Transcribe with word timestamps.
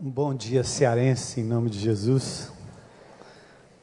Um 0.00 0.10
bom 0.10 0.32
dia 0.32 0.62
cearense, 0.62 1.40
em 1.40 1.44
nome 1.44 1.68
de 1.68 1.80
Jesus. 1.80 2.52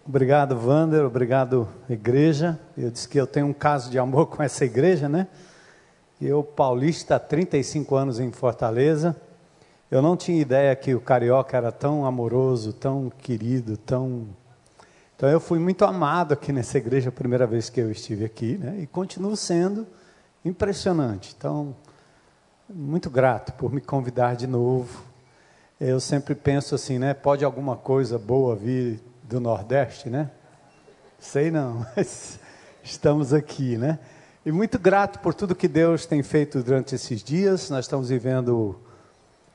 Obrigado, 0.08 0.56
Wander, 0.56 1.04
obrigado, 1.04 1.68
igreja. 1.90 2.58
Eu 2.78 2.90
disse 2.90 3.06
que 3.10 3.20
eu 3.20 3.28
tenho 3.28 3.48
um 3.48 3.54
caso 3.54 3.92
de 3.92 4.00
amor 4.00 4.28
com 4.32 4.42
essa 4.42 4.64
igreja, 4.64 5.10
né? 5.10 5.28
Eu, 6.22 6.42
paulista, 6.42 7.18
há 7.18 7.20
35 7.20 7.98
anos 7.98 8.18
em 8.22 8.32
Fortaleza. 8.32 9.14
Eu 9.92 10.02
não 10.02 10.16
tinha 10.16 10.40
ideia 10.40 10.74
que 10.74 10.96
o 10.96 11.02
carioca 11.02 11.58
era 11.58 11.70
tão 11.70 12.06
amoroso, 12.06 12.72
tão 12.72 13.10
querido, 13.10 13.76
tão. 13.76 14.26
Então 15.18 15.28
eu 15.28 15.42
fui 15.42 15.60
muito 15.60 15.84
amado 15.84 16.34
aqui 16.34 16.54
nessa 16.54 16.78
igreja 16.78 17.10
a 17.10 17.12
primeira 17.12 17.46
vez 17.46 17.70
que 17.70 17.82
eu 17.82 17.92
estive 17.92 18.24
aqui, 18.24 18.58
né? 18.58 18.78
E 18.80 18.88
continuo 18.88 19.36
sendo 19.36 19.86
impressionante. 20.46 21.36
Então, 21.38 21.76
muito 22.74 23.10
grato 23.10 23.52
por 23.52 23.70
me 23.70 23.82
convidar 23.82 24.38
de 24.38 24.48
novo 24.48 25.14
eu 25.80 26.00
sempre 26.00 26.34
penso 26.34 26.74
assim, 26.74 26.98
né? 26.98 27.14
Pode 27.14 27.44
alguma 27.44 27.76
coisa 27.76 28.18
boa 28.18 28.56
vir 28.56 29.02
do 29.24 29.42
Nordeste, 29.42 30.10
né? 30.10 30.32
Sei 31.20 31.52
não, 31.52 31.86
mas 31.96 32.40
estamos 32.82 33.34
aqui, 33.34 33.78
né? 33.78 34.00
E 34.46 34.52
muito 34.52 34.80
grato 34.80 35.20
por 35.20 35.34
tudo 35.34 35.54
que 35.54 35.68
Deus 35.68 36.06
tem 36.06 36.24
feito 36.24 36.64
durante 36.64 36.96
esses 36.96 37.22
dias. 37.22 37.70
Nós 37.70 37.86
estamos 37.86 38.08
vivendo 38.08 38.80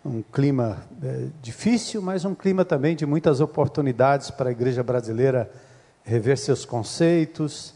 um 0.05 0.21
clima 0.21 0.85
é, 1.03 1.29
difícil, 1.41 2.03
mas 2.03 2.25
um 2.25 2.35
clima 2.35 2.67
também 2.67 2.95
de 2.95 3.07
muitas 3.07 3.41
oportunidades 3.41 4.31
para 4.31 4.51
a 4.51 4.53
igreja 4.53 4.83
brasileira 4.83 5.51
rever 6.03 6.37
seus 6.37 6.67
conceitos. 6.67 7.73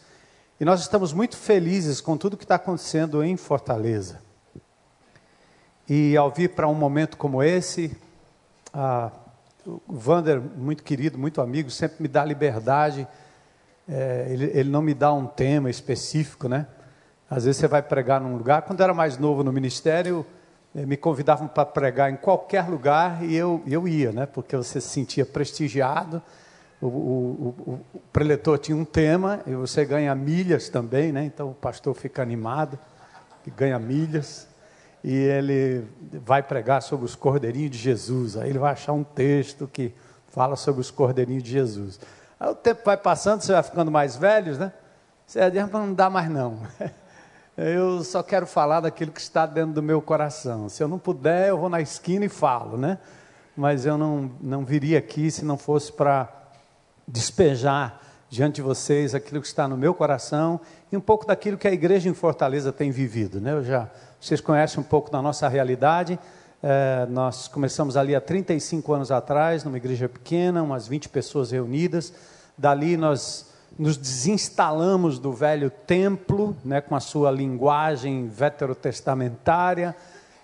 E 0.60 0.66
nós 0.66 0.80
estamos 0.80 1.14
muito 1.14 1.36
felizes 1.36 1.98
com 2.00 2.16
tudo 2.16 2.36
que 2.36 2.44
está 2.44 2.56
acontecendo 2.56 3.24
em 3.24 3.38
Fortaleza. 3.38 4.20
E 5.88 6.14
ao 6.16 6.30
vir 6.30 6.50
para 6.50 6.68
um 6.68 6.74
momento 6.74 7.16
como 7.16 7.42
esse, 7.42 7.96
ah, 8.74 9.10
o 9.66 9.96
Vander, 9.96 10.40
muito 10.40 10.82
querido, 10.82 11.18
muito 11.18 11.40
amigo, 11.40 11.70
sempre 11.70 12.02
me 12.02 12.08
dá 12.08 12.24
liberdade. 12.24 13.06
É, 13.88 14.26
ele, 14.28 14.50
ele 14.52 14.70
não 14.70 14.82
me 14.82 14.92
dá 14.92 15.12
um 15.12 15.26
tema 15.26 15.70
específico, 15.70 16.48
né? 16.48 16.66
Às 17.30 17.44
vezes 17.44 17.60
você 17.60 17.68
vai 17.68 17.82
pregar 17.82 18.20
num 18.20 18.36
lugar. 18.36 18.62
Quando 18.62 18.80
eu 18.80 18.84
era 18.84 18.94
mais 18.94 19.16
novo 19.16 19.42
no 19.42 19.52
ministério, 19.52 20.26
eh, 20.74 20.84
me 20.84 20.96
convidavam 20.96 21.48
para 21.48 21.64
pregar 21.64 22.10
em 22.10 22.16
qualquer 22.16 22.68
lugar 22.68 23.24
e 23.24 23.34
eu, 23.34 23.62
eu 23.66 23.88
ia, 23.88 24.12
né? 24.12 24.26
Porque 24.26 24.56
você 24.56 24.80
se 24.80 24.88
sentia 24.88 25.24
prestigiado. 25.24 26.22
O, 26.80 26.86
o, 26.86 27.54
o, 27.66 27.80
o 27.94 28.00
preletor 28.12 28.58
tinha 28.58 28.76
um 28.76 28.84
tema 28.84 29.40
e 29.46 29.54
você 29.54 29.84
ganha 29.84 30.14
milhas 30.14 30.68
também, 30.68 31.12
né? 31.12 31.24
Então 31.24 31.50
o 31.50 31.54
pastor 31.54 31.94
fica 31.94 32.22
animado 32.22 32.78
ganha 33.50 33.78
milhas 33.78 34.46
e 35.04 35.14
ele 35.14 35.86
vai 36.24 36.42
pregar 36.42 36.80
sobre 36.80 37.04
os 37.04 37.14
cordeirinhos 37.14 37.72
de 37.72 37.76
Jesus. 37.76 38.38
Aí 38.38 38.48
ele 38.48 38.58
vai 38.58 38.72
achar 38.72 38.94
um 38.94 39.04
texto 39.04 39.68
que 39.70 39.92
fala 40.28 40.56
sobre 40.56 40.80
os 40.80 40.90
cordeirinhos 40.90 41.42
de 41.42 41.50
Jesus. 41.50 42.00
Aí 42.40 42.48
o 42.48 42.54
tempo 42.54 42.80
vai 42.82 42.96
passando, 42.96 43.42
você 43.42 43.52
vai 43.52 43.62
ficando 43.62 43.90
mais 43.90 44.16
velho, 44.16 44.56
né? 44.56 44.72
Você 45.26 45.50
diz, 45.50 45.70
não 45.70 45.92
dá 45.92 46.08
mais 46.08 46.30
não. 46.30 46.58
Eu 47.54 48.02
só 48.02 48.22
quero 48.22 48.46
falar 48.46 48.80
daquilo 48.80 49.12
que 49.12 49.20
está 49.20 49.44
dentro 49.44 49.74
do 49.74 49.82
meu 49.82 50.02
coração. 50.02 50.68
Se 50.68 50.82
eu 50.82 50.88
não 50.88 50.98
puder, 50.98 51.50
eu 51.50 51.56
vou 51.56 51.68
na 51.68 51.80
esquina 51.80 52.24
e 52.24 52.28
falo, 52.28 52.76
né? 52.76 52.98
Mas 53.56 53.86
eu 53.86 53.96
não, 53.96 54.28
não 54.40 54.64
viria 54.64 54.98
aqui 54.98 55.30
se 55.30 55.44
não 55.44 55.56
fosse 55.56 55.92
para 55.92 56.28
despejar 57.06 58.00
diante 58.28 58.56
de 58.56 58.62
vocês 58.62 59.14
aquilo 59.14 59.40
que 59.40 59.46
está 59.46 59.68
no 59.68 59.76
meu 59.76 59.94
coração 59.94 60.60
e 60.90 60.96
um 60.96 61.00
pouco 61.00 61.24
daquilo 61.24 61.56
que 61.56 61.68
a 61.68 61.72
igreja 61.72 62.08
em 62.08 62.14
Fortaleza 62.14 62.72
tem 62.72 62.90
vivido, 62.90 63.40
né? 63.40 63.52
Eu 63.52 63.62
já 63.62 63.88
vocês 64.24 64.40
conhecem 64.40 64.80
um 64.80 64.84
pouco 64.84 65.10
da 65.10 65.20
nossa 65.20 65.46
realidade. 65.48 66.18
É, 66.62 67.06
nós 67.10 67.46
começamos 67.46 67.94
ali 67.94 68.16
há 68.16 68.20
35 68.22 68.94
anos 68.94 69.12
atrás, 69.12 69.64
numa 69.64 69.76
igreja 69.76 70.08
pequena, 70.08 70.62
umas 70.62 70.88
20 70.88 71.10
pessoas 71.10 71.50
reunidas. 71.50 72.10
Dali 72.56 72.96
nós 72.96 73.52
nos 73.78 73.98
desinstalamos 73.98 75.18
do 75.18 75.30
velho 75.30 75.68
templo, 75.68 76.56
né, 76.64 76.80
com 76.80 76.96
a 76.96 77.00
sua 77.00 77.30
linguagem 77.30 78.26
veterotestamentária. 78.26 79.94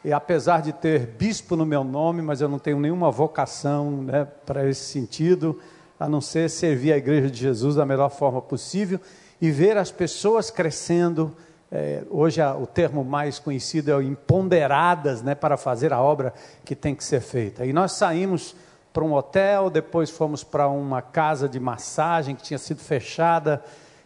E 0.04 0.12
apesar 0.12 0.60
de 0.60 0.74
ter 0.74 1.06
bispo 1.06 1.56
no 1.56 1.64
meu 1.64 1.82
nome, 1.82 2.20
mas 2.20 2.42
eu 2.42 2.50
não 2.50 2.58
tenho 2.58 2.78
nenhuma 2.78 3.10
vocação 3.10 4.02
né, 4.02 4.28
para 4.44 4.68
esse 4.68 4.92
sentido, 4.92 5.58
a 5.98 6.06
não 6.06 6.20
ser 6.20 6.50
servir 6.50 6.92
a 6.92 6.98
igreja 6.98 7.30
de 7.30 7.40
Jesus 7.40 7.76
da 7.76 7.86
melhor 7.86 8.10
forma 8.10 8.42
possível 8.42 9.00
e 9.40 9.50
ver 9.50 9.78
as 9.78 9.90
pessoas 9.90 10.50
crescendo 10.50 11.34
é, 11.72 12.02
hoje 12.10 12.40
a, 12.40 12.54
o 12.56 12.66
termo 12.66 13.04
mais 13.04 13.38
conhecido 13.38 13.90
é 13.90 13.96
o 13.96 14.02
imponderadas, 14.02 15.22
né, 15.22 15.34
para 15.34 15.56
fazer 15.56 15.92
a 15.92 16.00
obra 16.00 16.34
que 16.64 16.74
tem 16.74 16.94
que 16.94 17.04
ser 17.04 17.20
feita. 17.20 17.64
E 17.64 17.72
nós 17.72 17.92
saímos 17.92 18.56
para 18.92 19.04
um 19.04 19.12
hotel, 19.12 19.70
depois 19.70 20.10
fomos 20.10 20.42
para 20.42 20.68
uma 20.68 21.00
casa 21.00 21.48
de 21.48 21.60
massagem 21.60 22.34
que 22.34 22.42
tinha 22.42 22.58
sido 22.58 22.80
fechada, 22.80 23.62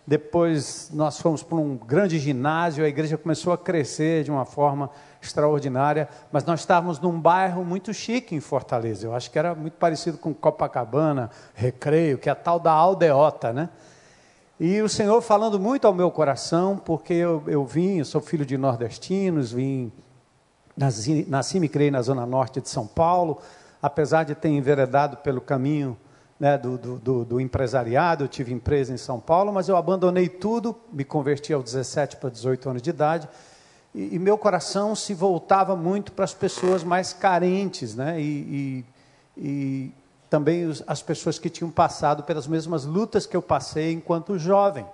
depois 0.06 0.90
nós 0.92 1.18
fomos 1.18 1.42
para 1.42 1.56
um 1.56 1.76
grande 1.76 2.18
ginásio, 2.18 2.84
a 2.84 2.88
igreja 2.88 3.16
começou 3.16 3.54
a 3.54 3.56
crescer 3.56 4.22
de 4.22 4.30
uma 4.30 4.44
forma 4.44 4.90
extraordinária, 5.22 6.06
mas 6.30 6.44
nós 6.44 6.60
estávamos 6.60 7.00
num 7.00 7.18
bairro 7.18 7.64
muito 7.64 7.94
chique 7.94 8.34
em 8.34 8.40
Fortaleza, 8.40 9.06
eu 9.06 9.14
acho 9.14 9.30
que 9.30 9.38
era 9.38 9.54
muito 9.54 9.78
parecido 9.78 10.18
com 10.18 10.34
Copacabana, 10.34 11.30
Recreio, 11.54 12.18
que 12.18 12.28
é 12.28 12.32
a 12.32 12.34
tal 12.34 12.60
da 12.60 12.72
aldeota, 12.72 13.54
né? 13.54 13.70
E 14.66 14.80
o 14.80 14.88
Senhor 14.88 15.20
falando 15.20 15.60
muito 15.60 15.86
ao 15.86 15.92
meu 15.92 16.10
coração, 16.10 16.78
porque 16.78 17.12
eu, 17.12 17.42
eu 17.46 17.66
vim, 17.66 17.98
eu 17.98 18.04
sou 18.06 18.18
filho 18.18 18.46
de 18.46 18.56
nordestinos, 18.56 19.52
vim, 19.52 19.92
nasci, 20.74 21.26
nasci 21.28 21.60
me 21.60 21.68
criei 21.68 21.90
na 21.90 22.00
zona 22.00 22.24
norte 22.24 22.62
de 22.62 22.70
São 22.70 22.86
Paulo, 22.86 23.42
apesar 23.82 24.24
de 24.24 24.34
ter 24.34 24.48
enveredado 24.48 25.18
pelo 25.18 25.42
caminho 25.42 25.94
né, 26.40 26.56
do, 26.56 26.78
do, 26.78 26.98
do, 26.98 27.24
do, 27.26 27.40
empresariado, 27.42 28.24
eu 28.24 28.28
tive 28.28 28.54
empresa 28.54 28.90
em 28.90 28.96
São 28.96 29.20
Paulo, 29.20 29.52
mas 29.52 29.68
eu 29.68 29.76
abandonei 29.76 30.30
tudo, 30.30 30.74
me 30.90 31.04
converti 31.04 31.52
aos 31.52 31.64
17 31.64 32.16
para 32.16 32.30
18 32.30 32.70
anos 32.70 32.80
de 32.80 32.88
idade, 32.88 33.28
e, 33.94 34.14
e 34.14 34.18
meu 34.18 34.38
coração 34.38 34.94
se 34.94 35.12
voltava 35.12 35.76
muito 35.76 36.10
para 36.10 36.24
as 36.24 36.32
pessoas 36.32 36.82
mais 36.82 37.12
carentes, 37.12 37.94
né, 37.94 38.18
e, 38.18 38.84
e, 39.36 39.44
e 39.46 39.92
também 40.28 40.70
as 40.86 41.02
pessoas 41.02 41.38
que 41.38 41.50
tinham 41.50 41.70
passado 41.70 42.22
pelas 42.22 42.46
mesmas 42.46 42.84
lutas 42.84 43.26
que 43.26 43.36
eu 43.36 43.42
passei 43.42 43.92
enquanto 43.92 44.38
jovem. 44.38 44.86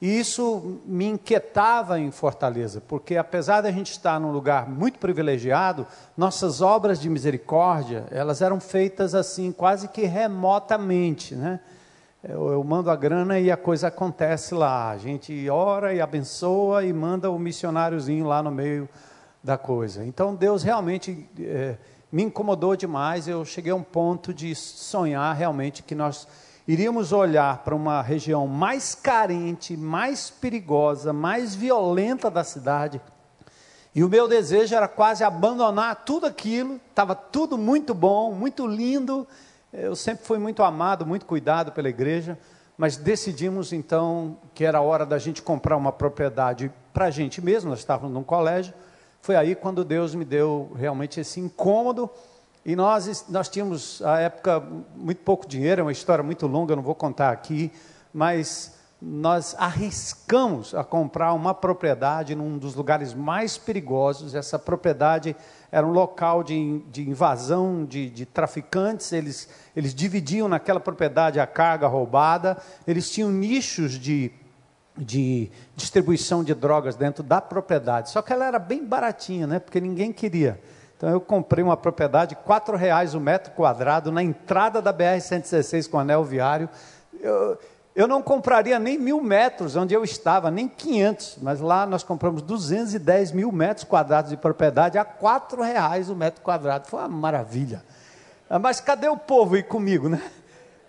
E 0.00 0.18
isso 0.18 0.80
me 0.86 1.04
inquietava 1.04 2.00
em 2.00 2.10
Fortaleza, 2.10 2.80
porque 2.88 3.18
apesar 3.18 3.60
de 3.60 3.68
a 3.68 3.72
gente 3.72 3.90
estar 3.90 4.18
num 4.18 4.32
lugar 4.32 4.66
muito 4.66 4.98
privilegiado, 4.98 5.86
nossas 6.16 6.62
obras 6.62 6.98
de 6.98 7.10
misericórdia, 7.10 8.06
elas 8.10 8.40
eram 8.40 8.58
feitas 8.58 9.14
assim, 9.14 9.52
quase 9.52 9.88
que 9.88 10.06
remotamente, 10.06 11.34
né? 11.34 11.60
Eu, 12.22 12.48
eu 12.52 12.64
mando 12.64 12.90
a 12.90 12.96
grana 12.96 13.38
e 13.38 13.50
a 13.50 13.56
coisa 13.56 13.88
acontece 13.88 14.54
lá. 14.54 14.90
A 14.90 14.98
gente 14.98 15.48
ora 15.48 15.94
e 15.94 16.00
abençoa 16.00 16.84
e 16.84 16.92
manda 16.92 17.30
o 17.30 17.38
missionáriozinho 17.38 18.26
lá 18.26 18.42
no 18.42 18.50
meio 18.50 18.88
da 19.42 19.56
coisa. 19.56 20.04
Então 20.04 20.34
Deus 20.34 20.62
realmente 20.62 21.26
é, 21.38 21.76
me 22.12 22.22
incomodou 22.22 22.74
demais. 22.74 23.28
Eu 23.28 23.44
cheguei 23.44 23.72
a 23.72 23.76
um 23.76 23.82
ponto 23.82 24.34
de 24.34 24.54
sonhar 24.54 25.34
realmente 25.34 25.82
que 25.82 25.94
nós 25.94 26.26
iríamos 26.66 27.12
olhar 27.12 27.58
para 27.58 27.74
uma 27.74 28.02
região 28.02 28.46
mais 28.46 28.94
carente, 28.94 29.76
mais 29.76 30.30
perigosa, 30.30 31.12
mais 31.12 31.54
violenta 31.54 32.30
da 32.30 32.44
cidade. 32.44 33.00
E 33.94 34.04
o 34.04 34.08
meu 34.08 34.28
desejo 34.28 34.74
era 34.74 34.86
quase 34.86 35.24
abandonar 35.24 36.04
tudo 36.04 36.26
aquilo, 36.26 36.80
estava 36.90 37.14
tudo 37.14 37.58
muito 37.58 37.92
bom, 37.92 38.32
muito 38.32 38.66
lindo. 38.66 39.26
Eu 39.72 39.96
sempre 39.96 40.24
fui 40.24 40.38
muito 40.38 40.62
amado, 40.62 41.04
muito 41.04 41.26
cuidado 41.26 41.72
pela 41.72 41.88
igreja, 41.88 42.38
mas 42.78 42.96
decidimos 42.96 43.72
então 43.72 44.36
que 44.54 44.64
era 44.64 44.80
hora 44.80 45.04
da 45.04 45.18
gente 45.18 45.42
comprar 45.42 45.76
uma 45.76 45.90
propriedade 45.90 46.72
para 46.92 47.06
a 47.06 47.10
gente 47.10 47.42
mesmo. 47.42 47.70
Nós 47.70 47.80
estávamos 47.80 48.14
num 48.14 48.22
colégio 48.22 48.72
foi 49.22 49.36
aí 49.36 49.54
quando 49.54 49.84
Deus 49.84 50.14
me 50.14 50.24
deu 50.24 50.72
realmente 50.74 51.20
esse 51.20 51.40
incômodo. 51.40 52.08
E 52.64 52.76
nós, 52.76 53.26
nós 53.28 53.48
tínhamos, 53.48 54.02
à 54.02 54.20
época, 54.20 54.60
muito 54.94 55.22
pouco 55.22 55.46
dinheiro, 55.46 55.80
é 55.80 55.84
uma 55.84 55.92
história 55.92 56.22
muito 56.22 56.46
longa, 56.46 56.76
não 56.76 56.82
vou 56.82 56.94
contar 56.94 57.30
aqui, 57.30 57.72
mas 58.12 58.78
nós 59.00 59.56
arriscamos 59.58 60.74
a 60.74 60.84
comprar 60.84 61.32
uma 61.32 61.54
propriedade 61.54 62.34
num 62.34 62.58
dos 62.58 62.74
lugares 62.74 63.14
mais 63.14 63.56
perigosos. 63.56 64.34
Essa 64.34 64.58
propriedade 64.58 65.34
era 65.72 65.86
um 65.86 65.92
local 65.92 66.42
de, 66.42 66.80
de 66.90 67.08
invasão 67.08 67.84
de, 67.86 68.10
de, 68.10 68.26
traficantes, 68.26 69.10
eles, 69.12 69.48
eles 69.74 69.94
dividiam 69.94 70.48
naquela 70.48 70.80
propriedade 70.80 71.40
a 71.40 71.46
carga 71.46 71.86
roubada, 71.86 72.58
eles 72.86 73.10
tinham 73.10 73.30
nichos 73.30 73.92
de 73.92 74.30
de 75.00 75.50
distribuição 75.74 76.44
de 76.44 76.54
drogas 76.54 76.96
dentro 76.96 77.22
da 77.22 77.40
propriedade. 77.40 78.10
Só 78.10 78.22
que 78.22 78.32
ela 78.32 78.46
era 78.46 78.58
bem 78.58 78.84
baratinha, 78.84 79.46
né? 79.46 79.58
Porque 79.58 79.80
ninguém 79.80 80.12
queria. 80.12 80.60
Então 80.96 81.08
eu 81.08 81.20
comprei 81.20 81.64
uma 81.64 81.76
propriedade, 81.76 82.36
quatro 82.36 82.76
reais 82.76 83.14
o 83.14 83.20
metro 83.20 83.52
quadrado, 83.52 84.12
na 84.12 84.22
entrada 84.22 84.82
da 84.82 84.92
BR-116 84.92 85.88
com 85.88 85.98
anel 85.98 86.22
viário. 86.22 86.68
Eu, 87.18 87.58
eu 87.94 88.06
não 88.06 88.22
compraria 88.22 88.78
nem 88.78 88.98
mil 88.98 89.20
metros 89.20 89.76
onde 89.76 89.94
eu 89.94 90.04
estava, 90.04 90.50
nem 90.50 90.68
500, 90.68 91.38
mas 91.40 91.60
lá 91.60 91.86
nós 91.86 92.02
compramos 92.02 92.42
210 92.42 93.32
mil 93.32 93.50
metros 93.50 93.84
quadrados 93.84 94.30
de 94.30 94.36
propriedade 94.36 94.98
a 94.98 95.04
quatro 95.04 95.62
reais 95.62 96.10
o 96.10 96.14
metro 96.14 96.42
quadrado. 96.42 96.86
Foi 96.86 97.00
uma 97.00 97.08
maravilha. 97.08 97.82
Ah, 98.48 98.58
mas 98.58 98.80
cadê 98.80 99.08
o 99.08 99.16
povo 99.16 99.56
ir 99.56 99.64
comigo, 99.64 100.08
né? 100.08 100.20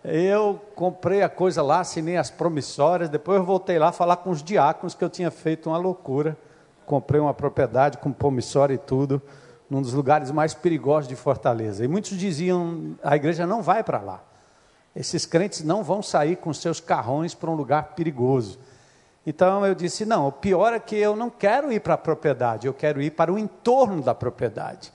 Eu 0.04 0.60
comprei 0.74 1.22
a 1.22 1.30
coisa 1.30 1.62
lá, 1.62 1.82
assinei 1.82 2.18
as 2.18 2.32
promissórias, 2.32 3.08
depois 3.08 3.38
eu 3.38 3.46
voltei 3.46 3.78
lá 3.78 3.92
falar 3.92 4.18
com 4.18 4.32
os 4.32 4.42
diáconos 4.42 4.96
que 4.96 5.04
eu 5.04 5.10
tinha 5.10 5.30
feito 5.30 5.70
uma 5.70 5.78
loucura. 5.78 6.36
Comprei 6.86 7.22
uma 7.22 7.34
propriedade 7.34 8.00
com 8.00 8.12
promissória 8.12 8.74
e 8.74 8.78
tudo, 8.78 9.22
num 9.70 9.82
dos 9.82 9.94
lugares 9.94 10.32
mais 10.32 10.54
perigosos 10.54 11.08
de 11.08 11.16
Fortaleza. 11.16 11.86
E 11.86 11.88
muitos 11.88 12.18
diziam: 12.18 12.96
a 13.04 13.16
igreja 13.16 13.46
não 13.46 13.62
vai 13.62 13.84
para 13.84 14.00
lá. 14.00 14.24
Esses 14.96 15.26
crentes 15.26 15.64
não 15.64 15.84
vão 15.84 16.02
sair 16.02 16.36
com 16.36 16.52
seus 16.54 16.80
carrões 16.80 17.34
para 17.34 17.50
um 17.50 17.56
lugar 17.56 17.94
perigoso. 17.96 18.60
Então 19.26 19.66
eu 19.66 19.76
disse: 19.76 20.04
não, 20.04 20.28
o 20.28 20.32
pior 20.32 20.74
é 20.74 20.80
que 20.80 20.96
eu 20.96 21.16
não 21.16 21.30
quero 21.30 21.72
ir 21.72 21.80
para 21.80 21.94
a 21.94 21.98
propriedade, 21.98 22.66
eu 22.66 22.74
quero 22.74 23.00
ir 23.02 23.12
para 23.12 23.32
o 23.32 23.38
entorno 23.38 24.02
da 24.02 24.16
propriedade. 24.16 24.92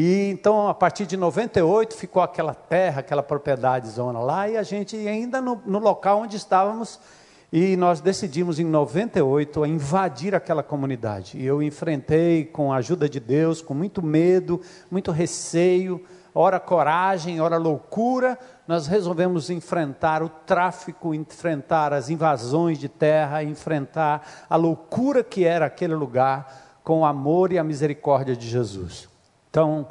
E 0.00 0.30
então, 0.30 0.68
a 0.68 0.74
partir 0.74 1.06
de 1.06 1.16
98, 1.16 1.96
ficou 1.96 2.22
aquela 2.22 2.54
terra, 2.54 3.00
aquela 3.00 3.20
propriedade 3.20 3.88
zona 3.88 4.20
lá, 4.20 4.48
e 4.48 4.56
a 4.56 4.62
gente 4.62 4.96
ainda 4.96 5.40
no, 5.40 5.60
no 5.66 5.80
local 5.80 6.20
onde 6.20 6.36
estávamos, 6.36 7.00
e 7.52 7.76
nós 7.76 8.00
decidimos 8.00 8.60
em 8.60 8.64
98 8.64 9.66
invadir 9.66 10.36
aquela 10.36 10.62
comunidade. 10.62 11.36
E 11.36 11.44
eu 11.44 11.60
enfrentei 11.60 12.44
com 12.44 12.72
a 12.72 12.76
ajuda 12.76 13.08
de 13.08 13.18
Deus, 13.18 13.60
com 13.60 13.74
muito 13.74 14.00
medo, 14.00 14.60
muito 14.88 15.10
receio, 15.10 16.00
ora 16.32 16.60
coragem, 16.60 17.40
ora 17.40 17.56
loucura, 17.56 18.38
nós 18.68 18.86
resolvemos 18.86 19.50
enfrentar 19.50 20.22
o 20.22 20.28
tráfico, 20.28 21.12
enfrentar 21.12 21.92
as 21.92 22.08
invasões 22.08 22.78
de 22.78 22.88
terra, 22.88 23.42
enfrentar 23.42 24.46
a 24.48 24.54
loucura 24.54 25.24
que 25.24 25.44
era 25.44 25.66
aquele 25.66 25.96
lugar 25.96 26.78
com 26.84 27.00
o 27.00 27.04
amor 27.04 27.50
e 27.50 27.58
a 27.58 27.64
misericórdia 27.64 28.36
de 28.36 28.46
Jesus. 28.46 29.17
Então, 29.58 29.88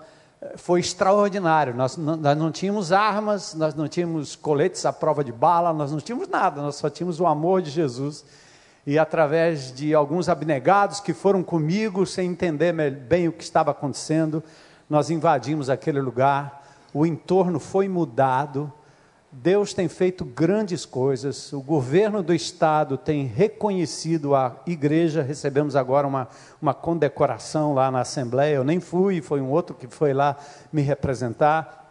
foi 0.55 0.79
extraordinário. 0.79 1.75
Nós, 1.75 1.97
nós 1.97 2.37
não 2.37 2.49
tínhamos 2.49 2.93
armas, 2.93 3.53
nós 3.53 3.75
não 3.75 3.85
tínhamos 3.85 4.33
coletes 4.33 4.85
à 4.85 4.93
prova 4.93 5.25
de 5.25 5.31
bala, 5.33 5.73
nós 5.73 5.91
não 5.91 5.99
tínhamos 5.99 6.29
nada, 6.29 6.61
nós 6.61 6.75
só 6.75 6.89
tínhamos 6.89 7.19
o 7.19 7.27
amor 7.27 7.61
de 7.61 7.69
Jesus. 7.69 8.23
E 8.85 8.97
através 8.97 9.73
de 9.73 9.93
alguns 9.93 10.29
abnegados 10.29 11.01
que 11.01 11.13
foram 11.13 11.43
comigo, 11.43 12.05
sem 12.05 12.29
entender 12.29 12.71
bem 12.71 13.27
o 13.27 13.33
que 13.33 13.43
estava 13.43 13.71
acontecendo, 13.71 14.41
nós 14.89 15.09
invadimos 15.09 15.69
aquele 15.69 15.99
lugar, 15.99 16.65
o 16.93 17.05
entorno 17.05 17.59
foi 17.59 17.89
mudado, 17.89 18.71
Deus 19.31 19.73
tem 19.73 19.89
feito 19.89 20.23
grandes 20.23 20.85
coisas, 20.85 21.51
o 21.51 21.61
governo 21.61 22.23
do 22.23 22.33
estado 22.33 22.97
tem 22.97 23.25
reconhecido 23.25 24.33
a 24.33 24.55
igreja. 24.65 25.21
Recebemos 25.21 25.75
agora 25.75 26.07
uma, 26.07 26.29
uma 26.61 26.73
condecoração 26.73 27.73
lá 27.73 27.91
na 27.91 28.01
Assembleia. 28.01 28.55
Eu 28.55 28.63
nem 28.63 28.79
fui, 28.79 29.21
foi 29.21 29.41
um 29.41 29.49
outro 29.49 29.75
que 29.75 29.87
foi 29.87 30.13
lá 30.13 30.37
me 30.71 30.81
representar. 30.81 31.85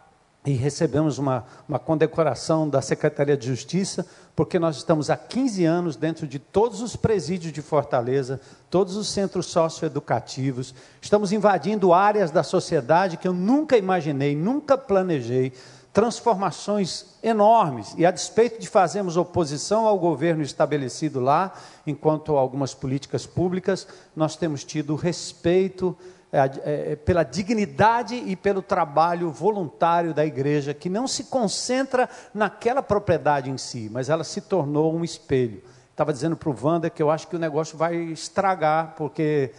E 0.45 0.53
recebemos 0.53 1.17
uma, 1.17 1.45
uma 1.67 1.77
condecoração 1.77 2.69
da 2.69 2.81
Secretaria 2.81 3.35
de 3.35 3.45
Justiça, 3.45 4.07
porque 4.33 4.57
nós 4.57 4.77
estamos 4.77 5.09
há 5.09 5.17
15 5.17 5.65
anos 5.65 5.95
dentro 5.97 6.25
de 6.25 6.39
todos 6.39 6.81
os 6.81 6.95
presídios 6.95 7.51
de 7.51 7.61
Fortaleza, 7.61 8.39
todos 8.69 8.95
os 8.95 9.09
centros 9.09 9.47
socioeducativos. 9.47 10.73
Estamos 11.01 11.33
invadindo 11.33 11.93
áreas 11.93 12.31
da 12.31 12.43
sociedade 12.43 13.17
que 13.17 13.27
eu 13.27 13.33
nunca 13.33 13.77
imaginei, 13.77 14.37
nunca 14.37 14.77
planejei 14.77 15.51
transformações 15.97 17.07
enormes. 17.23 17.95
E 17.97 18.05
a 18.05 18.11
despeito 18.11 18.61
de 18.61 18.69
fazermos 18.69 19.17
oposição 19.17 19.87
ao 19.87 19.97
governo 19.97 20.43
estabelecido 20.43 21.19
lá, 21.19 21.51
enquanto 21.87 22.37
algumas 22.37 22.71
políticas 22.71 23.25
públicas, 23.25 23.87
nós 24.15 24.35
temos 24.35 24.63
tido 24.63 24.93
respeito 24.93 25.97
é, 26.31 26.91
é, 26.91 26.95
pela 26.97 27.23
dignidade 27.23 28.13
e 28.13 28.35
pelo 28.35 28.61
trabalho 28.61 29.31
voluntário 29.31 30.13
da 30.13 30.23
igreja, 30.23 30.71
que 30.71 30.87
não 30.87 31.07
se 31.07 31.23
concentra 31.23 32.07
naquela 32.31 32.83
propriedade 32.83 33.49
em 33.49 33.57
si, 33.57 33.89
mas 33.91 34.07
ela 34.07 34.23
se 34.23 34.41
tornou 34.41 34.93
um 34.95 35.03
espelho. 35.03 35.63
Estava 35.89 36.13
dizendo 36.13 36.37
para 36.37 36.49
o 36.49 36.55
Wander 36.61 36.91
que 36.91 37.01
eu 37.01 37.09
acho 37.09 37.27
que 37.27 37.35
o 37.35 37.39
negócio 37.39 37.75
vai 37.75 37.95
estragar, 37.95 38.93
porque 38.95 39.51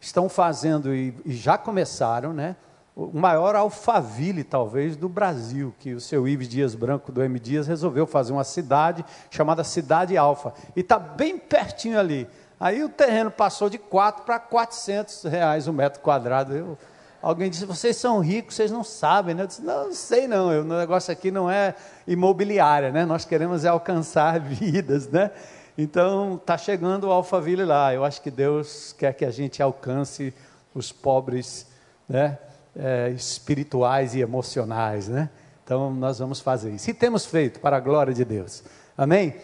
estão 0.00 0.28
fazendo, 0.28 0.92
e, 0.92 1.14
e 1.24 1.32
já 1.32 1.56
começaram, 1.56 2.32
né? 2.32 2.56
O 2.96 3.10
maior 3.12 3.56
alfaville, 3.56 4.44
talvez, 4.44 4.94
do 4.94 5.08
Brasil, 5.08 5.74
que 5.80 5.94
o 5.94 6.00
seu 6.00 6.28
Ives 6.28 6.48
Dias 6.48 6.76
Branco, 6.76 7.10
do 7.10 7.22
M. 7.24 7.40
Dias, 7.40 7.66
resolveu 7.66 8.06
fazer 8.06 8.32
uma 8.32 8.44
cidade 8.44 9.04
chamada 9.30 9.64
Cidade 9.64 10.16
Alfa. 10.16 10.54
E 10.76 10.80
está 10.80 10.98
bem 10.98 11.36
pertinho 11.36 11.98
ali. 11.98 12.28
Aí 12.58 12.84
o 12.84 12.88
terreno 12.88 13.32
passou 13.32 13.68
de 13.68 13.78
4 13.78 14.24
para 14.24 14.38
400 14.38 15.24
reais 15.24 15.66
o 15.66 15.70
um 15.70 15.74
metro 15.74 16.00
quadrado. 16.00 16.54
Eu, 16.54 16.78
alguém 17.20 17.50
disse, 17.50 17.66
vocês 17.66 17.96
são 17.96 18.20
ricos, 18.20 18.54
vocês 18.54 18.70
não 18.70 18.84
sabem. 18.84 19.34
Né? 19.34 19.42
Eu 19.42 19.46
disse, 19.48 19.62
não, 19.62 19.86
não 19.86 19.94
sei 19.94 20.28
não, 20.28 20.60
o 20.60 20.64
negócio 20.64 21.12
aqui 21.12 21.32
não 21.32 21.50
é 21.50 21.74
imobiliária, 22.06 22.92
né? 22.92 23.04
nós 23.04 23.24
queremos 23.24 23.64
é 23.64 23.68
alcançar 23.68 24.38
vidas. 24.40 25.08
Né? 25.08 25.32
Então, 25.76 26.36
está 26.36 26.56
chegando 26.56 27.08
o 27.08 27.10
Alphaville 27.10 27.64
lá. 27.64 27.92
Eu 27.92 28.04
acho 28.04 28.22
que 28.22 28.30
Deus 28.30 28.94
quer 28.96 29.12
que 29.14 29.24
a 29.24 29.32
gente 29.32 29.60
alcance 29.60 30.32
os 30.72 30.92
pobres, 30.92 31.66
né? 32.08 32.38
É, 32.76 33.10
espirituais 33.10 34.14
e 34.14 34.20
emocionais, 34.20 35.08
né? 35.08 35.30
Então 35.64 35.92
nós 35.92 36.18
vamos 36.18 36.40
fazer 36.40 36.70
isso. 36.70 36.90
E 36.90 36.94
temos 36.94 37.24
feito 37.24 37.60
para 37.60 37.76
a 37.76 37.80
glória 37.80 38.12
de 38.12 38.24
Deus. 38.24 38.62
Amém? 38.96 39.34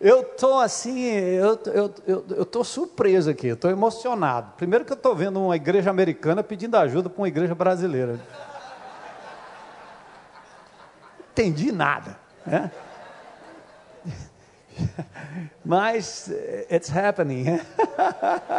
Eu 0.00 0.20
estou 0.22 0.60
assim, 0.60 1.00
eu 1.00 2.42
estou 2.42 2.62
surpreso 2.62 3.30
aqui, 3.30 3.46
eu 3.46 3.54
estou 3.54 3.70
emocionado. 3.70 4.52
Primeiro 4.56 4.84
que 4.84 4.92
eu 4.92 4.96
estou 4.96 5.14
vendo 5.14 5.40
uma 5.40 5.56
igreja 5.56 5.88
americana 5.88 6.42
pedindo 6.42 6.76
ajuda 6.76 7.08
para 7.08 7.20
uma 7.22 7.28
igreja 7.28 7.54
brasileira. 7.54 8.20
Entendi 11.32 11.72
nada. 11.72 12.18
Né? 12.44 12.70
Mas 15.64 16.30
it's 16.70 16.90
happening. 16.94 17.60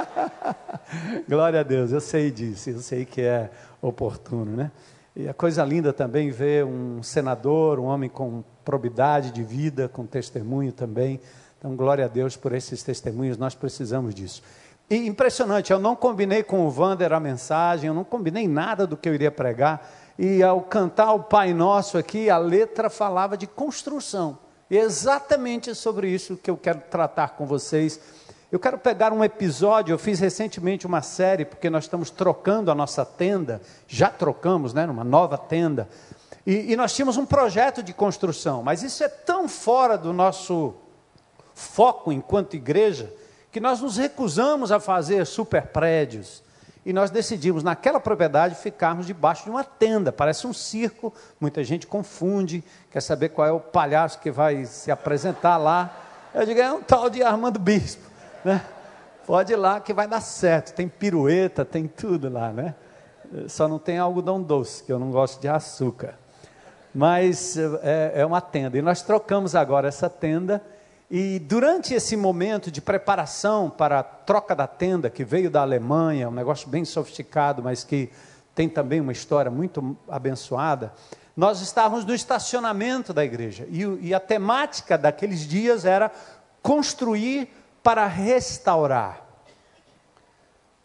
Glória 1.28 1.60
a 1.60 1.64
Deus, 1.64 1.92
eu 1.92 2.02
sei 2.02 2.32
disso, 2.32 2.70
eu 2.70 2.80
sei 2.80 3.06
que 3.06 3.22
é 3.22 3.50
oportuno, 3.82 4.56
né? 4.56 4.72
E 5.16 5.30
a 5.30 5.34
coisa 5.34 5.64
linda 5.64 5.94
também 5.94 6.30
ver 6.30 6.66
um 6.66 7.02
senador, 7.02 7.80
um 7.80 7.86
homem 7.86 8.10
com 8.10 8.44
probidade 8.66 9.32
de 9.32 9.44
vida, 9.44 9.88
com 9.88 10.06
testemunho 10.06 10.74
também. 10.74 11.22
Então, 11.58 11.76
glória 11.76 12.04
a 12.04 12.08
Deus 12.08 12.36
por 12.36 12.54
esses 12.54 12.84
testemunhos, 12.84 13.38
nós 13.38 13.56
precisamos 13.56 14.14
disso. 14.14 14.44
E 14.90 15.08
impressionante, 15.08 15.72
eu 15.72 15.80
não 15.80 15.96
combinei 15.96 16.44
com 16.44 16.68
o 16.68 16.70
Vander 16.70 17.14
a 17.14 17.20
mensagem, 17.20 17.88
eu 17.88 17.94
não 17.94 18.04
combinei 18.04 18.48
nada 18.48 18.86
do 18.86 18.98
que 18.98 19.08
eu 19.08 19.16
iria 19.16 19.32
pregar. 19.32 19.90
E 20.20 20.44
ao 20.44 20.62
cantar 20.62 21.14
o 21.14 21.24
Pai 21.24 21.54
Nosso 21.54 21.98
aqui, 21.98 22.30
a 22.30 22.38
letra 22.38 22.90
falava 22.90 23.38
de 23.38 23.48
construção. 23.48 24.38
E 24.70 24.78
é 24.78 24.82
exatamente 24.82 25.76
sobre 25.76 26.10
isso 26.10 26.38
que 26.38 26.50
eu 26.50 26.58
quero 26.58 26.82
tratar 26.90 27.30
com 27.30 27.46
vocês. 27.46 28.00
Eu 28.52 28.60
quero 28.60 28.78
pegar 28.78 29.12
um 29.12 29.24
episódio, 29.24 29.94
eu 29.94 30.00
fiz 30.00 30.20
recentemente 30.20 30.88
uma 30.88 31.02
série, 31.02 31.46
porque 31.46 31.70
nós 31.70 31.84
estamos 31.84 32.10
trocando 32.10 32.72
a 32.72 32.76
nossa 32.76 33.06
tenda, 33.06 33.62
já 33.88 34.10
trocamos, 34.10 34.74
né, 34.74 34.86
numa 34.86 35.04
nova 35.04 35.38
tenda, 35.38 35.90
e, 36.46 36.72
e 36.72 36.76
nós 36.76 36.94
tínhamos 36.94 37.18
um 37.18 37.26
projeto 37.26 37.82
de 37.82 37.92
construção, 37.92 38.62
mas 38.62 38.84
isso 38.84 39.04
é 39.04 39.10
tão 39.10 39.50
fora 39.50 39.98
do 39.98 40.14
nosso 40.14 40.76
foco 41.54 42.12
enquanto 42.12 42.56
igreja, 42.56 43.12
que 43.52 43.60
nós 43.60 43.82
nos 43.82 43.98
recusamos 43.98 44.72
a 44.72 44.80
fazer 44.80 45.26
super 45.26 45.64
prédios, 45.68 46.44
e 46.86 46.94
nós 46.94 47.10
decidimos, 47.10 47.64
naquela 47.64 48.00
propriedade, 48.00 48.56
ficarmos 48.56 49.08
debaixo 49.08 49.46
de 49.46 49.50
uma 49.50 49.64
tenda. 49.64 50.12
Parece 50.12 50.46
um 50.46 50.54
circo, 50.54 51.14
muita 51.40 51.64
gente 51.64 51.88
confunde, 51.88 52.64
quer 52.92 53.02
saber 53.02 53.30
qual 53.30 53.48
é 53.48 53.52
o 53.52 53.60
palhaço 53.60 54.20
que 54.20 54.30
vai 54.30 54.66
se 54.66 54.92
apresentar 54.92 55.58
lá. 55.58 55.94
Eu 56.34 56.46
digo, 56.46 56.60
é 56.60 56.72
um 56.72 56.82
tal 56.82 57.10
de 57.10 57.24
Armando 57.24 57.60
Bispo 57.60 58.16
né? 58.46 58.62
Pode 59.26 59.52
ir 59.52 59.56
lá 59.56 59.80
que 59.80 59.92
vai 59.92 60.08
dar 60.08 60.22
certo. 60.22 60.74
Tem 60.74 60.88
pirueta, 60.88 61.66
tem 61.66 61.88
tudo 61.88 62.30
lá, 62.30 62.54
né? 62.54 62.76
Só 63.48 63.68
não 63.68 63.80
tem 63.80 63.98
algodão 63.98 64.42
doce, 64.42 64.84
que 64.84 64.94
eu 64.94 65.00
não 65.00 65.10
gosto 65.10 65.42
de 65.42 65.48
açúcar. 65.48 66.14
Mas 66.94 67.58
é, 67.58 68.22
é 68.22 68.26
uma 68.26 68.40
tenda. 68.40 68.78
E 68.78 68.82
nós 68.84 69.02
trocamos 69.02 69.56
agora 69.56 69.88
essa 69.88 70.08
tenda. 70.08 70.62
E 71.10 71.38
durante 71.40 71.94
esse 71.94 72.18
momento 72.18 72.72
de 72.72 72.82
preparação 72.82 73.70
para 73.70 74.00
a 74.00 74.04
troca 74.04 74.56
da 74.56 74.66
tenda, 74.66 75.10
que 75.10 75.24
veio 75.24 75.52
da 75.52 75.62
Alemanha, 75.62 76.30
um 76.30 76.34
negócio 76.34 76.68
bem 76.68 76.84
sofisticado, 76.84 77.62
mas 77.62 77.84
que 77.84 78.10
tem 78.56 78.68
também 78.68 79.02
uma 79.02 79.12
história 79.12 79.52
muito 79.52 79.96
abençoada, 80.08 80.94
nós 81.36 81.62
estávamos 81.62 82.06
no 82.06 82.16
estacionamento 82.16 83.14
da 83.14 83.24
igreja. 83.24 83.68
E, 83.70 83.82
e 84.08 84.14
a 84.14 84.20
temática 84.20 84.98
daqueles 84.98 85.42
dias 85.42 85.86
era 85.86 86.12
construir 86.62 87.50
para 87.84 88.08
restaurar. 88.08 89.22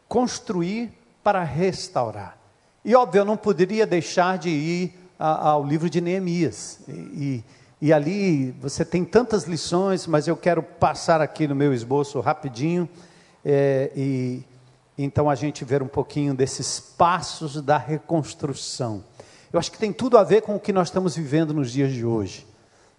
Construir 0.09 0.93
para 1.23 1.43
restaurar. 1.45 2.37
E 2.85 2.95
óbvio, 2.95 3.21
eu 3.21 3.25
não 3.25 3.37
poderia 3.37 3.87
deixar 3.87 4.37
de 4.37 4.51
ir 4.51 5.01
a, 5.19 5.51
ao 5.51 5.65
livro 5.65 5.89
de 5.89 6.01
Neemias. 6.01 6.81
E, 6.89 6.93
e, 6.93 7.45
e 7.81 7.93
ali 7.93 8.51
você 8.61 8.85
tem 8.85 9.05
tantas 9.05 9.45
lições, 9.45 10.07
mas 10.07 10.29
eu 10.29 10.37
quero 10.37 10.63
passar 10.63 11.21
aqui 11.23 11.49
no 11.49 11.55
meu 11.55 11.73
esboço 11.73 12.21
rapidinho. 12.21 12.89
É, 13.43 13.91
e 13.97 14.45
então 14.99 15.31
a 15.31 15.35
gente 15.35 15.65
ver 15.65 15.83
um 15.83 15.89
pouquinho 15.89 16.35
desses 16.35 16.79
passos 16.79 17.63
da 17.63 17.79
reconstrução. 17.79 19.03
Eu 19.51 19.59
acho 19.59 19.73
que 19.73 19.79
tem 19.79 19.95
tudo 19.95 20.19
a 20.19 20.23
ver 20.23 20.43
com 20.43 20.55
o 20.57 20.61
que 20.61 20.75
nós 20.75 20.89
estamos 20.89 21.17
vivendo 21.17 21.55
nos 21.55 21.73
dias 21.73 21.91
de 21.91 22.05
hoje. 22.05 22.47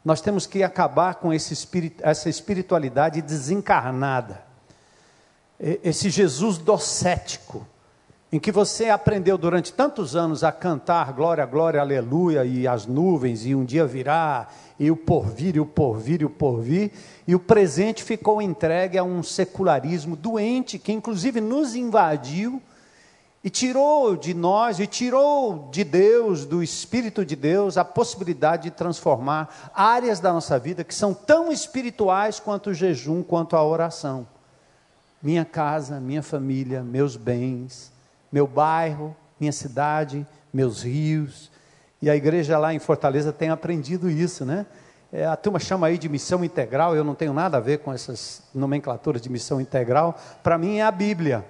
Nós 0.04 0.20
temos 0.20 0.48
que 0.48 0.64
acabar 0.64 1.16
com 1.16 1.32
esse 1.32 1.54
espírito, 1.54 2.02
essa 2.04 2.28
espiritualidade 2.28 3.22
desencarnada. 3.22 4.44
Esse 5.60 6.10
Jesus 6.10 6.58
docético, 6.58 7.68
em 8.32 8.40
que 8.40 8.52
você 8.52 8.90
aprendeu 8.90 9.38
durante 9.38 9.74
tantos 9.74 10.16
anos 10.16 10.42
a 10.42 10.54
cantar 10.54 11.12
glória, 11.12 11.46
glória, 11.46 11.82
aleluia, 11.82 12.46
e 12.46 12.66
as 12.66 12.86
nuvens, 12.86 13.46
e 13.46 13.54
um 13.54 13.66
dia 13.66 13.86
virá, 13.86 14.48
e 14.80 14.90
o 14.90 14.96
porvir, 14.96 15.58
e 15.58 15.60
o 15.60 15.66
porvir, 15.66 16.22
e 16.22 16.26
o 16.26 16.30
porvir, 16.30 16.92
e 17.28 17.36
o 17.36 17.40
presente 17.40 18.04
ficou 18.04 18.42
entregue 18.42 18.98
a 18.98 19.04
um 19.04 19.22
secularismo 19.22 20.16
doente, 20.16 20.80
que 20.80 20.94
inclusive 20.94 21.42
nos 21.42 21.76
invadiu 21.76 22.62
e 23.44 23.50
tirou 23.50 24.16
de 24.16 24.34
nós, 24.34 24.80
e 24.80 24.88
tirou 24.88 25.68
de 25.70 25.84
Deus, 25.84 26.46
do 26.46 26.64
Espírito 26.64 27.26
de 27.26 27.36
Deus, 27.36 27.78
a 27.78 27.84
possibilidade 27.84 28.64
de 28.64 28.72
transformar 28.72 29.72
áreas 29.74 30.22
da 30.22 30.32
nossa 30.32 30.58
vida 30.58 30.86
que 30.86 30.96
são 30.96 31.14
tão 31.14 31.52
espirituais 31.52 32.40
quanto 32.40 32.70
o 32.70 32.74
jejum, 32.74 33.24
quanto 33.24 33.58
a 33.58 33.64
oração. 33.64 34.26
Minha 35.22 35.44
casa, 35.44 36.00
minha 36.00 36.24
família, 36.24 36.82
meus 36.82 37.18
bens, 37.18 37.91
meu 38.32 38.48
bairro, 38.48 39.16
minha 39.40 39.52
cidade, 39.52 40.26
meus 40.54 40.84
rios. 40.84 41.52
E 42.02 42.10
a 42.10 42.16
igreja 42.16 42.58
lá 42.58 42.74
em 42.74 42.80
Fortaleza 42.80 43.32
tem 43.32 43.50
aprendido 43.50 44.10
isso, 44.10 44.46
né? 44.46 44.66
É, 45.12 45.26
a 45.26 45.36
turma 45.36 45.60
chama 45.60 45.88
aí 45.88 45.98
de 45.98 46.08
missão 46.08 46.44
integral, 46.44 46.96
eu 46.96 47.04
não 47.04 47.14
tenho 47.14 47.34
nada 47.34 47.58
a 47.58 47.60
ver 47.60 47.80
com 47.80 47.92
essas 47.92 48.44
nomenclaturas 48.56 49.22
de 49.22 49.30
missão 49.30 49.60
integral. 49.60 50.18
Para 50.42 50.58
mim 50.58 50.78
é 50.78 50.84
a 50.84 50.92
Bíblia 50.92 51.46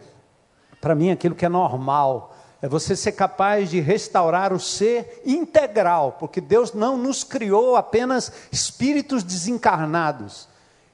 para 0.81 0.95
mim, 0.95 1.11
aquilo 1.11 1.35
que 1.35 1.45
é 1.45 1.49
normal 1.49 2.35
é 2.59 2.67
você 2.67 2.95
ser 2.95 3.13
capaz 3.13 3.69
de 3.69 3.79
restaurar 3.79 4.51
o 4.51 4.59
ser 4.59 5.21
integral, 5.25 6.17
porque 6.19 6.41
Deus 6.41 6.73
não 6.73 6.97
nos 6.97 7.23
criou 7.23 7.75
apenas 7.75 8.31
espíritos 8.51 9.23
desencarnados. 9.23 10.47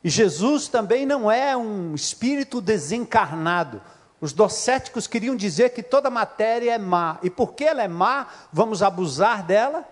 E 0.03 0.09
Jesus 0.09 0.67
também 0.67 1.05
não 1.05 1.29
é 1.29 1.57
um 1.57 1.93
espírito 1.93 2.61
desencarnado. 2.61 3.81
Os 4.19 4.33
docéticos 4.33 5.05
queriam 5.05 5.35
dizer 5.35 5.69
que 5.69 5.83
toda 5.83 6.09
matéria 6.09 6.73
é 6.73 6.77
má. 6.77 7.19
E 7.21 7.29
porque 7.29 7.63
ela 7.63 7.83
é 7.83 7.87
má, 7.87 8.27
vamos 8.51 8.81
abusar 8.81 9.43
dela? 9.43 9.85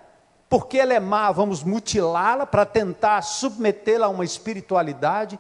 Porque 0.50 0.80
ela 0.80 0.94
é 0.94 1.00
má, 1.00 1.32
vamos 1.32 1.64
mutilá-la 1.64 2.46
para 2.46 2.66
tentar 2.66 3.22
submetê-la 3.22 4.08
a 4.08 4.10
uma 4.10 4.26
espiritualidade? 4.26 5.40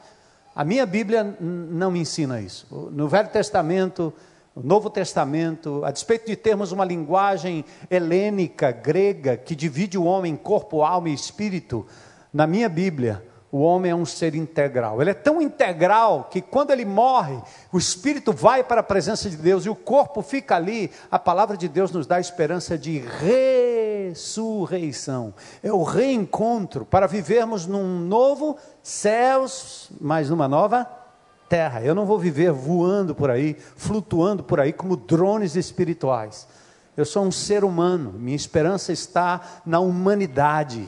A 0.56 0.64
minha 0.64 0.86
Bíblia 0.86 1.36
não 1.40 1.92
me 1.92 2.00
ensina 2.00 2.40
isso. 2.40 2.90
No 2.92 3.08
Velho 3.08 3.30
Testamento, 3.30 4.14
o 4.56 4.62
Novo 4.62 4.90
Testamento, 4.90 5.84
a 5.84 5.92
despeito 5.92 6.28
de 6.28 6.36
termos 6.36 6.72
uma 6.72 6.86
linguagem 6.86 7.66
helênica, 7.90 8.72
grega, 8.72 9.36
que 9.36 9.54
divide 9.54 9.98
o 9.98 10.06
homem 10.06 10.34
em 10.34 10.38
corpo, 10.38 10.82
alma 10.82 11.10
e 11.10 11.14
espírito, 11.14 11.86
na 12.32 12.48
minha 12.48 12.70
Bíblia, 12.70 13.22
o 13.56 13.60
homem 13.60 13.90
é 13.90 13.96
um 13.96 14.06
ser 14.06 14.36
integral. 14.36 15.00
Ele 15.00 15.12
é 15.12 15.14
tão 15.14 15.42
integral 15.42 16.28
que 16.30 16.42
quando 16.42 16.72
ele 16.72 16.84
morre, 16.84 17.42
o 17.72 17.78
espírito 17.78 18.34
vai 18.34 18.62
para 18.66 18.82
a 18.82 18.84
presença 18.84 19.30
de 19.30 19.38
Deus 19.38 19.66
e 19.66 19.70
o 19.70 19.76
corpo 19.76 20.22
fica 20.22 20.58
ali. 20.58 20.92
A 21.10 21.18
palavra 21.18 21.56
de 21.56 21.70
Deus 21.70 21.90
nos 21.90 22.06
dá 22.06 22.18
a 22.18 22.20
esperança 22.20 22.78
de 22.78 23.02
ressurreição. 24.12 25.34
É 25.64 25.72
o 25.72 25.84
reencontro 25.84 26.84
para 26.84 27.08
vivermos 27.08 27.66
num 27.66 27.98
novo 28.02 28.58
céus, 28.84 29.90
mas 30.02 30.30
numa 30.30 30.50
nova 30.50 30.86
terra. 31.48 31.82
Eu 31.82 31.96
não 31.96 32.06
vou 32.06 32.20
viver 32.20 32.52
voando 32.52 33.16
por 33.16 33.32
aí, 33.32 33.56
flutuando 33.78 34.44
por 34.44 34.60
aí 34.60 34.74
como 34.74 34.98
drones 34.98 35.56
espirituais. 35.56 36.46
Eu 36.98 37.06
sou 37.06 37.24
um 37.24 37.32
ser 37.32 37.64
humano, 37.64 38.12
minha 38.20 38.36
esperança 38.36 38.92
está 38.92 39.62
na 39.66 39.80
humanidade. 39.80 40.86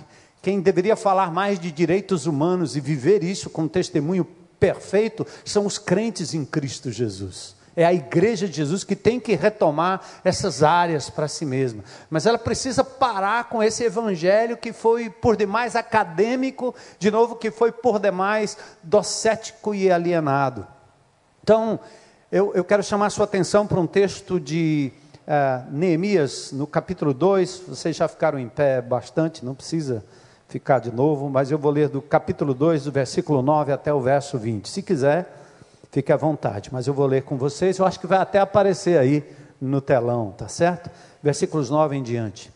Quem 0.47 0.61
deveria 0.61 0.95
falar 0.95 1.29
mais 1.29 1.59
de 1.59 1.69
direitos 1.69 2.25
humanos 2.25 2.77
e 2.77 2.79
viver 2.79 3.21
isso 3.21 3.49
com 3.49 3.67
testemunho 3.67 4.23
perfeito 4.57 5.27
são 5.43 5.65
os 5.65 5.77
crentes 5.77 6.33
em 6.33 6.45
Cristo 6.45 6.89
Jesus. 6.89 7.53
É 7.75 7.83
a 7.83 7.93
igreja 7.93 8.47
de 8.47 8.55
Jesus 8.55 8.85
que 8.85 8.95
tem 8.95 9.19
que 9.19 9.35
retomar 9.35 9.99
essas 10.23 10.63
áreas 10.63 11.09
para 11.09 11.27
si 11.27 11.45
mesma. 11.45 11.83
Mas 12.09 12.25
ela 12.25 12.37
precisa 12.37 12.81
parar 12.81 13.49
com 13.49 13.61
esse 13.61 13.83
evangelho 13.83 14.55
que 14.55 14.71
foi 14.71 15.09
por 15.09 15.35
demais 15.35 15.75
acadêmico, 15.75 16.73
de 16.97 17.11
novo, 17.11 17.35
que 17.35 17.51
foi 17.51 17.73
por 17.73 17.99
demais 17.99 18.57
docético 18.81 19.75
e 19.75 19.91
alienado. 19.91 20.65
Então, 21.43 21.77
eu, 22.31 22.53
eu 22.55 22.63
quero 22.63 22.83
chamar 22.83 23.07
a 23.07 23.09
sua 23.09 23.25
atenção 23.25 23.67
para 23.67 23.81
um 23.81 23.85
texto 23.85 24.39
de 24.39 24.93
uh, 25.27 25.69
Neemias, 25.69 26.53
no 26.53 26.65
capítulo 26.65 27.13
2. 27.13 27.63
Vocês 27.67 27.97
já 27.97 28.07
ficaram 28.07 28.39
em 28.39 28.47
pé 28.47 28.81
bastante, 28.81 29.43
não 29.43 29.53
precisa 29.53 30.05
ficar 30.47 30.79
de 30.79 30.91
novo, 30.91 31.29
mas 31.29 31.51
eu 31.51 31.57
vou 31.57 31.71
ler 31.71 31.89
do 31.89 32.01
capítulo 32.01 32.53
2, 32.53 32.85
do 32.85 32.91
versículo 32.91 33.41
9 33.41 33.71
até 33.71 33.93
o 33.93 33.99
verso 33.99 34.37
20. 34.37 34.69
Se 34.69 34.81
quiser 34.81 35.37
Fique 35.89 36.11
à 36.11 36.17
vontade, 36.17 36.69
mas 36.71 36.85
eu 36.85 36.93
vou 36.93 37.07
ler 37.07 37.23
com 37.23 37.37
vocês. 37.37 37.77
Eu 37.77 37.85
acho 37.85 37.99
que 37.99 38.07
vai 38.07 38.19
até 38.19 38.39
aparecer 38.39 38.99
aí 38.99 39.23
no 39.59 39.79
telão, 39.79 40.31
tá 40.37 40.47
certo? 40.47 40.91
Versículos 41.23 41.69
9 41.69 41.95
em 41.95 42.03
diante. 42.03 42.51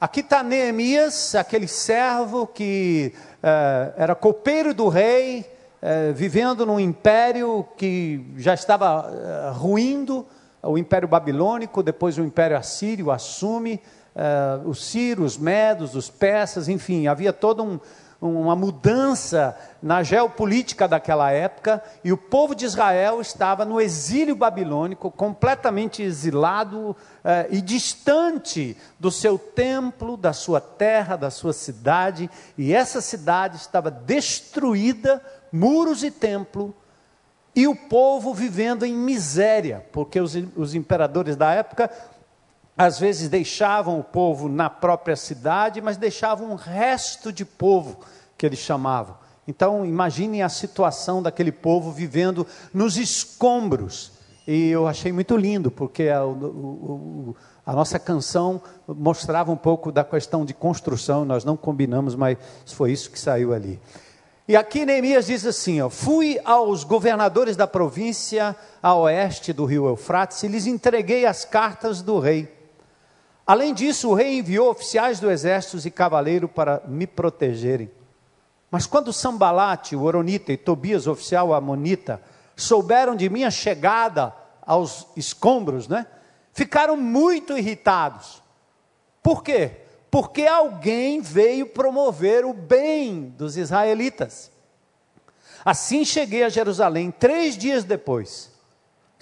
Aqui 0.00 0.20
está 0.20 0.42
Neemias, 0.42 1.34
aquele 1.34 1.68
servo 1.68 2.46
que 2.46 3.14
eh, 3.42 3.92
era 3.96 4.14
copeiro 4.14 4.74
do 4.74 4.88
rei, 4.88 5.48
eh, 5.80 6.12
vivendo 6.12 6.66
num 6.66 6.80
império 6.80 7.64
que 7.76 8.26
já 8.36 8.54
estava 8.54 9.08
eh, 9.12 9.52
ruindo, 9.54 10.26
o 10.62 10.78
império 10.78 11.06
babilônico, 11.06 11.82
depois 11.82 12.18
o 12.18 12.24
império 12.24 12.56
assírio 12.56 13.10
assume, 13.10 13.80
os 14.66 14.84
sírios, 14.84 15.32
os 15.32 15.38
medos, 15.38 15.94
os 15.94 16.10
persas, 16.10 16.68
enfim, 16.68 17.06
havia 17.06 17.32
todo 17.32 17.62
um, 17.64 17.80
uma 18.22 18.54
mudança 18.54 19.56
na 19.82 20.04
geopolítica 20.04 20.86
daquela 20.86 21.32
época, 21.32 21.82
e 22.04 22.12
o 22.12 22.16
povo 22.16 22.54
de 22.54 22.64
Israel 22.64 23.20
estava 23.20 23.64
no 23.64 23.80
exílio 23.80 24.36
babilônico, 24.36 25.10
completamente 25.10 26.02
exilado 26.02 26.96
eh, 27.24 27.48
e 27.50 27.60
distante 27.60 28.76
do 29.00 29.10
seu 29.10 29.36
templo, 29.36 30.16
da 30.16 30.32
sua 30.32 30.60
terra, 30.60 31.16
da 31.16 31.30
sua 31.30 31.52
cidade, 31.52 32.30
e 32.56 32.72
essa 32.72 33.00
cidade 33.00 33.56
estava 33.56 33.90
destruída, 33.90 35.20
muros 35.50 36.04
e 36.04 36.10
templo, 36.10 36.72
e 37.56 37.66
o 37.66 37.74
povo 37.74 38.32
vivendo 38.32 38.86
em 38.86 38.94
miséria, 38.94 39.84
porque 39.92 40.20
os, 40.20 40.34
os 40.56 40.74
imperadores 40.74 41.34
da 41.36 41.52
época 41.52 41.90
às 42.76 42.98
vezes 42.98 43.28
deixavam 43.28 43.98
o 43.98 44.04
povo 44.04 44.48
na 44.48 44.70
própria 44.70 45.16
cidade, 45.16 45.80
mas 45.80 45.96
deixavam 45.96 46.50
um 46.50 46.54
resto 46.54 47.32
de 47.32 47.44
povo 47.44 48.00
que 48.36 48.46
eles 48.46 48.58
chamavam. 48.58 49.16
Então, 49.46 49.84
imaginem 49.84 50.42
a 50.42 50.48
situação 50.48 51.22
daquele 51.22 51.52
povo 51.52 51.90
vivendo 51.90 52.46
nos 52.72 52.96
escombros. 52.96 54.12
E 54.46 54.70
eu 54.70 54.86
achei 54.86 55.12
muito 55.12 55.36
lindo, 55.36 55.70
porque 55.70 56.08
a, 56.08 56.22
a 57.66 57.72
nossa 57.72 57.98
canção 57.98 58.60
mostrava 58.88 59.52
um 59.52 59.56
pouco 59.56 59.92
da 59.92 60.02
questão 60.02 60.44
de 60.44 60.54
construção, 60.54 61.24
nós 61.24 61.44
não 61.44 61.56
combinamos, 61.56 62.14
mas 62.14 62.38
foi 62.66 62.92
isso 62.92 63.10
que 63.10 63.18
saiu 63.18 63.52
ali. 63.52 63.80
E 64.48 64.56
aqui 64.56 64.84
Neemias 64.84 65.26
diz 65.26 65.46
assim: 65.46 65.80
ó, 65.80 65.88
Fui 65.88 66.40
aos 66.44 66.82
governadores 66.82 67.56
da 67.56 67.66
província 67.66 68.56
a 68.82 68.94
oeste 68.94 69.52
do 69.52 69.64
rio 69.64 69.86
Eufrates 69.86 70.42
e 70.42 70.48
lhes 70.48 70.66
entreguei 70.66 71.24
as 71.24 71.44
cartas 71.44 72.02
do 72.02 72.18
rei. 72.18 72.61
Além 73.46 73.74
disso, 73.74 74.10
o 74.10 74.14
rei 74.14 74.38
enviou 74.38 74.70
oficiais 74.70 75.18
do 75.18 75.30
exército 75.30 75.86
e 75.86 75.90
cavaleiro 75.90 76.48
para 76.48 76.82
me 76.86 77.06
protegerem. 77.06 77.90
Mas 78.70 78.86
quando 78.86 79.12
Sambalate, 79.12 79.96
o 79.96 80.02
Oronita, 80.02 80.52
e 80.52 80.56
Tobias, 80.56 81.06
oficial 81.06 81.52
amonita, 81.52 82.22
souberam 82.56 83.16
de 83.16 83.28
minha 83.28 83.50
chegada 83.50 84.34
aos 84.64 85.06
escombros, 85.16 85.88
né? 85.88 86.06
Ficaram 86.52 86.96
muito 86.96 87.56
irritados. 87.56 88.42
Por 89.22 89.42
quê? 89.42 89.72
Porque 90.10 90.46
alguém 90.46 91.20
veio 91.20 91.66
promover 91.66 92.44
o 92.44 92.52
bem 92.52 93.34
dos 93.36 93.56
israelitas. 93.56 94.50
Assim 95.64 96.04
cheguei 96.04 96.42
a 96.44 96.48
Jerusalém 96.48 97.10
três 97.10 97.56
dias 97.56 97.84
depois. 97.84 98.51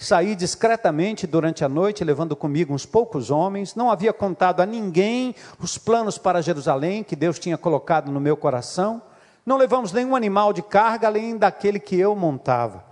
Saí 0.01 0.33
discretamente 0.35 1.27
durante 1.27 1.63
a 1.63 1.69
noite, 1.69 2.03
levando 2.03 2.35
comigo 2.35 2.73
uns 2.73 2.87
poucos 2.87 3.29
homens. 3.29 3.75
Não 3.75 3.91
havia 3.91 4.11
contado 4.11 4.59
a 4.59 4.65
ninguém 4.65 5.35
os 5.59 5.77
planos 5.77 6.17
para 6.17 6.41
Jerusalém 6.41 7.03
que 7.03 7.15
Deus 7.15 7.37
tinha 7.37 7.55
colocado 7.55 8.11
no 8.11 8.19
meu 8.19 8.35
coração. 8.35 8.99
Não 9.45 9.57
levamos 9.57 9.91
nenhum 9.91 10.15
animal 10.15 10.53
de 10.53 10.63
carga 10.63 11.05
além 11.05 11.37
daquele 11.37 11.79
que 11.79 11.99
eu 11.99 12.15
montava. 12.15 12.83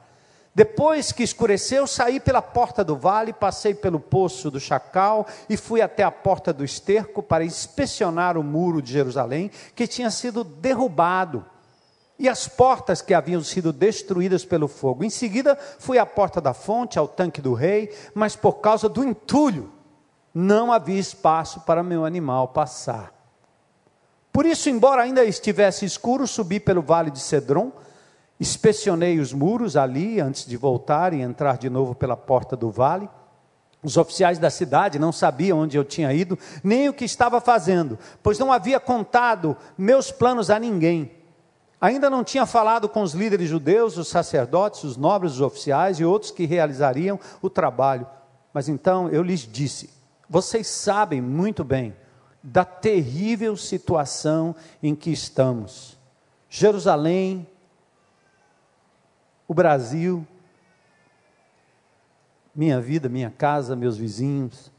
Depois 0.53 1.11
que 1.11 1.23
escureceu, 1.23 1.87
saí 1.87 2.19
pela 2.19 2.43
porta 2.43 2.83
do 2.83 2.95
vale, 2.95 3.33
passei 3.33 3.73
pelo 3.73 3.99
poço 3.99 4.51
do 4.51 4.59
chacal 4.59 5.25
e 5.49 5.57
fui 5.57 5.81
até 5.81 6.03
a 6.03 6.11
porta 6.11 6.53
do 6.53 6.63
esterco 6.63 7.23
para 7.23 7.43
inspecionar 7.43 8.37
o 8.37 8.43
muro 8.43 8.83
de 8.83 8.93
Jerusalém, 8.93 9.49
que 9.75 9.87
tinha 9.87 10.11
sido 10.11 10.43
derrubado 10.43 11.43
e 12.19 12.27
as 12.27 12.49
portas 12.49 13.01
que 13.01 13.13
haviam 13.13 13.41
sido 13.41 13.71
destruídas 13.71 14.43
pelo 14.43 14.67
fogo. 14.67 15.05
Em 15.05 15.09
seguida, 15.09 15.57
fui 15.79 15.97
à 15.97 16.05
porta 16.05 16.41
da 16.41 16.53
fonte, 16.53 16.99
ao 16.99 17.07
tanque 17.07 17.41
do 17.41 17.53
rei, 17.53 17.95
mas 18.13 18.35
por 18.35 18.55
causa 18.55 18.89
do 18.89 19.05
entulho 19.05 19.71
não 20.33 20.71
havia 20.71 20.99
espaço 20.99 21.61
para 21.61 21.81
meu 21.81 22.03
animal 22.03 22.49
passar. 22.49 23.13
Por 24.33 24.45
isso, 24.45 24.69
embora 24.69 25.01
ainda 25.01 25.23
estivesse 25.23 25.85
escuro, 25.85 26.27
subi 26.27 26.59
pelo 26.59 26.81
vale 26.81 27.09
de 27.09 27.19
Cedron, 27.19 27.71
inspecionei 28.37 29.19
os 29.19 29.33
muros 29.33 29.77
ali 29.77 30.19
antes 30.19 30.45
de 30.45 30.57
voltar 30.57 31.13
e 31.13 31.21
entrar 31.21 31.57
de 31.57 31.69
novo 31.69 31.95
pela 31.95 32.17
porta 32.17 32.55
do 32.55 32.69
vale. 32.69 33.09
Os 33.81 33.95
oficiais 33.95 34.37
da 34.37 34.49
cidade 34.49 34.99
não 34.99 35.13
sabiam 35.13 35.59
onde 35.59 35.77
eu 35.77 35.85
tinha 35.85 36.13
ido, 36.13 36.37
nem 36.61 36.89
o 36.89 36.93
que 36.93 37.05
estava 37.05 37.39
fazendo, 37.39 37.97
pois 38.21 38.37
não 38.37 38.51
havia 38.51 38.79
contado 38.79 39.55
meus 39.77 40.11
planos 40.11 40.49
a 40.49 40.59
ninguém. 40.59 41.18
Ainda 41.81 42.09
não 42.09 42.23
tinha 42.23 42.45
falado 42.45 42.89
com 42.89 43.01
os 43.01 43.13
líderes 43.13 43.49
judeus, 43.49 43.97
os 43.97 44.09
sacerdotes, 44.09 44.83
os 44.83 44.97
nobres, 44.97 45.33
os 45.33 45.41
oficiais 45.41 45.99
e 45.99 46.05
outros 46.05 46.31
que 46.31 46.45
realizariam 46.45 47.19
o 47.41 47.49
trabalho. 47.49 48.05
Mas 48.53 48.67
então 48.67 49.07
eu 49.09 49.23
lhes 49.23 49.41
disse: 49.41 49.89
Vocês 50.29 50.67
sabem 50.67 51.21
muito 51.21 51.63
bem 51.63 51.95
da 52.43 52.65
terrível 52.65 53.55
situação 53.55 54.55
em 54.83 54.93
que 54.93 55.09
estamos. 55.09 55.97
Jerusalém, 56.49 57.47
o 59.47 59.53
Brasil, 59.53 60.27
minha 62.53 62.81
vida, 62.81 63.07
minha 63.07 63.29
casa, 63.29 63.75
meus 63.75 63.95
vizinhos, 63.95 64.71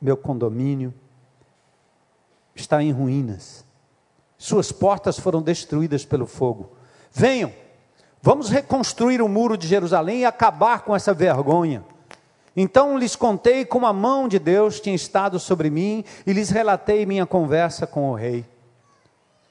meu 0.00 0.16
condomínio, 0.16 0.94
está 2.54 2.82
em 2.82 2.92
ruínas. 2.92 3.64
Suas 4.44 4.70
portas 4.70 5.18
foram 5.18 5.40
destruídas 5.40 6.04
pelo 6.04 6.26
fogo. 6.26 6.68
Venham, 7.10 7.50
vamos 8.20 8.50
reconstruir 8.50 9.22
o 9.22 9.26
muro 9.26 9.56
de 9.56 9.66
Jerusalém 9.66 10.18
e 10.18 10.24
acabar 10.26 10.82
com 10.82 10.94
essa 10.94 11.14
vergonha. 11.14 11.82
Então 12.54 12.98
lhes 12.98 13.16
contei 13.16 13.64
como 13.64 13.86
a 13.86 13.92
mão 13.94 14.28
de 14.28 14.38
Deus 14.38 14.80
tinha 14.80 14.94
estado 14.94 15.40
sobre 15.40 15.70
mim 15.70 16.04
e 16.26 16.32
lhes 16.34 16.50
relatei 16.50 17.06
minha 17.06 17.24
conversa 17.24 17.86
com 17.86 18.10
o 18.10 18.14
rei. 18.14 18.44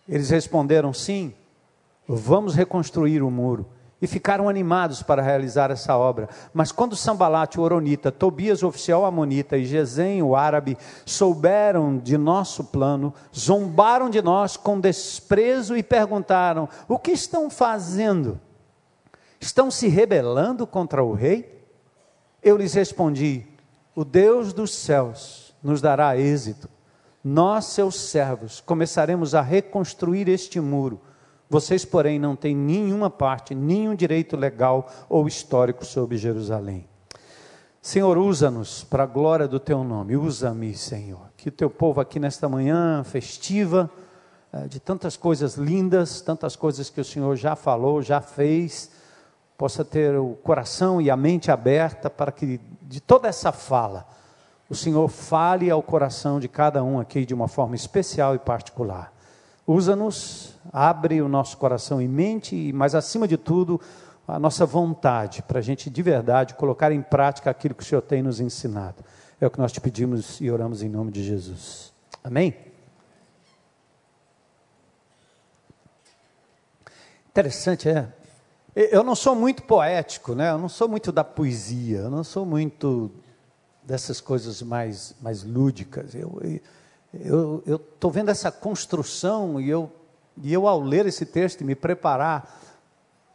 Eles 0.08 0.30
responderam: 0.30 0.94
sim, 0.94 1.34
vamos 2.08 2.54
reconstruir 2.54 3.24
o 3.24 3.32
muro 3.32 3.66
e 4.04 4.08
ficaram 4.08 4.50
animados 4.50 5.02
para 5.02 5.22
realizar 5.22 5.72
essa 5.72 5.96
obra. 5.96 6.28
Mas 6.54 6.74
quando 6.74 6.94
Sambalate, 6.94 7.58
o 7.58 7.64
Oronita, 7.64 8.12
Tobias, 8.12 8.62
o 8.62 8.68
oficial 8.68 9.06
Amonita 9.06 9.58
e 9.58 9.64
Gesem, 9.64 10.22
o 10.22 10.36
árabe, 10.36 10.78
souberam 11.06 11.98
de 11.98 12.18
nosso 12.18 12.66
plano, 12.66 13.14
zombaram 13.34 14.10
de 14.10 14.22
nós 14.22 14.58
com 14.58 14.78
desprezo 14.78 15.78
e 15.78 15.82
perguntaram: 15.82 16.68
O 16.86 17.00
que 17.00 17.14
estão 17.14 17.50
fazendo? 17.50 18.38
Estão 19.40 19.72
se 19.72 19.88
rebelando 19.88 20.68
contra 20.68 21.02
o 21.02 21.14
rei? 21.14 21.66
Eu 22.44 22.58
lhes 22.58 22.74
respondi: 22.74 23.48
O 23.96 24.04
Deus 24.04 24.52
dos 24.52 24.76
céus 24.76 25.56
nos 25.64 25.80
dará 25.80 26.18
êxito. 26.18 26.70
Nós, 27.24 27.68
seus 27.68 27.96
servos, 27.96 28.60
começaremos 28.60 29.34
a 29.34 29.40
reconstruir 29.42 30.28
este 30.28 30.60
muro 30.60 31.00
vocês, 31.54 31.86
porém, 31.86 32.18
não 32.18 32.36
têm 32.36 32.56
nenhuma 32.56 33.12
parte, 33.12 33.54
nenhum 33.54 33.94
direito 33.94 34.36
legal 34.36 34.90
ou 35.08 35.28
histórico 35.28 35.86
sobre 35.86 36.18
Jerusalém. 36.18 36.88
Senhor, 37.80 38.18
usa-nos 38.18 38.84
para 38.84 39.04
a 39.04 39.06
glória 39.06 39.48
do 39.48 39.60
teu 39.60 39.84
nome. 39.84 40.18
Usa-me, 40.18 40.74
Senhor. 40.74 41.30
Que 41.38 41.50
o 41.50 41.52
teu 41.52 41.70
povo 41.70 42.02
aqui 42.02 42.20
nesta 42.20 42.50
manhã 42.50 43.04
festiva, 43.04 43.88
eh, 44.52 44.68
de 44.68 44.80
tantas 44.80 45.16
coisas 45.16 45.54
lindas, 45.54 46.22
tantas 46.22 46.56
coisas 46.56 46.90
que 46.90 47.00
o 47.00 47.06
Senhor 47.06 47.36
já 47.36 47.56
falou, 47.56 48.02
já 48.02 48.20
fez, 48.20 48.90
possa 49.56 49.86
ter 49.86 50.18
o 50.18 50.30
coração 50.44 51.00
e 51.00 51.12
a 51.12 51.16
mente 51.16 51.52
aberta 51.52 52.10
para 52.10 52.32
que 52.32 52.60
de 52.82 53.00
toda 53.00 53.28
essa 53.28 53.52
fala, 53.52 54.08
o 54.68 54.74
Senhor 54.74 55.08
fale 55.08 55.70
ao 55.70 55.84
coração 55.84 56.40
de 56.40 56.48
cada 56.48 56.84
um 56.84 57.00
aqui 57.00 57.28
de 57.28 57.34
uma 57.36 57.48
forma 57.48 57.76
especial 57.76 58.34
e 58.34 58.40
particular. 58.40 59.13
Usa-nos, 59.66 60.56
abre 60.72 61.22
o 61.22 61.30
nosso 61.30 61.58
coração 61.58 62.02
e 62.02 62.08
mente, 62.08 62.72
mas 62.74 62.94
acima 62.96 63.28
de 63.28 63.38
tudo, 63.38 63.80
a 64.28 64.38
nossa 64.38 64.66
vontade, 64.66 65.42
para 65.42 65.60
a 65.60 65.62
gente 65.62 65.90
de 65.90 66.02
verdade 66.02 66.54
colocar 66.54 66.92
em 66.92 67.02
prática 67.02 67.50
aquilo 67.50 67.74
que 67.74 67.84
o 67.84 67.86
Senhor 67.86 68.02
tem 68.02 68.22
nos 68.22 68.40
ensinado. 68.40 69.04
É 69.40 69.48
o 69.48 69.52
que 69.52 69.60
nós 69.60 69.72
te 69.72 69.80
pedimos 69.82 70.40
e 70.42 70.50
oramos 70.52 70.82
em 70.82 70.90
nome 70.90 71.12
de 71.12 71.24
Jesus. 71.24 71.94
Amém? 72.24 72.56
Interessante, 77.30 77.90
é. 77.90 78.08
Eu 78.76 79.04
não 79.04 79.16
sou 79.16 79.36
muito 79.36 79.64
poético, 79.64 80.34
né? 80.36 80.52
Eu 80.52 80.58
não 80.58 80.70
sou 80.70 80.88
muito 80.88 81.12
da 81.12 81.24
poesia, 81.24 82.00
eu 82.00 82.10
não 82.10 82.24
sou 82.24 82.46
muito 82.46 83.12
dessas 83.84 84.20
coisas 84.22 84.62
mais, 84.62 85.16
mais 85.22 85.44
lúdicas. 85.44 86.16
Eu, 86.16 86.40
eu 86.42 86.60
eu 87.14 87.64
estou 87.76 88.10
vendo 88.10 88.30
essa 88.30 88.52
construção 88.52 89.62
e 89.62 89.70
eu, 89.70 89.92
e 90.42 90.52
eu, 90.52 90.68
ao 90.68 90.80
ler 90.80 91.06
esse 91.06 91.26
texto 91.26 91.62
e 91.62 91.64
me 91.64 91.76
preparar 91.76 92.60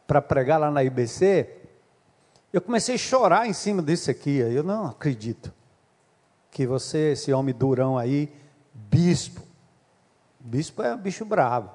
para 0.06 0.20
pregar 0.20 0.58
lá 0.58 0.70
na 0.70 0.82
IBC, 0.82 1.48
eu 2.52 2.60
comecei 2.60 2.96
a 2.96 2.98
chorar 2.98 3.46
em 3.46 3.52
cima 3.52 3.82
disso 3.82 4.10
aqui. 4.10 4.38
Eu 4.38 4.64
não 4.64 4.86
acredito 4.86 5.52
que 6.50 6.66
você, 6.66 7.12
esse 7.12 7.32
homem 7.32 7.54
durão 7.54 7.96
aí, 7.96 8.32
bispo, 8.74 9.42
bispo 10.40 10.82
é 10.82 10.94
um 10.94 10.98
bicho 10.98 11.24
bravo, 11.24 11.70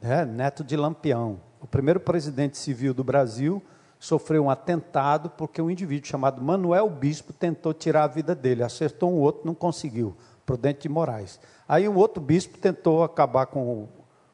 né? 0.00 0.24
neto 0.24 0.64
de 0.64 0.76
Lampião, 0.76 1.38
o 1.60 1.66
primeiro 1.66 2.00
presidente 2.00 2.56
civil 2.56 2.94
do 2.94 3.04
Brasil 3.04 3.62
sofreu 3.98 4.44
um 4.44 4.50
atentado 4.50 5.30
porque 5.30 5.60
um 5.60 5.70
indivíduo 5.70 6.08
chamado 6.08 6.42
Manuel 6.42 6.88
Bispo 6.88 7.32
tentou 7.32 7.72
tirar 7.72 8.04
a 8.04 8.08
vida 8.08 8.34
dele, 8.34 8.62
acertou 8.62 9.12
um 9.12 9.16
outro, 9.16 9.42
não 9.44 9.54
conseguiu. 9.54 10.16
Prudente 10.46 10.82
de 10.82 10.88
Moraes. 10.88 11.40
Aí 11.68 11.88
um 11.88 11.96
outro 11.96 12.22
bispo 12.22 12.56
tentou 12.56 13.02
acabar 13.02 13.46
com 13.46 13.82
o 13.82 13.88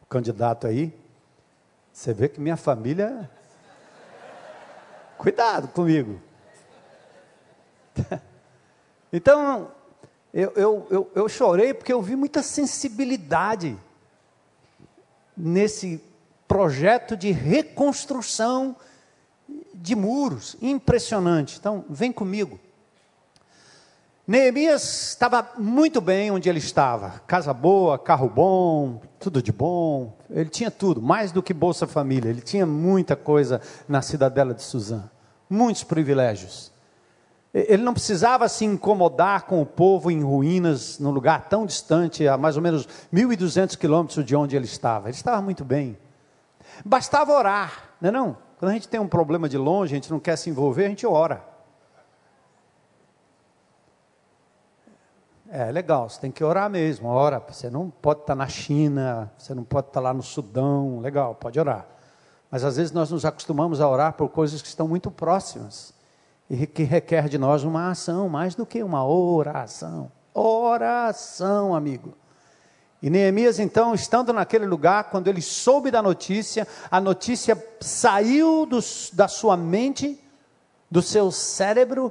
candidato 0.08 0.66
aí. 0.66 0.94
Você 1.90 2.12
vê 2.12 2.28
que 2.28 2.38
minha 2.38 2.56
família. 2.56 3.28
Cuidado 5.16 5.68
comigo. 5.68 6.20
Então, 9.14 9.70
eu, 10.32 10.52
eu, 10.56 10.86
eu, 10.88 11.10
eu 11.14 11.28
chorei 11.28 11.74
porque 11.74 11.92
eu 11.92 12.00
vi 12.00 12.16
muita 12.16 12.42
sensibilidade 12.42 13.78
nesse 15.36 16.02
projeto 16.48 17.14
de 17.14 17.30
reconstrução 17.30 18.74
de 19.74 19.94
muros. 19.94 20.56
Impressionante. 20.62 21.58
Então, 21.58 21.84
vem 21.90 22.10
comigo. 22.10 22.58
Neemias 24.24 25.10
estava 25.10 25.48
muito 25.58 26.00
bem 26.00 26.30
onde 26.30 26.48
ele 26.48 26.60
estava. 26.60 27.20
Casa 27.26 27.52
boa, 27.52 27.98
carro 27.98 28.28
bom, 28.28 29.00
tudo 29.18 29.42
de 29.42 29.50
bom. 29.50 30.16
Ele 30.30 30.48
tinha 30.48 30.70
tudo, 30.70 31.02
mais 31.02 31.32
do 31.32 31.42
que 31.42 31.52
Bolsa 31.52 31.88
Família. 31.88 32.30
Ele 32.30 32.40
tinha 32.40 32.64
muita 32.64 33.16
coisa 33.16 33.60
na 33.88 34.00
cidadela 34.00 34.54
de 34.54 34.62
Suzã. 34.62 35.10
Muitos 35.50 35.82
privilégios. 35.82 36.70
Ele 37.52 37.82
não 37.82 37.92
precisava 37.92 38.48
se 38.48 38.64
incomodar 38.64 39.42
com 39.42 39.60
o 39.60 39.66
povo 39.66 40.08
em 40.08 40.22
ruínas, 40.22 41.00
num 41.00 41.10
lugar 41.10 41.48
tão 41.48 41.66
distante, 41.66 42.26
a 42.28 42.38
mais 42.38 42.56
ou 42.56 42.62
menos 42.62 42.88
1.200 43.12 43.76
quilômetros 43.76 44.24
de 44.24 44.36
onde 44.36 44.54
ele 44.54 44.66
estava. 44.66 45.08
Ele 45.08 45.16
estava 45.16 45.42
muito 45.42 45.64
bem. 45.64 45.98
Bastava 46.84 47.32
orar, 47.32 47.90
não 48.00 48.08
é 48.08 48.12
não? 48.12 48.36
Quando 48.56 48.70
a 48.70 48.74
gente 48.74 48.88
tem 48.88 49.00
um 49.00 49.08
problema 49.08 49.48
de 49.48 49.58
longe, 49.58 49.92
a 49.92 49.96
gente 49.96 50.12
não 50.12 50.20
quer 50.20 50.36
se 50.36 50.48
envolver, 50.48 50.86
a 50.86 50.88
gente 50.88 51.04
ora. 51.04 51.51
É 55.54 55.70
legal, 55.70 56.08
você 56.08 56.18
tem 56.18 56.30
que 56.30 56.42
orar 56.42 56.70
mesmo, 56.70 57.08
ora. 57.08 57.38
Você 57.46 57.68
não 57.68 57.90
pode 57.90 58.20
estar 58.20 58.34
na 58.34 58.48
China, 58.48 59.30
você 59.36 59.54
não 59.54 59.62
pode 59.62 59.88
estar 59.88 60.00
lá 60.00 60.14
no 60.14 60.22
Sudão, 60.22 60.98
legal, 61.00 61.34
pode 61.34 61.60
orar. 61.60 61.84
Mas 62.50 62.64
às 62.64 62.78
vezes 62.78 62.90
nós 62.90 63.10
nos 63.10 63.26
acostumamos 63.26 63.78
a 63.78 63.86
orar 63.86 64.14
por 64.14 64.30
coisas 64.30 64.62
que 64.62 64.68
estão 64.68 64.88
muito 64.88 65.10
próximas 65.10 65.92
e 66.48 66.66
que 66.66 66.84
requer 66.84 67.28
de 67.28 67.36
nós 67.36 67.64
uma 67.64 67.90
ação, 67.90 68.30
mais 68.30 68.54
do 68.54 68.64
que 68.64 68.82
uma 68.82 69.06
oração. 69.06 70.10
Oração, 70.32 71.74
amigo. 71.74 72.14
E 73.02 73.10
Neemias, 73.10 73.58
então, 73.58 73.92
estando 73.92 74.32
naquele 74.32 74.64
lugar, 74.64 75.10
quando 75.10 75.28
ele 75.28 75.42
soube 75.42 75.90
da 75.90 76.00
notícia, 76.00 76.66
a 76.90 76.98
notícia 76.98 77.62
saiu 77.78 78.66
da 79.12 79.28
sua 79.28 79.54
mente, 79.54 80.18
do 80.90 81.02
seu 81.02 81.30
cérebro 81.30 82.10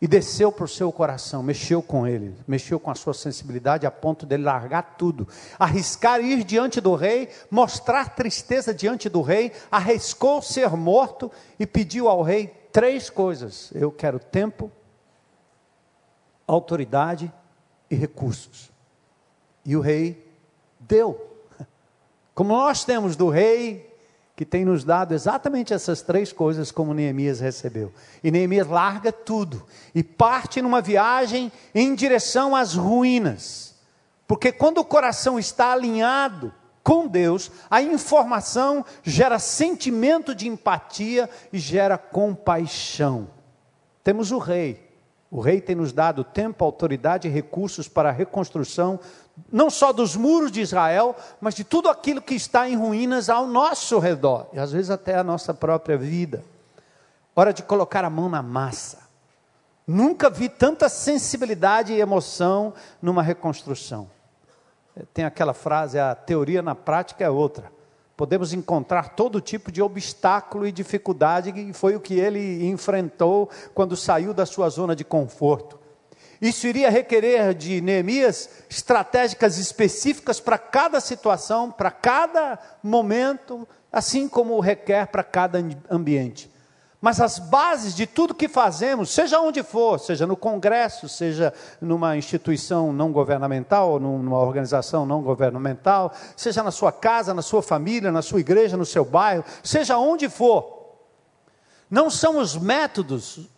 e 0.00 0.08
desceu 0.08 0.50
para 0.50 0.64
o 0.64 0.68
seu 0.68 0.90
coração, 0.90 1.42
mexeu 1.42 1.82
com 1.82 2.06
ele, 2.06 2.34
mexeu 2.48 2.80
com 2.80 2.90
a 2.90 2.94
sua 2.94 3.12
sensibilidade 3.12 3.86
a 3.86 3.90
ponto 3.90 4.24
dele 4.24 4.44
largar 4.44 4.94
tudo, 4.96 5.28
arriscar 5.58 6.20
ir 6.20 6.42
diante 6.42 6.80
do 6.80 6.94
rei, 6.94 7.28
mostrar 7.50 8.14
tristeza 8.14 8.72
diante 8.72 9.10
do 9.10 9.20
rei, 9.20 9.52
arriscou 9.70 10.40
ser 10.40 10.70
morto 10.70 11.30
e 11.58 11.66
pediu 11.66 12.08
ao 12.08 12.22
rei 12.22 12.46
três 12.72 13.10
coisas: 13.10 13.70
eu 13.74 13.92
quero 13.92 14.18
tempo, 14.18 14.72
autoridade 16.46 17.30
e 17.90 17.94
recursos. 17.94 18.70
E 19.66 19.76
o 19.76 19.80
rei 19.80 20.26
deu. 20.78 21.28
Como 22.34 22.54
nós 22.54 22.84
temos 22.84 23.16
do 23.16 23.28
rei, 23.28 23.89
que 24.40 24.44
tem 24.46 24.64
nos 24.64 24.84
dado 24.84 25.12
exatamente 25.12 25.74
essas 25.74 26.00
três 26.00 26.32
coisas 26.32 26.72
como 26.72 26.94
Neemias 26.94 27.40
recebeu. 27.40 27.92
E 28.24 28.30
Neemias 28.30 28.66
larga 28.66 29.12
tudo 29.12 29.66
e 29.94 30.02
parte 30.02 30.62
numa 30.62 30.80
viagem 30.80 31.52
em 31.74 31.94
direção 31.94 32.56
às 32.56 32.74
ruínas. 32.74 33.74
Porque 34.26 34.50
quando 34.50 34.78
o 34.78 34.84
coração 34.84 35.38
está 35.38 35.74
alinhado 35.74 36.54
com 36.82 37.06
Deus, 37.06 37.50
a 37.70 37.82
informação 37.82 38.82
gera 39.02 39.38
sentimento 39.38 40.34
de 40.34 40.48
empatia 40.48 41.28
e 41.52 41.58
gera 41.58 41.98
compaixão. 41.98 43.28
Temos 44.02 44.32
o 44.32 44.38
rei. 44.38 44.88
O 45.30 45.42
rei 45.42 45.60
tem 45.60 45.76
nos 45.76 45.92
dado 45.92 46.24
tempo, 46.24 46.64
autoridade 46.64 47.28
e 47.28 47.30
recursos 47.30 47.88
para 47.88 48.08
a 48.08 48.12
reconstrução 48.12 48.98
não 49.50 49.70
só 49.70 49.92
dos 49.92 50.16
muros 50.16 50.50
de 50.50 50.60
Israel, 50.60 51.16
mas 51.40 51.54
de 51.54 51.64
tudo 51.64 51.88
aquilo 51.88 52.20
que 52.20 52.34
está 52.34 52.68
em 52.68 52.76
ruínas 52.76 53.28
ao 53.28 53.46
nosso 53.46 53.98
redor, 53.98 54.46
e 54.52 54.58
às 54.58 54.72
vezes 54.72 54.90
até 54.90 55.16
a 55.16 55.24
nossa 55.24 55.54
própria 55.54 55.96
vida. 55.96 56.44
Hora 57.34 57.52
de 57.52 57.62
colocar 57.62 58.04
a 58.04 58.10
mão 58.10 58.28
na 58.28 58.42
massa. 58.42 58.98
Nunca 59.86 60.28
vi 60.28 60.48
tanta 60.48 60.88
sensibilidade 60.88 61.92
e 61.92 62.00
emoção 62.00 62.74
numa 63.00 63.22
reconstrução. 63.22 64.08
Tem 65.12 65.24
aquela 65.24 65.54
frase: 65.54 65.98
a 65.98 66.14
teoria 66.14 66.62
na 66.62 66.74
prática 66.74 67.24
é 67.24 67.30
outra. 67.30 67.72
Podemos 68.16 68.52
encontrar 68.52 69.16
todo 69.16 69.40
tipo 69.40 69.72
de 69.72 69.80
obstáculo 69.80 70.66
e 70.66 70.70
dificuldade, 70.70 71.50
e 71.56 71.72
foi 71.72 71.96
o 71.96 72.00
que 72.00 72.14
ele 72.14 72.68
enfrentou 72.68 73.48
quando 73.74 73.96
saiu 73.96 74.34
da 74.34 74.44
sua 74.44 74.68
zona 74.68 74.94
de 74.94 75.04
conforto. 75.04 75.79
Isso 76.40 76.66
iria 76.66 76.88
requerer 76.88 77.52
de 77.54 77.80
Neemias 77.80 78.48
estratégicas 78.68 79.58
específicas 79.58 80.40
para 80.40 80.56
cada 80.56 80.98
situação, 81.00 81.70
para 81.70 81.90
cada 81.90 82.58
momento, 82.82 83.68
assim 83.92 84.26
como 84.26 84.58
requer 84.58 85.08
para 85.08 85.22
cada 85.22 85.62
ambiente. 85.90 86.50
Mas 87.00 87.20
as 87.20 87.38
bases 87.38 87.94
de 87.94 88.06
tudo 88.06 88.34
que 88.34 88.48
fazemos, 88.48 89.10
seja 89.10 89.40
onde 89.40 89.62
for, 89.62 89.98
seja 89.98 90.26
no 90.26 90.36
Congresso, 90.36 91.08
seja 91.08 91.52
numa 91.80 92.16
instituição 92.16 92.92
não 92.92 93.10
governamental, 93.10 93.98
numa 93.98 94.38
organização 94.38 95.06
não 95.06 95.22
governamental, 95.22 96.12
seja 96.36 96.62
na 96.62 96.70
sua 96.70 96.92
casa, 96.92 97.32
na 97.32 97.40
sua 97.42 97.62
família, 97.62 98.12
na 98.12 98.20
sua 98.20 98.40
igreja, 98.40 98.76
no 98.76 98.84
seu 98.84 99.04
bairro, 99.04 99.44
seja 99.62 99.96
onde 99.96 100.28
for, 100.28 100.94
não 101.90 102.10
são 102.10 102.38
os 102.38 102.56
métodos 102.56 103.48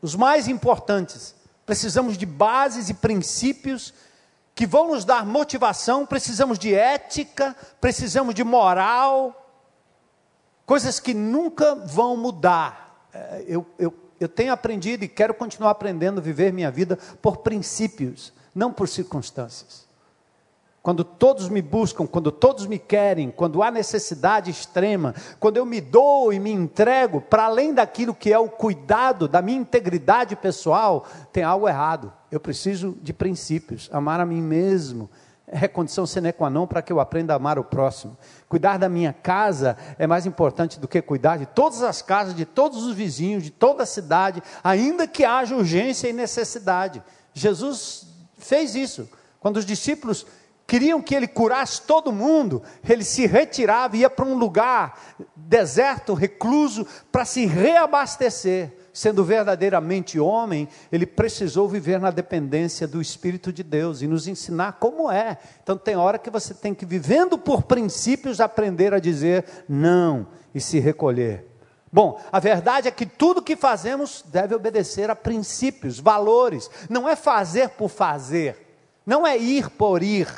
os 0.00 0.14
mais 0.14 0.48
importantes, 0.48 1.34
precisamos 1.66 2.16
de 2.16 2.26
bases 2.26 2.88
e 2.88 2.94
princípios 2.94 3.94
que 4.54 4.66
vão 4.66 4.88
nos 4.88 5.04
dar 5.04 5.26
motivação, 5.26 6.06
precisamos 6.06 6.58
de 6.58 6.74
ética, 6.74 7.56
precisamos 7.80 8.34
de 8.34 8.44
moral, 8.44 9.44
coisas 10.64 11.00
que 11.00 11.12
nunca 11.12 11.74
vão 11.74 12.16
mudar. 12.16 13.08
É, 13.12 13.44
eu, 13.48 13.66
eu, 13.78 13.92
eu 14.20 14.28
tenho 14.28 14.52
aprendido 14.52 15.04
e 15.04 15.08
quero 15.08 15.34
continuar 15.34 15.70
aprendendo 15.70 16.18
a 16.18 16.22
viver 16.22 16.52
minha 16.52 16.70
vida 16.70 16.96
por 17.20 17.38
princípios, 17.38 18.32
não 18.54 18.72
por 18.72 18.88
circunstâncias. 18.88 19.83
Quando 20.84 21.02
todos 21.02 21.48
me 21.48 21.62
buscam, 21.62 22.06
quando 22.06 22.30
todos 22.30 22.66
me 22.66 22.78
querem, 22.78 23.30
quando 23.30 23.62
há 23.62 23.70
necessidade 23.70 24.50
extrema, 24.50 25.14
quando 25.40 25.56
eu 25.56 25.64
me 25.64 25.80
dou 25.80 26.30
e 26.30 26.38
me 26.38 26.50
entrego 26.50 27.22
para 27.22 27.46
além 27.46 27.72
daquilo 27.72 28.14
que 28.14 28.30
é 28.30 28.38
o 28.38 28.50
cuidado 28.50 29.26
da 29.26 29.40
minha 29.40 29.58
integridade 29.58 30.36
pessoal, 30.36 31.06
tem 31.32 31.42
algo 31.42 31.66
errado. 31.66 32.12
Eu 32.30 32.38
preciso 32.38 32.98
de 33.00 33.14
princípios, 33.14 33.88
amar 33.94 34.20
a 34.20 34.26
mim 34.26 34.42
mesmo. 34.42 35.08
É 35.46 35.66
condição 35.66 36.04
sine 36.04 36.34
qua 36.34 36.50
non 36.50 36.66
para 36.66 36.82
que 36.82 36.92
eu 36.92 37.00
aprenda 37.00 37.32
a 37.32 37.36
amar 37.36 37.58
o 37.58 37.64
próximo. 37.64 38.14
Cuidar 38.46 38.78
da 38.78 38.86
minha 38.86 39.14
casa 39.14 39.78
é 39.98 40.06
mais 40.06 40.26
importante 40.26 40.78
do 40.78 40.86
que 40.86 41.00
cuidar 41.00 41.38
de 41.38 41.46
todas 41.46 41.82
as 41.82 42.02
casas, 42.02 42.34
de 42.34 42.44
todos 42.44 42.84
os 42.84 42.94
vizinhos, 42.94 43.42
de 43.42 43.50
toda 43.50 43.84
a 43.84 43.86
cidade, 43.86 44.42
ainda 44.62 45.08
que 45.08 45.24
haja 45.24 45.56
urgência 45.56 46.08
e 46.08 46.12
necessidade. 46.12 47.02
Jesus 47.32 48.06
fez 48.36 48.74
isso. 48.74 49.08
Quando 49.40 49.56
os 49.56 49.64
discípulos 49.64 50.26
queriam 50.66 51.00
que 51.00 51.14
ele 51.14 51.28
curasse 51.28 51.82
todo 51.82 52.12
mundo, 52.12 52.62
ele 52.88 53.04
se 53.04 53.26
retirava 53.26 53.96
e 53.96 54.00
ia 54.00 54.10
para 54.10 54.24
um 54.24 54.34
lugar 54.34 54.98
deserto, 55.36 56.14
recluso, 56.14 56.86
para 57.12 57.24
se 57.24 57.46
reabastecer. 57.46 58.72
Sendo 58.92 59.24
verdadeiramente 59.24 60.20
homem, 60.20 60.68
ele 60.92 61.04
precisou 61.04 61.68
viver 61.68 61.98
na 61.98 62.12
dependência 62.12 62.86
do 62.86 63.02
Espírito 63.02 63.52
de 63.52 63.64
Deus 63.64 64.02
e 64.02 64.06
nos 64.06 64.28
ensinar 64.28 64.74
como 64.74 65.10
é. 65.10 65.36
Então, 65.64 65.76
tem 65.76 65.96
hora 65.96 66.16
que 66.16 66.30
você 66.30 66.54
tem 66.54 66.72
que, 66.72 66.86
vivendo 66.86 67.36
por 67.36 67.64
princípios, 67.64 68.40
aprender 68.40 68.94
a 68.94 69.00
dizer 69.00 69.44
não 69.68 70.28
e 70.54 70.60
se 70.60 70.78
recolher. 70.78 71.44
Bom, 71.92 72.20
a 72.30 72.38
verdade 72.38 72.86
é 72.86 72.90
que 72.92 73.04
tudo 73.04 73.42
que 73.42 73.56
fazemos 73.56 74.24
deve 74.28 74.54
obedecer 74.54 75.10
a 75.10 75.16
princípios, 75.16 75.98
valores. 75.98 76.70
Não 76.88 77.08
é 77.08 77.16
fazer 77.16 77.70
por 77.70 77.88
fazer, 77.88 78.56
não 79.04 79.26
é 79.26 79.36
ir 79.36 79.70
por 79.70 80.04
ir, 80.04 80.28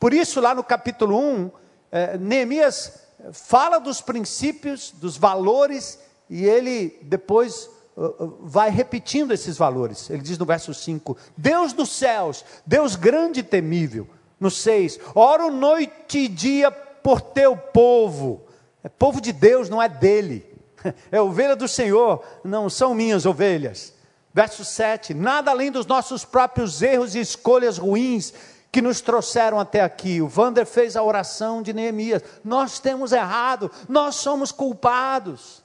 por 0.00 0.14
isso, 0.14 0.40
lá 0.40 0.54
no 0.54 0.64
capítulo 0.64 1.16
1, 1.18 1.50
eh, 1.92 2.16
Neemias 2.16 3.00
fala 3.34 3.78
dos 3.78 4.00
princípios, 4.00 4.90
dos 4.92 5.18
valores, 5.18 5.98
e 6.30 6.46
ele 6.46 6.98
depois 7.02 7.68
uh, 7.94 8.38
vai 8.40 8.70
repetindo 8.70 9.32
esses 9.32 9.58
valores. 9.58 10.08
Ele 10.08 10.22
diz 10.22 10.38
no 10.38 10.46
verso 10.46 10.72
5: 10.72 11.18
Deus 11.36 11.74
dos 11.74 11.90
céus, 11.90 12.46
Deus 12.64 12.96
grande 12.96 13.40
e 13.40 13.42
temível. 13.42 14.08
No 14.38 14.50
6, 14.50 14.98
oro 15.14 15.50
noite 15.50 16.20
e 16.20 16.28
dia 16.28 16.70
por 16.70 17.20
teu 17.20 17.54
povo. 17.54 18.46
É 18.82 18.88
povo 18.88 19.20
de 19.20 19.32
Deus, 19.34 19.68
não 19.68 19.82
é 19.82 19.88
dele. 19.88 20.48
É 21.12 21.20
ovelha 21.20 21.54
do 21.54 21.68
Senhor, 21.68 22.24
não 22.42 22.70
são 22.70 22.94
minhas 22.94 23.26
ovelhas. 23.26 23.92
Verso 24.32 24.64
7: 24.64 25.12
Nada 25.12 25.50
além 25.50 25.70
dos 25.70 25.84
nossos 25.84 26.24
próprios 26.24 26.80
erros 26.80 27.14
e 27.14 27.20
escolhas 27.20 27.76
ruins 27.76 28.32
que 28.72 28.80
nos 28.80 29.00
trouxeram 29.00 29.58
até 29.58 29.80
aqui. 29.80 30.20
O 30.20 30.28
Vander 30.28 30.66
fez 30.66 30.96
a 30.96 31.02
oração 31.02 31.62
de 31.62 31.72
Neemias. 31.72 32.22
Nós 32.44 32.78
temos 32.78 33.12
errado, 33.12 33.70
nós 33.88 34.16
somos 34.16 34.52
culpados. 34.52 35.62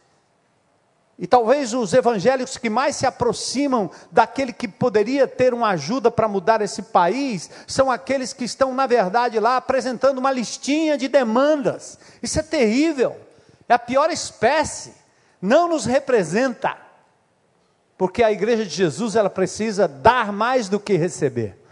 E 1.17 1.25
talvez 1.25 1.73
os 1.73 1.93
evangélicos 1.93 2.57
que 2.57 2.69
mais 2.69 2.97
se 2.97 3.05
aproximam 3.05 3.89
daquele 4.11 4.51
que 4.51 4.67
poderia 4.67 5.25
ter 5.25 5.53
uma 5.53 5.69
ajuda 5.69 6.11
para 6.11 6.27
mudar 6.27 6.61
esse 6.61 6.81
país 6.81 7.49
são 7.65 7.89
aqueles 7.89 8.33
que 8.33 8.43
estão, 8.43 8.73
na 8.73 8.85
verdade, 8.85 9.39
lá 9.39 9.55
apresentando 9.55 10.17
uma 10.17 10.31
listinha 10.31 10.97
de 10.97 11.07
demandas. 11.07 11.97
Isso 12.21 12.39
é 12.39 12.43
terrível. 12.43 13.15
É 13.69 13.73
a 13.73 13.79
pior 13.79 14.09
espécie. 14.09 14.93
Não 15.41 15.69
nos 15.69 15.85
representa. 15.85 16.75
Porque 17.97 18.21
a 18.21 18.31
igreja 18.31 18.65
de 18.65 18.75
Jesus 18.75 19.15
ela 19.15 19.29
precisa 19.29 19.87
dar 19.87 20.33
mais 20.33 20.67
do 20.67 20.81
que 20.81 20.97
receber. 20.97 21.64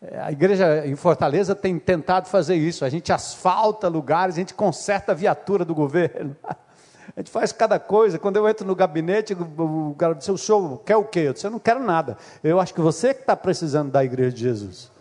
É, 0.00 0.20
a 0.20 0.30
igreja 0.30 0.86
em 0.86 0.94
Fortaleza 0.94 1.54
tem 1.54 1.78
tentado 1.78 2.28
fazer 2.28 2.54
isso. 2.54 2.84
A 2.84 2.88
gente 2.88 3.12
asfalta 3.12 3.88
lugares, 3.88 4.36
a 4.36 4.38
gente 4.38 4.54
conserta 4.54 5.12
a 5.12 5.14
viatura 5.14 5.64
do 5.64 5.74
governo. 5.74 6.36
A 7.16 7.20
gente 7.20 7.30
faz 7.30 7.50
cada 7.50 7.80
coisa. 7.80 8.18
Quando 8.18 8.36
eu 8.36 8.48
entro 8.48 8.66
no 8.66 8.76
gabinete, 8.76 9.34
o 9.34 9.94
cara 9.98 10.14
diz: 10.14 10.28
O 10.28 10.36
senhor 10.36 10.78
quer 10.84 10.96
o 10.96 11.02
quê? 11.02 11.20
Eu 11.20 11.32
disse: 11.32 11.46
Eu 11.46 11.50
não 11.50 11.58
quero 11.58 11.82
nada. 11.82 12.16
Eu 12.44 12.60
acho 12.60 12.72
que 12.72 12.80
você 12.80 13.12
que 13.12 13.20
está 13.20 13.34
precisando 13.34 13.90
da 13.90 14.04
igreja 14.04 14.36
de 14.36 14.42
Jesus. 14.42 14.92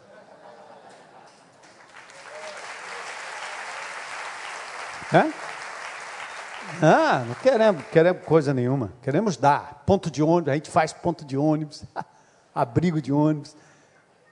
Ah, 6.82 7.24
não 7.28 7.36
queremos, 7.36 7.84
queremos 7.92 8.24
coisa 8.24 8.54
nenhuma. 8.54 8.94
Queremos 9.04 9.38
dar. 9.38 9.84
Ponto 9.86 10.10
de 10.10 10.24
ônibus, 10.24 10.54
a 10.54 10.56
gente 10.56 10.72
faz 10.72 10.94
ponto 10.94 11.24
de 11.24 11.38
ônibus, 11.38 11.84
abrigo 12.56 13.00
de 13.00 13.12
ônibus 13.12 13.56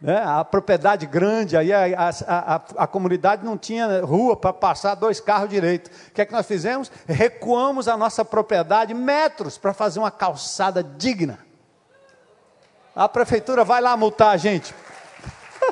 né? 0.02 0.22
a 0.24 0.44
propriedade 0.44 1.06
grande, 1.06 1.56
aí 1.56 1.72
a, 1.72 2.10
a, 2.10 2.56
a, 2.56 2.62
a 2.78 2.88
comunidade 2.88 3.46
não 3.46 3.58
tinha 3.58 4.04
rua 4.04 4.36
para 4.36 4.54
passar 4.54 4.96
dois 4.96 5.20
carros 5.20 5.50
direito. 5.50 5.88
O 5.88 6.12
que 6.12 6.22
é 6.22 6.26
que 6.26 6.32
nós 6.32 6.46
fizemos? 6.46 6.92
Recuamos 7.08 7.88
a 7.88 7.98
nossa 7.98 8.24
propriedade 8.24 8.94
metros 8.94 9.58
para 9.58 9.74
fazer 9.74 10.00
uma 10.00 10.12
calçada 10.12 10.84
digna. 10.84 11.40
A 12.96 13.10
prefeitura 13.10 13.64
vai 13.64 13.82
lá 13.82 13.96
multar 13.98 14.34
a 14.34 14.38
gente. 14.38 14.74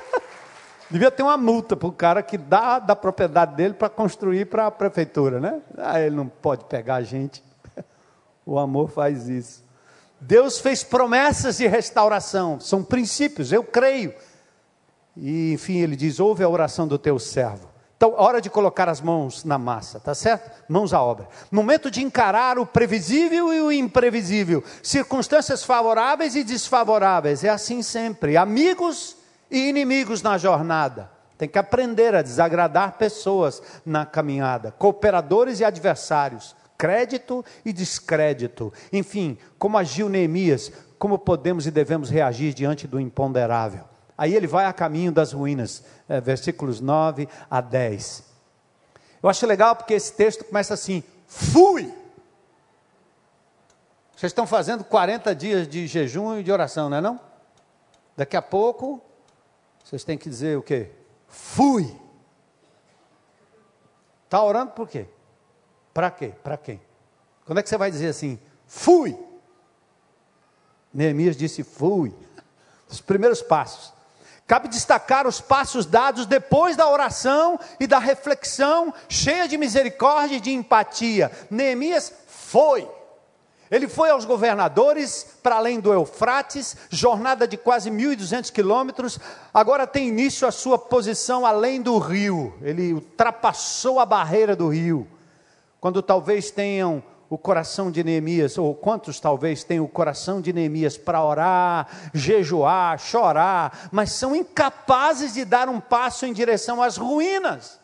Devia 0.91 1.09
ter 1.09 1.23
uma 1.23 1.37
multa 1.37 1.75
para 1.75 1.87
o 1.87 1.91
cara 1.91 2.21
que 2.21 2.37
dá 2.37 2.79
da 2.79 2.95
propriedade 2.95 3.55
dele 3.55 3.73
para 3.73 3.89
construir 3.89 4.45
para 4.45 4.67
a 4.67 4.71
prefeitura, 4.71 5.39
né? 5.39 5.61
Ah, 5.77 5.99
ele 6.01 6.15
não 6.15 6.27
pode 6.27 6.65
pegar 6.65 6.95
a 6.95 7.03
gente. 7.03 7.43
O 8.45 8.59
amor 8.59 8.89
faz 8.89 9.29
isso. 9.29 9.62
Deus 10.25 10.59
fez 10.59 10.83
promessas 10.83 11.57
de 11.57 11.67
restauração, 11.67 12.59
são 12.59 12.83
princípios, 12.83 13.51
eu 13.51 13.63
creio. 13.63 14.13
E 15.17 15.53
enfim, 15.53 15.79
ele 15.79 15.95
diz: 15.95 16.19
ouve 16.19 16.43
a 16.43 16.49
oração 16.49 16.87
do 16.87 16.97
teu 16.97 17.19
servo. 17.19 17.73
Então, 17.95 18.15
hora 18.17 18.41
de 18.41 18.49
colocar 18.49 18.89
as 18.89 18.99
mãos 18.99 19.45
na 19.45 19.57
massa, 19.57 19.99
tá 19.99 20.13
certo? 20.13 20.51
Mãos 20.67 20.93
à 20.93 21.01
obra. 21.01 21.27
Momento 21.49 21.89
de 21.89 22.03
encarar 22.03 22.59
o 22.59 22.65
previsível 22.65 23.53
e 23.53 23.61
o 23.61 23.71
imprevisível, 23.71 24.63
circunstâncias 24.81 25.63
favoráveis 25.63 26.35
e 26.35 26.43
desfavoráveis. 26.43 27.43
É 27.43 27.49
assim 27.49 27.81
sempre. 27.81 28.35
Amigos 28.35 29.15
e 29.49 29.69
inimigos 29.69 30.21
na 30.21 30.37
jornada. 30.37 31.09
Tem 31.37 31.47
que 31.47 31.57
aprender 31.57 32.15
a 32.15 32.21
desagradar 32.21 32.97
pessoas 32.97 33.61
na 33.85 34.05
caminhada, 34.05 34.71
cooperadores 34.71 35.59
e 35.59 35.65
adversários, 35.65 36.55
crédito 36.83 37.45
e 37.63 37.71
descrédito. 37.71 38.73
Enfim, 38.91 39.37
como 39.57 39.77
agiu 39.77 40.09
Neemias, 40.09 40.69
como 40.99 41.17
podemos 41.17 41.65
e 41.65 41.71
devemos 41.71 42.09
reagir 42.09 42.53
diante 42.53 42.85
do 42.85 42.99
imponderável. 42.99 43.85
Aí 44.17 44.35
ele 44.35 44.47
vai 44.47 44.65
a 44.65 44.73
caminho 44.73 45.09
das 45.09 45.31
ruínas, 45.31 45.85
é, 46.09 46.19
versículos 46.19 46.81
9 46.81 47.29
a 47.49 47.61
10. 47.61 48.25
Eu 49.23 49.29
acho 49.29 49.47
legal 49.47 49.77
porque 49.77 49.93
esse 49.93 50.11
texto 50.11 50.43
começa 50.43 50.73
assim: 50.73 51.01
fui. 51.25 51.85
Vocês 54.13 54.31
estão 54.31 54.45
fazendo 54.45 54.83
40 54.83 55.33
dias 55.33 55.65
de 55.69 55.87
jejum 55.87 56.37
e 56.37 56.43
de 56.43 56.51
oração, 56.51 56.89
não 56.89 56.97
é 56.97 57.01
não? 57.01 57.17
Daqui 58.17 58.35
a 58.35 58.41
pouco, 58.41 59.01
vocês 59.85 60.03
têm 60.03 60.17
que 60.17 60.29
dizer 60.29 60.57
o 60.57 60.61
quê? 60.61 60.91
Fui. 61.29 61.97
Está 64.25 64.43
orando 64.43 64.73
por 64.73 64.89
quê? 64.89 65.07
Para 65.93 66.09
quê? 66.09 66.33
Para 66.43 66.57
quem? 66.57 66.81
Quando 67.45 67.59
é 67.59 67.63
que 67.63 67.69
você 67.69 67.77
vai 67.77 67.91
dizer 67.91 68.07
assim? 68.07 68.39
Fui. 68.67 69.17
Neemias 70.93 71.37
disse: 71.37 71.63
Fui. 71.63 72.13
Os 72.89 73.01
primeiros 73.01 73.41
passos. 73.41 73.93
Cabe 74.45 74.67
destacar 74.67 75.25
os 75.25 75.39
passos 75.39 75.85
dados 75.85 76.25
depois 76.25 76.75
da 76.75 76.89
oração 76.89 77.59
e 77.79 77.87
da 77.87 77.97
reflexão, 77.97 78.93
cheia 79.07 79.47
de 79.47 79.57
misericórdia 79.57 80.35
e 80.35 80.41
de 80.41 80.51
empatia. 80.51 81.31
Neemias 81.49 82.11
foi. 82.27 82.87
Ele 83.71 83.87
foi 83.87 84.11
aos 84.11 84.25
governadores 84.25 85.25
para 85.41 85.55
além 85.55 85.79
do 85.79 85.91
Eufrates, 85.91 86.77
jornada 86.91 87.47
de 87.47 87.57
quase 87.57 87.89
1.200 87.89 88.51
quilômetros. 88.51 89.17
Agora 89.51 89.87
tem 89.87 90.09
início 90.09 90.47
a 90.47 90.51
sua 90.51 90.77
posição 90.77 91.45
além 91.45 91.81
do 91.81 91.97
rio. 91.97 92.53
Ele 92.61 92.93
ultrapassou 92.93 93.99
a 93.99 94.05
barreira 94.05 94.55
do 94.55 94.67
rio. 94.67 95.07
Quando 95.83 96.01
talvez 96.01 96.49
tenham 96.49 97.03
o 97.29 97.37
coração 97.37 97.91
de 97.91 98.05
Neemias, 98.05 98.57
ou 98.57 98.73
quantos 98.73 99.19
talvez 99.19 99.65
têm 99.65 99.81
o 99.81 99.87
coração 99.89 100.39
de 100.39 100.53
Neemias 100.53 100.97
para 100.97 101.21
orar, 101.21 102.09
jejuar, 102.13 102.97
chorar, 102.97 103.89
mas 103.91 104.13
são 104.13 104.33
incapazes 104.33 105.33
de 105.33 105.43
dar 105.43 105.67
um 105.67 105.81
passo 105.81 106.25
em 106.25 106.31
direção 106.31 106.81
às 106.81 106.95
ruínas. 106.95 107.81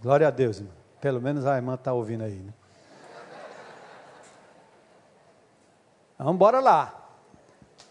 Glória 0.00 0.26
a 0.26 0.30
Deus, 0.30 0.56
irmão. 0.56 0.72
Pelo 1.02 1.20
menos 1.20 1.44
a 1.44 1.54
irmã 1.54 1.74
está 1.74 1.92
ouvindo 1.92 2.24
aí. 2.24 2.36
Né? 2.36 2.54
Vamos 6.16 6.32
embora 6.32 6.60
lá. 6.60 6.94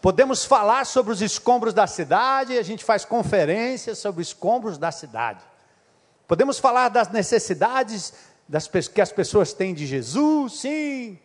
Podemos 0.02 0.44
falar 0.44 0.84
sobre 0.84 1.12
os 1.12 1.22
escombros 1.22 1.72
da 1.72 1.86
cidade, 1.86 2.58
a 2.58 2.62
gente 2.64 2.84
faz 2.84 3.04
conferências 3.04 3.98
sobre 3.98 4.20
os 4.20 4.26
escombros 4.26 4.76
da 4.76 4.90
cidade. 4.90 5.48
Podemos 6.30 6.60
falar 6.60 6.90
das 6.90 7.08
necessidades 7.08 8.12
das, 8.48 8.68
que 8.68 9.00
as 9.00 9.10
pessoas 9.10 9.52
têm 9.52 9.74
de 9.74 9.84
Jesus, 9.84 10.60
sim. 10.60 11.18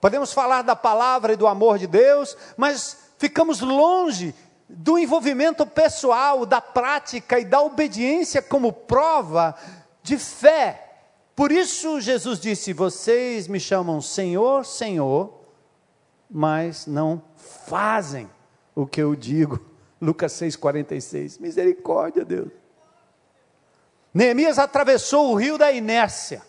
Podemos 0.00 0.32
falar 0.32 0.62
da 0.62 0.76
palavra 0.76 1.32
e 1.32 1.36
do 1.36 1.48
amor 1.48 1.80
de 1.80 1.88
Deus, 1.88 2.36
mas 2.56 2.96
ficamos 3.18 3.60
longe 3.60 4.32
do 4.68 4.96
envolvimento 4.96 5.66
pessoal, 5.66 6.46
da 6.46 6.60
prática 6.60 7.40
e 7.40 7.44
da 7.44 7.60
obediência 7.60 8.40
como 8.40 8.72
prova 8.72 9.56
de 10.00 10.16
fé. 10.16 10.92
Por 11.34 11.50
isso 11.50 12.00
Jesus 12.00 12.38
disse: 12.38 12.72
Vocês 12.72 13.48
me 13.48 13.58
chamam 13.58 14.00
Senhor, 14.00 14.64
Senhor, 14.64 15.40
mas 16.30 16.86
não 16.86 17.20
fazem 17.66 18.30
o 18.76 18.86
que 18.86 19.02
eu 19.02 19.16
digo. 19.16 19.58
Lucas 20.00 20.34
6,46. 20.34 21.40
Misericórdia, 21.40 22.24
Deus. 22.24 22.61
Neemias 24.12 24.58
atravessou 24.58 25.32
o 25.32 25.34
rio 25.34 25.56
da 25.56 25.72
inércia, 25.72 26.42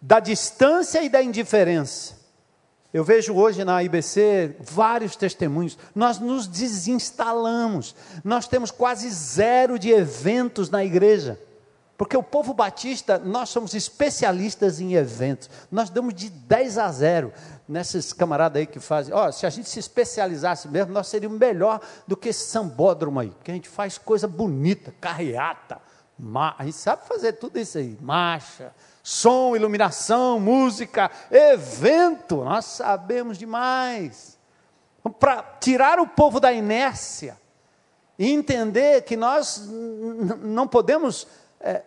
da 0.00 0.20
distância 0.20 1.02
e 1.02 1.08
da 1.08 1.22
indiferença. 1.22 2.22
Eu 2.92 3.02
vejo 3.02 3.34
hoje 3.34 3.64
na 3.64 3.82
IBC 3.82 4.56
vários 4.60 5.16
testemunhos. 5.16 5.78
Nós 5.94 6.18
nos 6.18 6.46
desinstalamos. 6.46 7.94
Nós 8.22 8.46
temos 8.46 8.70
quase 8.70 9.08
zero 9.10 9.78
de 9.78 9.90
eventos 9.90 10.68
na 10.68 10.84
igreja. 10.84 11.40
Porque 11.96 12.16
o 12.16 12.22
povo 12.22 12.52
batista, 12.52 13.18
nós 13.18 13.48
somos 13.48 13.74
especialistas 13.74 14.78
em 14.78 14.94
eventos. 14.94 15.48
Nós 15.70 15.88
damos 15.88 16.12
de 16.12 16.28
10 16.28 16.76
a 16.78 16.90
0 16.92 17.32
nesses 17.66 18.12
camaradas 18.12 18.60
aí 18.60 18.66
que 18.66 18.80
fazem. 18.80 19.14
Ó, 19.14 19.30
se 19.32 19.46
a 19.46 19.50
gente 19.50 19.70
se 19.70 19.78
especializasse 19.78 20.68
mesmo, 20.68 20.92
nós 20.92 21.06
seríamos 21.06 21.38
melhor 21.38 21.80
do 22.06 22.16
que 22.16 22.28
esse 22.28 22.46
sambódromo 22.46 23.20
aí. 23.20 23.30
Porque 23.30 23.50
a 23.50 23.54
gente 23.54 23.68
faz 23.68 23.96
coisa 23.96 24.28
bonita, 24.28 24.92
carreata. 25.00 25.80
A 26.58 26.64
gente 26.64 26.76
sabe 26.76 27.06
fazer 27.06 27.34
tudo 27.34 27.58
isso 27.58 27.78
aí. 27.78 27.98
Marcha, 28.00 28.72
som, 29.02 29.56
iluminação, 29.56 30.38
música, 30.38 31.10
evento. 31.30 32.44
Nós 32.44 32.64
sabemos 32.64 33.38
demais. 33.38 34.38
Para 35.18 35.42
tirar 35.60 35.98
o 35.98 36.06
povo 36.06 36.38
da 36.38 36.52
inércia 36.52 37.36
e 38.18 38.30
entender 38.30 39.02
que 39.02 39.16
nós 39.16 39.68
não 40.40 40.68
podemos 40.68 41.26
é, 41.60 41.82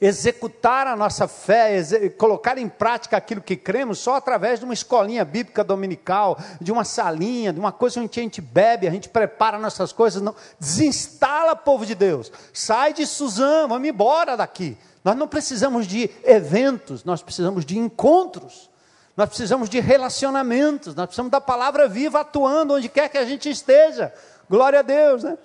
executar 0.00 0.86
a 0.86 0.94
nossa 0.94 1.26
fé, 1.26 1.82
colocar 2.16 2.56
em 2.56 2.68
prática 2.68 3.16
aquilo 3.16 3.40
que 3.40 3.56
cremos 3.56 3.98
só 3.98 4.14
através 4.14 4.60
de 4.60 4.64
uma 4.64 4.74
escolinha 4.74 5.24
bíblica 5.24 5.64
dominical, 5.64 6.38
de 6.60 6.70
uma 6.70 6.84
salinha, 6.84 7.52
de 7.52 7.58
uma 7.58 7.72
coisa 7.72 8.00
onde 8.00 8.18
a 8.18 8.22
gente 8.22 8.40
bebe, 8.40 8.86
a 8.86 8.90
gente 8.90 9.08
prepara 9.08 9.58
nossas 9.58 9.92
coisas. 9.92 10.22
Não. 10.22 10.34
Desinstala, 10.58 11.56
povo 11.56 11.84
de 11.84 11.94
Deus. 11.94 12.30
Sai 12.52 12.92
de 12.92 13.06
Suzano, 13.06 13.68
vamos 13.68 13.88
embora 13.88 14.36
daqui. 14.36 14.76
Nós 15.04 15.16
não 15.16 15.26
precisamos 15.26 15.86
de 15.86 16.10
eventos, 16.22 17.04
nós 17.04 17.22
precisamos 17.22 17.64
de 17.64 17.78
encontros. 17.78 18.68
Nós 19.16 19.28
precisamos 19.28 19.68
de 19.68 19.80
relacionamentos, 19.80 20.94
nós 20.94 21.06
precisamos 21.06 21.32
da 21.32 21.40
palavra 21.40 21.88
viva 21.88 22.20
atuando 22.20 22.74
onde 22.74 22.88
quer 22.88 23.08
que 23.08 23.18
a 23.18 23.24
gente 23.24 23.50
esteja. 23.50 24.14
Glória 24.48 24.78
a 24.78 24.82
Deus, 24.82 25.24
né? 25.24 25.36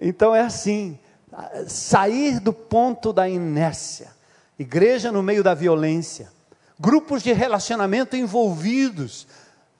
Então 0.00 0.34
é 0.34 0.40
assim 0.40 0.98
sair 1.66 2.40
do 2.40 2.52
ponto 2.52 3.12
da 3.12 3.28
inércia. 3.28 4.08
Igreja 4.58 5.10
no 5.10 5.22
meio 5.22 5.42
da 5.42 5.54
violência, 5.54 6.30
grupos 6.78 7.22
de 7.22 7.32
relacionamento 7.32 8.16
envolvidos, 8.16 9.26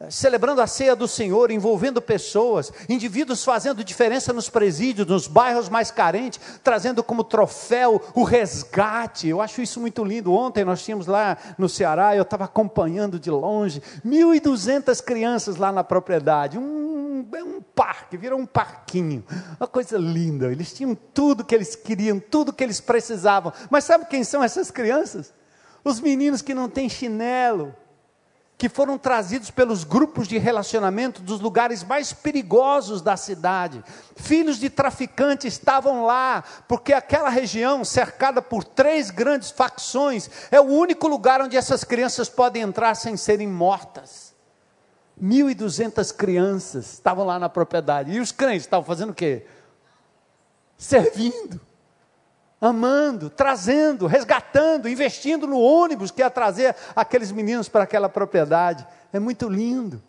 celebrando 0.08 0.62
a 0.62 0.66
ceia 0.66 0.96
do 0.96 1.06
Senhor, 1.06 1.50
envolvendo 1.50 2.00
pessoas, 2.00 2.72
indivíduos 2.88 3.44
fazendo 3.44 3.84
diferença 3.84 4.32
nos 4.32 4.48
presídios, 4.48 5.06
nos 5.06 5.26
bairros 5.26 5.68
mais 5.68 5.90
carentes, 5.90 6.40
trazendo 6.64 7.02
como 7.02 7.22
troféu 7.22 8.00
o 8.14 8.22
resgate. 8.22 9.28
Eu 9.28 9.42
acho 9.42 9.60
isso 9.60 9.78
muito 9.78 10.02
lindo. 10.02 10.32
Ontem 10.32 10.64
nós 10.64 10.82
tínhamos 10.82 11.06
lá 11.06 11.36
no 11.58 11.68
Ceará, 11.68 12.16
eu 12.16 12.22
estava 12.22 12.44
acompanhando 12.44 13.20
de 13.20 13.30
longe, 13.30 13.82
1.200 14.06 15.02
crianças 15.04 15.56
lá 15.56 15.70
na 15.70 15.84
propriedade, 15.84 16.56
um, 16.56 17.26
um 17.34 17.60
parque, 17.60 18.16
virou 18.16 18.38
um 18.38 18.46
parquinho, 18.46 19.22
uma 19.58 19.66
coisa 19.66 19.98
linda. 19.98 20.50
Eles 20.50 20.72
tinham 20.72 20.94
tudo 20.94 21.44
que 21.44 21.54
eles 21.54 21.76
queriam, 21.76 22.18
tudo 22.18 22.54
que 22.54 22.64
eles 22.64 22.80
precisavam. 22.80 23.52
Mas 23.68 23.84
sabe 23.84 24.06
quem 24.06 24.24
são 24.24 24.42
essas 24.42 24.70
crianças? 24.70 25.34
Os 25.84 26.00
meninos 26.00 26.40
que 26.40 26.54
não 26.54 26.68
têm 26.68 26.88
chinelo, 26.88 27.74
que 28.60 28.68
foram 28.68 28.98
trazidos 28.98 29.50
pelos 29.50 29.84
grupos 29.84 30.28
de 30.28 30.36
relacionamento 30.36 31.22
dos 31.22 31.40
lugares 31.40 31.82
mais 31.82 32.12
perigosos 32.12 33.00
da 33.00 33.16
cidade. 33.16 33.82
Filhos 34.14 34.58
de 34.58 34.68
traficantes 34.68 35.54
estavam 35.54 36.04
lá, 36.04 36.44
porque 36.68 36.92
aquela 36.92 37.30
região, 37.30 37.82
cercada 37.86 38.42
por 38.42 38.62
três 38.62 39.10
grandes 39.10 39.50
facções, 39.50 40.28
é 40.50 40.60
o 40.60 40.64
único 40.64 41.08
lugar 41.08 41.40
onde 41.40 41.56
essas 41.56 41.84
crianças 41.84 42.28
podem 42.28 42.60
entrar 42.60 42.94
sem 42.96 43.16
serem 43.16 43.48
mortas. 43.48 44.34
1.200 45.18 46.14
crianças 46.14 46.92
estavam 46.92 47.24
lá 47.24 47.38
na 47.38 47.48
propriedade. 47.48 48.12
E 48.12 48.20
os 48.20 48.30
crentes 48.30 48.66
estavam 48.66 48.84
fazendo 48.84 49.12
o 49.12 49.14
quê? 49.14 49.46
Servindo 50.76 51.58
amando, 52.60 53.30
trazendo, 53.30 54.06
resgatando, 54.06 54.88
investindo 54.88 55.46
no 55.46 55.58
ônibus 55.58 56.10
que 56.10 56.20
ia 56.20 56.30
trazer 56.30 56.76
aqueles 56.94 57.32
meninos 57.32 57.68
para 57.68 57.84
aquela 57.84 58.08
propriedade. 58.08 58.86
É 59.12 59.18
muito 59.18 59.48
lindo. 59.48 60.02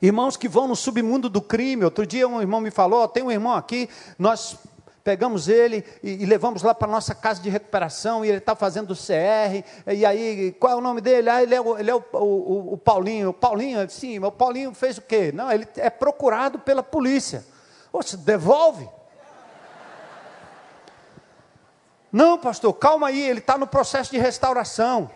Irmãos 0.00 0.36
que 0.36 0.48
vão 0.48 0.68
no 0.68 0.76
submundo 0.76 1.30
do 1.30 1.40
crime. 1.40 1.84
Outro 1.84 2.06
dia 2.06 2.28
um 2.28 2.40
irmão 2.40 2.60
me 2.60 2.70
falou: 2.70 3.08
tem 3.08 3.22
um 3.22 3.32
irmão 3.32 3.54
aqui, 3.54 3.88
nós 4.18 4.58
pegamos 5.02 5.48
ele 5.48 5.84
e, 6.02 6.22
e 6.22 6.26
levamos 6.26 6.62
lá 6.62 6.74
para 6.74 6.88
a 6.88 6.90
nossa 6.90 7.14
casa 7.14 7.40
de 7.40 7.48
recuperação, 7.48 8.24
e 8.24 8.28
ele 8.28 8.38
está 8.38 8.56
fazendo 8.56 8.90
o 8.90 8.96
CR, 8.96 9.64
e 9.86 10.04
aí, 10.04 10.52
qual 10.58 10.72
é 10.72 10.76
o 10.76 10.80
nome 10.80 11.00
dele? 11.00 11.30
Ah, 11.30 11.40
ele 11.40 11.54
é, 11.54 11.60
o, 11.60 11.78
ele 11.78 11.90
é 11.90 11.94
o, 11.94 12.02
o, 12.12 12.72
o 12.74 12.76
Paulinho. 12.76 13.30
O 13.30 13.32
Paulinho, 13.32 13.88
sim, 13.88 14.18
o 14.18 14.32
Paulinho 14.32 14.74
fez 14.74 14.98
o 14.98 15.02
quê? 15.02 15.30
Não, 15.32 15.50
ele 15.50 15.66
é 15.76 15.88
procurado 15.88 16.58
pela 16.58 16.82
polícia. 16.82 17.46
Poxa, 17.92 18.16
devolve. 18.16 18.88
Não, 22.16 22.38
pastor, 22.38 22.72
calma 22.72 23.08
aí, 23.08 23.20
ele 23.28 23.40
está 23.40 23.58
no 23.58 23.66
processo 23.66 24.10
de 24.10 24.16
restauração. 24.16 25.10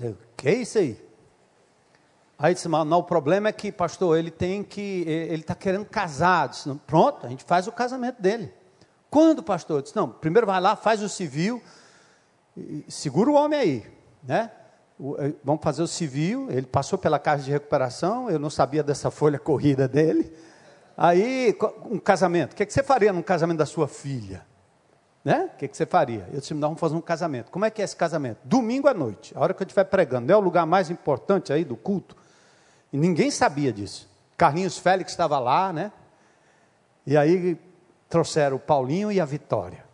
O 0.00 0.16
que 0.36 0.48
é 0.48 0.54
isso 0.54 0.78
aí? 0.78 1.00
Aí 2.36 2.52
disse, 2.52 2.66
não, 2.66 2.98
o 2.98 3.04
problema 3.04 3.48
é 3.48 3.52
que, 3.52 3.70
pastor, 3.70 4.18
ele 4.18 4.32
tem 4.32 4.64
que, 4.64 5.04
ele 5.06 5.42
está 5.42 5.54
querendo 5.54 5.84
casar. 5.84 6.48
Disse, 6.48 6.68
pronto, 6.84 7.24
a 7.24 7.28
gente 7.28 7.44
faz 7.44 7.68
o 7.68 7.72
casamento 7.72 8.20
dele. 8.20 8.52
Quando, 9.08 9.40
pastor? 9.40 9.82
Disse, 9.82 9.94
não, 9.94 10.08
primeiro 10.08 10.48
vai 10.48 10.60
lá, 10.60 10.74
faz 10.74 11.00
o 11.00 11.08
civil, 11.08 11.62
segura 12.88 13.30
o 13.30 13.34
homem 13.34 13.60
aí, 13.60 13.86
né? 14.24 14.50
Eh, 15.18 15.32
vamos 15.44 15.62
fazer 15.62 15.80
o 15.80 15.86
civil, 15.86 16.48
ele 16.50 16.66
passou 16.66 16.98
pela 16.98 17.20
casa 17.20 17.44
de 17.44 17.52
recuperação, 17.52 18.28
eu 18.28 18.40
não 18.40 18.50
sabia 18.50 18.82
dessa 18.82 19.12
folha 19.12 19.38
corrida 19.38 19.86
dele. 19.86 20.34
Aí, 20.96 21.56
um 21.90 21.98
casamento, 21.98 22.52
o 22.52 22.56
que, 22.56 22.62
é 22.62 22.66
que 22.66 22.72
você 22.72 22.82
faria 22.82 23.12
num 23.12 23.22
casamento 23.22 23.58
da 23.58 23.66
sua 23.66 23.88
filha? 23.88 24.44
Né? 25.24 25.50
O 25.54 25.56
que, 25.56 25.64
é 25.64 25.68
que 25.68 25.76
você 25.76 25.86
faria? 25.86 26.28
Eu 26.32 26.40
disse, 26.40 26.52
nós 26.52 26.62
vamos 26.62 26.80
fazer 26.80 26.96
um 26.96 27.00
casamento. 27.00 27.50
Como 27.50 27.64
é 27.64 27.70
que 27.70 27.80
é 27.80 27.84
esse 27.84 27.96
casamento? 27.96 28.38
Domingo 28.44 28.88
à 28.88 28.94
noite, 28.94 29.32
a 29.36 29.40
hora 29.40 29.54
que 29.54 29.62
eu 29.62 29.66
estiver 29.66 29.84
pregando. 29.84 30.26
Não 30.26 30.34
é 30.34 30.36
o 30.36 30.40
lugar 30.40 30.66
mais 30.66 30.90
importante 30.90 31.52
aí 31.52 31.64
do 31.64 31.76
culto? 31.76 32.16
E 32.92 32.96
ninguém 32.96 33.30
sabia 33.30 33.72
disso. 33.72 34.10
Carlinhos 34.36 34.78
Félix 34.78 35.12
estava 35.12 35.38
lá, 35.38 35.72
né? 35.72 35.92
E 37.06 37.16
aí 37.16 37.58
trouxeram 38.08 38.56
o 38.56 38.60
Paulinho 38.60 39.10
e 39.10 39.20
a 39.20 39.24
Vitória. 39.24 39.84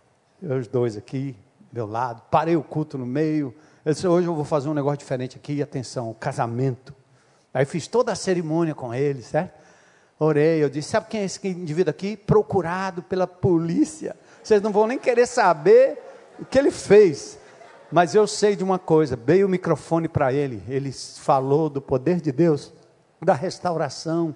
Os 0.43 0.67
dois 0.67 0.97
aqui, 0.97 1.37
meu 1.73 1.87
lado. 1.87 2.23
Parei 2.31 2.57
o 2.57 2.63
culto 2.63 2.97
no 2.97 3.07
meio. 3.07 3.55
Eu 3.85 3.93
disse, 3.93 4.07
hoje 4.07 4.27
eu 4.27 4.35
vou 4.35 4.45
fazer 4.45 4.69
um 4.69 4.75
negócio 4.75 4.99
diferente 4.99 5.37
aqui. 5.37 5.55
E 5.55 5.63
atenção, 5.63 6.15
casamento. 6.19 6.95
Aí 7.53 7.65
fiz 7.65 7.87
toda 7.87 8.13
a 8.13 8.17
cerimônia 8.17 8.75
com 8.75 8.95
eles, 8.95 9.27
certo? 9.27 9.59
Orei, 10.21 10.63
eu 10.63 10.69
disse, 10.69 10.89
sabe 10.91 11.07
quem 11.09 11.21
é 11.21 11.25
esse 11.25 11.47
indivíduo 11.47 11.91
aqui? 11.91 12.17
Procurado 12.17 13.03
pela 13.03 13.27
polícia. 13.27 14.17
Vocês 14.43 14.61
não 14.61 14.73
vão 14.73 14.87
nem 14.87 14.99
querer 14.99 15.27
saber 15.27 15.99
o 16.41 16.45
que 16.45 16.59
ele 16.59 16.71
fez. 16.71 17.39
Mas 17.91 18.15
eu 18.15 18.27
sei 18.27 18.57
de 18.57 18.65
uma 18.65 18.79
coisa, 18.79 19.17
dei 19.17 19.45
o 19.45 19.49
microfone 19.49 20.09
para 20.09 20.33
ele, 20.33 20.63
ele 20.69 20.93
falou 20.93 21.71
do 21.71 21.81
poder 21.81 22.21
de 22.21 22.31
Deus 22.31 22.73
da 23.23 23.33
restauração. 23.33 24.35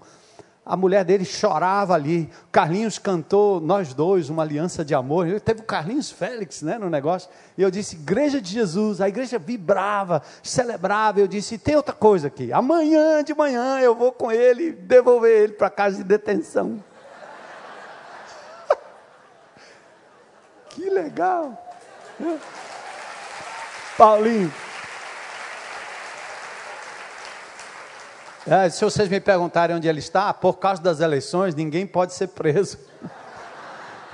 A 0.64 0.76
mulher 0.76 1.04
dele 1.04 1.24
chorava 1.24 1.92
ali. 1.92 2.30
Carlinhos 2.52 2.96
cantou, 2.96 3.60
nós 3.60 3.92
dois, 3.92 4.30
uma 4.30 4.44
aliança 4.44 4.84
de 4.84 4.94
amor. 4.94 5.26
Ele 5.26 5.40
teve 5.40 5.60
o 5.60 5.64
Carlinhos 5.64 6.08
Félix 6.12 6.62
né, 6.62 6.78
no 6.78 6.88
negócio. 6.88 7.28
E 7.58 7.62
eu 7.62 7.70
disse, 7.70 7.96
Igreja 7.96 8.40
de 8.40 8.48
Jesus. 8.48 9.00
A 9.00 9.08
igreja 9.08 9.40
vibrava, 9.40 10.22
celebrava. 10.40 11.18
Eu 11.18 11.26
disse, 11.26 11.58
tem 11.58 11.74
outra 11.74 11.92
coisa 11.92 12.28
aqui. 12.28 12.52
Amanhã 12.52 13.24
de 13.24 13.34
manhã 13.34 13.80
eu 13.80 13.92
vou 13.94 14.12
com 14.12 14.30
ele 14.30 14.70
devolver 14.70 15.42
ele 15.42 15.52
para 15.54 15.68
casa 15.68 15.96
de 15.96 16.04
detenção. 16.04 16.82
que 20.70 20.88
legal. 20.88 21.60
Paulinho. 23.98 24.52
É, 28.44 28.68
se 28.68 28.84
vocês 28.84 29.08
me 29.08 29.20
perguntarem 29.20 29.76
onde 29.76 29.86
ele 29.86 30.00
está, 30.00 30.34
por 30.34 30.58
causa 30.58 30.82
das 30.82 30.98
eleições, 30.98 31.54
ninguém 31.54 31.86
pode 31.86 32.12
ser 32.12 32.28
preso. 32.28 32.76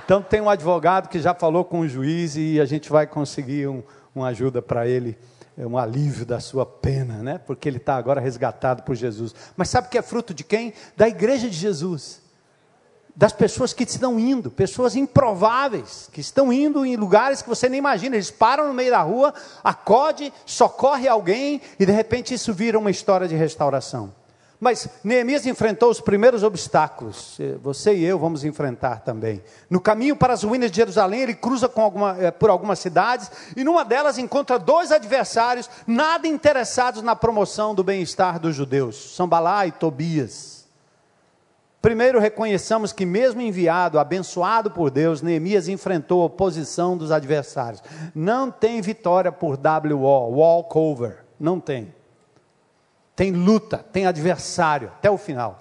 Então 0.05 0.21
tem 0.21 0.39
um 0.39 0.49
advogado 0.49 1.09
que 1.09 1.19
já 1.19 1.33
falou 1.33 1.65
com 1.65 1.79
o 1.79 1.87
juiz 1.87 2.35
e 2.35 2.59
a 2.59 2.65
gente 2.65 2.91
vai 2.91 3.07
conseguir 3.07 3.67
um, 3.67 3.81
uma 4.13 4.27
ajuda 4.27 4.61
para 4.61 4.87
ele, 4.87 5.17
um 5.57 5.77
alívio 5.79 6.27
da 6.27 6.39
sua 6.39 6.63
pena, 6.63 7.23
né? 7.23 7.39
Porque 7.39 7.67
ele 7.67 7.77
está 7.77 7.95
agora 7.95 8.21
resgatado 8.21 8.83
por 8.83 8.95
Jesus. 8.95 9.33
Mas 9.57 9.69
sabe 9.69 9.89
que 9.89 9.97
é 9.97 10.01
fruto 10.03 10.31
de 10.31 10.43
quem? 10.43 10.73
Da 10.95 11.07
igreja 11.07 11.49
de 11.49 11.55
Jesus. 11.55 12.21
Das 13.15 13.33
pessoas 13.33 13.73
que 13.73 13.83
estão 13.83 14.19
indo, 14.19 14.51
pessoas 14.51 14.95
improváveis, 14.95 16.07
que 16.13 16.21
estão 16.21 16.53
indo 16.53 16.85
em 16.85 16.95
lugares 16.95 17.41
que 17.41 17.49
você 17.49 17.67
nem 17.67 17.79
imagina. 17.79 18.15
Eles 18.15 18.29
param 18.29 18.67
no 18.67 18.75
meio 18.75 18.91
da 18.91 19.01
rua, 19.01 19.33
acode, 19.63 20.31
socorre 20.45 21.07
alguém 21.07 21.61
e 21.79 21.85
de 21.85 21.91
repente 21.91 22.31
isso 22.33 22.53
vira 22.53 22.77
uma 22.77 22.91
história 22.91 23.27
de 23.27 23.35
restauração. 23.35 24.18
Mas 24.59 24.89
Neemias 25.05 25.45
enfrentou 25.45 25.89
os 25.89 26.01
primeiros 26.01 26.43
obstáculos, 26.43 27.39
você 27.61 27.95
e 27.95 28.03
eu 28.03 28.19
vamos 28.19 28.43
enfrentar 28.43 28.99
também. 28.99 29.41
No 29.69 29.79
caminho 29.79 30.17
para 30.17 30.33
as 30.33 30.43
ruínas 30.43 30.69
de 30.69 30.75
Jerusalém, 30.75 31.21
ele 31.21 31.33
cruza 31.33 31.71
alguma, 31.73 32.17
eh, 32.19 32.29
por 32.29 32.49
algumas 32.49 32.79
cidades 32.79 33.31
e 33.55 33.63
numa 33.63 33.85
delas 33.85 34.17
encontra 34.17 34.59
dois 34.59 34.91
adversários 34.91 35.69
nada 35.87 36.27
interessados 36.27 37.01
na 37.01 37.15
promoção 37.15 37.73
do 37.73 37.85
bem-estar 37.85 38.37
dos 38.37 38.53
judeus, 38.53 39.15
Sambalá 39.15 39.65
e 39.65 39.71
Tobias. 39.71 40.67
Primeiro 41.81 42.19
reconheçamos 42.19 42.91
que, 42.91 43.05
mesmo 43.05 43.39
enviado, 43.39 43.97
abençoado 43.97 44.69
por 44.69 44.91
Deus, 44.91 45.21
Neemias 45.21 45.69
enfrentou 45.69 46.21
a 46.21 46.25
oposição 46.25 46.97
dos 46.97 47.13
adversários. 47.13 47.81
Não 48.13 48.51
tem 48.51 48.81
vitória 48.81 49.31
por 49.31 49.57
WO, 49.57 50.35
walkover, 50.35 51.23
não 51.39 51.61
tem 51.61 51.93
tem 53.19 53.33
luta, 53.33 53.85
tem 53.91 54.05
adversário, 54.05 54.93
até 54.95 55.11
o 55.11 55.17
final. 55.17 55.59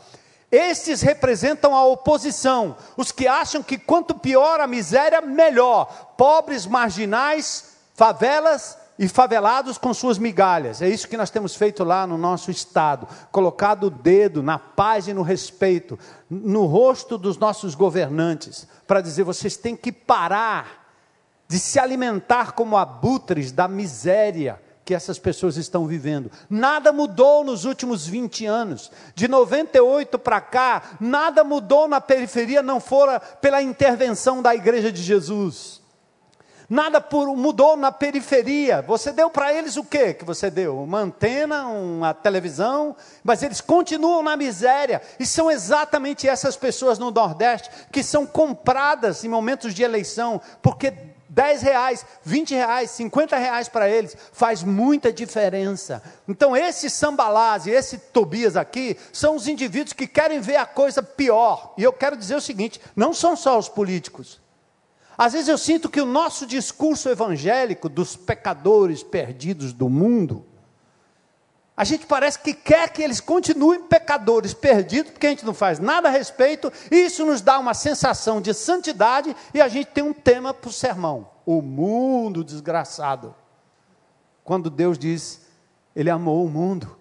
Estes 0.49 1.03
representam 1.03 1.75
a 1.75 1.85
oposição, 1.85 2.77
os 2.97 3.11
que 3.11 3.27
acham 3.27 3.65
que 3.65 3.77
quanto 3.77 4.15
pior 4.15 4.61
a 4.61 4.67
miséria, 4.69 5.21
melhor. 5.21 6.15
Pobres, 6.17 6.67
marginais, 6.67 7.75
favelas 7.97 8.79
e 8.97 9.09
favelados 9.09 9.77
com 9.77 9.93
suas 9.93 10.19
migalhas. 10.19 10.81
É 10.81 10.89
isso 10.89 11.09
que 11.09 11.17
nós 11.17 11.31
temos 11.31 11.57
feito 11.57 11.83
lá 11.83 12.07
no 12.07 12.17
nosso 12.17 12.49
estado, 12.49 13.09
colocado 13.33 13.89
o 13.89 13.91
dedo 13.91 14.41
na 14.41 14.61
paz 14.61 15.09
e 15.09 15.13
no 15.13 15.23
respeito, 15.23 15.99
no 16.31 16.65
rosto 16.65 17.19
dos 17.19 17.39
nossos 17.39 17.75
governantes, 17.75 18.69
para 18.87 19.01
dizer: 19.01 19.25
vocês 19.25 19.57
têm 19.57 19.75
que 19.75 19.91
parar 19.91 20.87
de 21.49 21.59
se 21.59 21.81
alimentar 21.81 22.53
como 22.53 22.77
abutres 22.77 23.51
da 23.51 23.67
miséria 23.67 24.61
que 24.89 24.95
essas 24.95 25.19
pessoas 25.19 25.59
estão 25.59 25.87
vivendo. 25.87 26.33
Nada 26.49 26.95
mudou 26.95 27.45
nos 27.45 27.67
últimos 27.67 28.07
20 28.07 28.47
anos. 28.47 28.91
De 29.15 29.29
98 29.29 30.19
para 30.19 30.41
cá, 30.41 30.97
nada 30.99 31.45
mudou 31.45 31.87
na 31.87 32.01
periferia, 32.01 32.63
não 32.63 32.81
fora 32.81 33.21
pela 33.21 33.61
intervenção 33.61 34.41
da 34.41 34.55
Igreja 34.55 34.91
de 34.91 35.03
Jesus. 35.03 35.83
Nada 36.71 37.03
por, 37.03 37.37
mudou 37.37 37.77
na 37.77 37.93
periferia. 37.93 38.81
Você 38.81 39.13
deu 39.13 39.29
para 39.29 39.53
eles 39.53 39.77
o 39.77 39.85
que 39.85 40.15
que 40.15 40.25
você 40.25 40.51
deu? 40.51 40.83
Uma 40.83 41.01
antena, 41.01 41.67
uma 41.67 42.15
televisão, 42.15 42.97
mas 43.23 43.43
eles 43.43 43.61
continuam 43.61 44.23
na 44.23 44.39
miséria. 44.39 45.03
E 45.21 45.27
são 45.27 45.51
exatamente 45.51 46.27
essas 46.27 46.57
pessoas 46.57 46.99
no 46.99 47.11
Nordeste 47.11 47.69
que 47.93 48.03
são 48.03 48.25
compradas 48.25 49.23
em 49.23 49.29
momentos 49.29 49.75
de 49.75 49.83
eleição, 49.83 50.41
porque 50.63 50.91
10 51.29 51.63
reais, 51.63 52.07
20 52.25 52.55
reais, 52.55 52.91
50 52.93 53.37
reais 53.37 53.69
para 53.69 53.89
eles, 53.89 54.17
faz 54.33 54.63
muita 54.63 55.13
diferença. 55.13 56.03
Então, 56.27 56.57
esse 56.57 56.89
Sambalás 56.89 57.67
e 57.67 57.71
esse 57.71 57.99
Tobias 57.99 58.57
aqui 58.57 58.97
são 59.13 59.37
os 59.37 59.47
indivíduos 59.47 59.93
que 59.93 60.07
querem 60.07 60.41
ver 60.41 60.57
a 60.57 60.67
coisa 60.67 61.03
pior. 61.03 61.75
E 61.77 61.83
eu 61.83 61.93
quero 61.93 62.17
dizer 62.17 62.37
o 62.37 62.41
seguinte: 62.41 62.81
não 62.97 63.13
são 63.13 63.37
só 63.37 63.59
os 63.59 63.69
políticos. 63.69 64.41
Às 65.17 65.33
vezes 65.33 65.49
eu 65.49 65.59
sinto 65.59 65.89
que 65.89 66.01
o 66.01 66.07
nosso 66.07 66.47
discurso 66.47 67.09
evangélico 67.09 67.89
dos 67.89 68.15
pecadores 68.15 69.03
perdidos 69.03 69.73
do 69.73 69.89
mundo, 69.89 70.47
a 71.79 71.85
gente 71.85 72.07
parece 72.07 72.41
que 72.41 72.53
quer 72.53 72.91
que 72.91 73.01
eles 73.01 73.21
continuem 73.21 73.81
pecadores 73.81 74.53
perdidos, 74.53 75.13
porque 75.13 75.29
a 75.29 75.31
gente 75.31 75.47
não 75.47 75.55
faz 75.55 75.79
nada 75.79 76.09
a 76.09 76.11
respeito, 76.11 76.73
isso 76.91 77.25
nos 77.25 77.41
dá 77.41 77.57
uma 77.57 77.73
sensação 77.73 78.41
de 78.41 78.53
santidade, 78.53 79.35
e 79.55 79.61
a 79.61 79.69
gente 79.69 79.87
tem 79.87 80.03
um 80.03 80.13
tema 80.13 80.53
para 80.53 80.69
o 80.69 80.73
sermão: 80.73 81.29
o 81.47 81.63
mundo 81.63 82.43
desgraçado. 82.43 83.33
Quando 84.43 84.69
Deus 84.69 84.99
diz, 84.99 85.43
Ele 85.95 86.11
amou 86.11 86.45
o 86.45 86.49
mundo. 86.49 86.97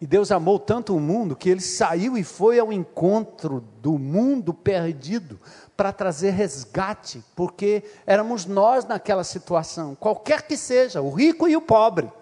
E 0.00 0.06
Deus 0.06 0.30
amou 0.30 0.60
tanto 0.60 0.94
o 0.94 1.00
mundo 1.00 1.34
que 1.34 1.48
ele 1.48 1.62
saiu 1.62 2.18
e 2.18 2.22
foi 2.22 2.58
ao 2.58 2.70
encontro 2.70 3.64
do 3.80 3.98
mundo 3.98 4.52
perdido 4.52 5.40
para 5.74 5.90
trazer 5.90 6.32
resgate, 6.32 7.24
porque 7.34 7.82
éramos 8.06 8.44
nós 8.44 8.84
naquela 8.84 9.24
situação, 9.24 9.94
qualquer 9.94 10.42
que 10.42 10.54
seja, 10.54 11.00
o 11.00 11.10
rico 11.10 11.48
e 11.48 11.56
o 11.56 11.62
pobre. 11.62 12.12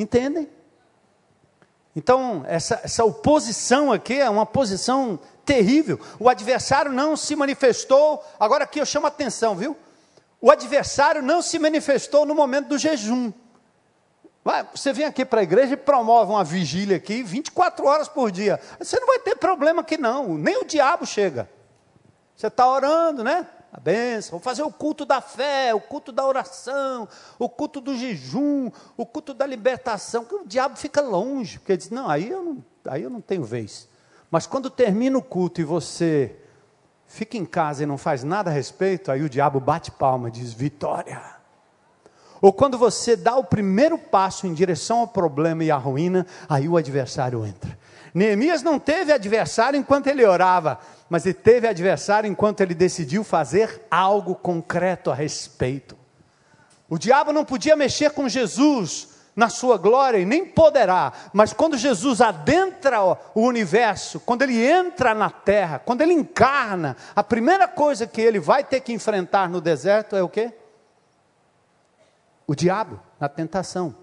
Entendem? 0.00 0.48
Então, 1.94 2.42
essa, 2.48 2.80
essa 2.82 3.04
oposição 3.04 3.92
aqui 3.92 4.14
é 4.14 4.30
uma 4.30 4.46
posição 4.46 5.18
terrível. 5.44 6.00
O 6.18 6.26
adversário 6.26 6.90
não 6.90 7.14
se 7.18 7.36
manifestou. 7.36 8.24
Agora 8.38 8.64
aqui 8.64 8.80
eu 8.80 8.86
chamo 8.86 9.04
a 9.04 9.08
atenção, 9.08 9.54
viu? 9.54 9.76
O 10.40 10.50
adversário 10.50 11.20
não 11.20 11.42
se 11.42 11.58
manifestou 11.58 12.24
no 12.24 12.34
momento 12.34 12.68
do 12.68 12.78
jejum. 12.78 13.30
Você 14.74 14.90
vem 14.90 15.04
aqui 15.04 15.22
para 15.22 15.40
a 15.40 15.42
igreja 15.42 15.74
e 15.74 15.76
promove 15.76 16.32
uma 16.32 16.42
vigília 16.42 16.96
aqui 16.96 17.22
24 17.22 17.84
horas 17.84 18.08
por 18.08 18.30
dia. 18.30 18.58
Você 18.78 18.98
não 18.98 19.06
vai 19.06 19.18
ter 19.18 19.36
problema 19.36 19.82
aqui, 19.82 19.98
não. 19.98 20.38
Nem 20.38 20.62
o 20.62 20.64
diabo 20.64 21.04
chega. 21.04 21.46
Você 22.34 22.46
está 22.46 22.66
orando, 22.66 23.22
né? 23.22 23.46
A 23.72 23.78
bênção, 23.78 24.32
vou 24.32 24.40
fazer 24.40 24.62
o 24.62 24.72
culto 24.72 25.04
da 25.04 25.20
fé, 25.20 25.72
o 25.74 25.80
culto 25.80 26.10
da 26.10 26.26
oração, 26.26 27.08
o 27.38 27.48
culto 27.48 27.80
do 27.80 27.96
jejum, 27.96 28.70
o 28.96 29.06
culto 29.06 29.32
da 29.32 29.46
libertação, 29.46 30.24
que 30.24 30.34
o 30.34 30.44
diabo 30.44 30.76
fica 30.76 31.00
longe, 31.00 31.58
porque 31.58 31.72
ele 31.72 31.78
diz, 31.78 31.90
não, 31.90 32.08
aí 32.08 32.28
eu 32.28 32.42
não, 32.42 32.64
aí 32.86 33.02
eu 33.02 33.10
não 33.10 33.20
tenho 33.20 33.44
vez. 33.44 33.88
Mas 34.30 34.46
quando 34.46 34.70
termina 34.70 35.16
o 35.16 35.22
culto 35.22 35.60
e 35.60 35.64
você 35.64 36.36
fica 37.06 37.36
em 37.36 37.44
casa 37.44 37.82
e 37.82 37.86
não 37.86 37.96
faz 37.96 38.24
nada 38.24 38.50
a 38.50 38.52
respeito, 38.52 39.10
aí 39.10 39.22
o 39.22 39.30
diabo 39.30 39.60
bate 39.60 39.90
palma 39.90 40.28
e 40.28 40.32
diz, 40.32 40.52
vitória. 40.52 41.20
ou 42.40 42.52
quando 42.52 42.76
você 42.76 43.16
dá 43.16 43.36
o 43.36 43.44
primeiro 43.44 43.96
passo 43.96 44.48
em 44.48 44.54
direção 44.54 44.98
ao 44.98 45.08
problema 45.08 45.62
e 45.62 45.70
à 45.70 45.76
ruína, 45.76 46.26
aí 46.48 46.68
o 46.68 46.76
adversário 46.76 47.46
entra. 47.46 47.78
Neemias 48.14 48.62
não 48.62 48.78
teve 48.78 49.12
adversário 49.12 49.78
enquanto 49.78 50.08
ele 50.08 50.24
orava, 50.24 50.78
mas 51.08 51.24
ele 51.26 51.34
teve 51.34 51.68
adversário 51.68 52.28
enquanto 52.28 52.60
ele 52.60 52.74
decidiu 52.74 53.22
fazer 53.22 53.82
algo 53.90 54.34
concreto 54.34 55.10
a 55.10 55.14
respeito. 55.14 55.96
O 56.88 56.98
diabo 56.98 57.32
não 57.32 57.44
podia 57.44 57.76
mexer 57.76 58.10
com 58.10 58.28
Jesus 58.28 59.10
na 59.36 59.48
sua 59.48 59.78
glória 59.78 60.18
e 60.18 60.24
nem 60.24 60.44
poderá, 60.44 61.12
mas 61.32 61.52
quando 61.52 61.78
Jesus 61.78 62.20
adentra 62.20 63.00
o 63.02 63.42
universo, 63.42 64.18
quando 64.20 64.42
ele 64.42 64.60
entra 64.64 65.14
na 65.14 65.30
terra, 65.30 65.78
quando 65.78 66.00
ele 66.00 66.12
encarna, 66.12 66.96
a 67.14 67.22
primeira 67.22 67.68
coisa 67.68 68.06
que 68.06 68.20
ele 68.20 68.40
vai 68.40 68.64
ter 68.64 68.80
que 68.80 68.92
enfrentar 68.92 69.48
no 69.48 69.60
deserto 69.60 70.16
é 70.16 70.22
o 70.22 70.28
quê? 70.28 70.52
O 72.46 72.56
diabo, 72.56 73.00
na 73.20 73.28
tentação. 73.28 73.94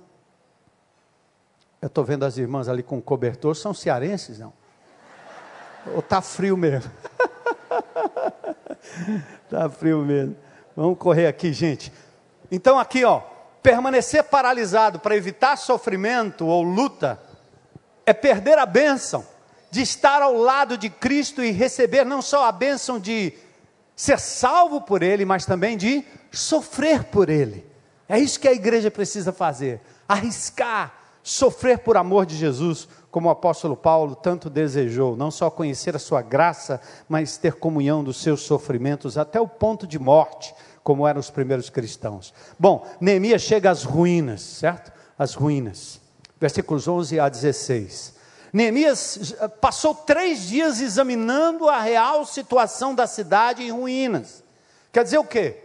Eu 1.81 1.87
estou 1.87 2.03
vendo 2.03 2.25
as 2.25 2.37
irmãs 2.37 2.67
ali 2.67 2.81
com 2.81 3.01
cobertor, 3.01 3.55
são 3.55 3.73
cearenses, 3.73 4.39
não? 4.39 4.51
Ou 5.93 5.99
está 5.99 6.21
frio 6.21 6.57
mesmo? 6.57 6.91
Está 9.45 9.69
frio 9.71 9.99
mesmo. 9.99 10.35
Vamos 10.75 10.97
correr 10.97 11.27
aqui, 11.27 11.53
gente. 11.53 11.91
Então, 12.51 12.79
aqui, 12.79 13.03
ó, 13.05 13.21
permanecer 13.61 14.23
paralisado 14.23 14.99
para 14.99 15.15
evitar 15.15 15.55
sofrimento 15.55 16.45
ou 16.45 16.63
luta 16.63 17.19
é 18.05 18.13
perder 18.13 18.57
a 18.57 18.65
bênção 18.65 19.25
de 19.69 19.81
estar 19.81 20.21
ao 20.21 20.33
lado 20.35 20.77
de 20.77 20.89
Cristo 20.89 21.43
e 21.43 21.51
receber 21.51 22.05
não 22.05 22.21
só 22.21 22.45
a 22.45 22.51
bênção 22.51 22.99
de 22.99 23.33
ser 23.95 24.19
salvo 24.19 24.81
por 24.81 25.03
Ele, 25.03 25.25
mas 25.25 25.45
também 25.45 25.77
de 25.77 26.03
sofrer 26.31 27.03
por 27.03 27.29
Ele. 27.29 27.65
É 28.07 28.17
isso 28.17 28.39
que 28.39 28.47
a 28.47 28.53
igreja 28.53 28.89
precisa 28.89 29.33
fazer: 29.33 29.81
arriscar, 30.07 30.93
sofrer 31.27 31.79
por 31.79 31.97
amor 31.97 32.25
de 32.25 32.37
Jesus, 32.37 32.87
como 33.11 33.27
o 33.27 33.31
apóstolo 33.31 33.75
Paulo 33.75 34.15
tanto 34.15 34.49
desejou, 34.49 35.17
não 35.17 35.29
só 35.29 35.49
conhecer 35.49 35.93
a 35.93 35.99
sua 35.99 36.21
graça, 36.21 36.79
mas 37.09 37.35
ter 37.37 37.55
comunhão 37.55 38.01
dos 38.01 38.21
seus 38.21 38.43
sofrimentos 38.43 39.17
até 39.17 39.37
o 39.37 39.47
ponto 39.47 39.85
de 39.85 39.99
morte, 39.99 40.55
como 40.81 41.05
eram 41.05 41.19
os 41.19 41.29
primeiros 41.29 41.69
cristãos. 41.69 42.33
Bom, 42.57 42.87
Neemias 43.01 43.41
chega 43.41 43.69
às 43.69 43.83
ruínas, 43.83 44.39
certo? 44.39 44.89
As 45.19 45.33
ruínas. 45.33 45.99
Versículos 46.39 46.87
11 46.87 47.19
a 47.19 47.27
16. 47.27 48.15
Neemias 48.53 49.35
eh, 49.37 49.47
passou 49.49 49.93
três 49.93 50.47
dias 50.47 50.79
examinando 50.79 51.67
a 51.67 51.81
real 51.81 52.25
situação 52.25 52.95
da 52.95 53.05
cidade 53.05 53.63
em 53.63 53.71
ruínas. 53.71 54.41
Quer 54.93 55.03
dizer 55.03 55.17
o 55.17 55.25
quê? 55.25 55.61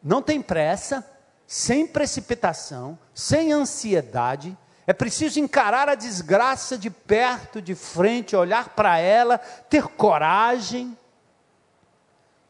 Não 0.00 0.22
tem 0.22 0.40
pressa, 0.40 1.04
sem 1.52 1.86
precipitação, 1.86 2.98
sem 3.12 3.52
ansiedade. 3.52 4.56
É 4.86 4.92
preciso 4.94 5.38
encarar 5.38 5.86
a 5.86 5.94
desgraça 5.94 6.78
de 6.78 6.88
perto, 6.88 7.60
de 7.60 7.74
frente, 7.74 8.34
olhar 8.34 8.70
para 8.70 8.96
ela, 8.96 9.36
ter 9.36 9.86
coragem 9.86 10.96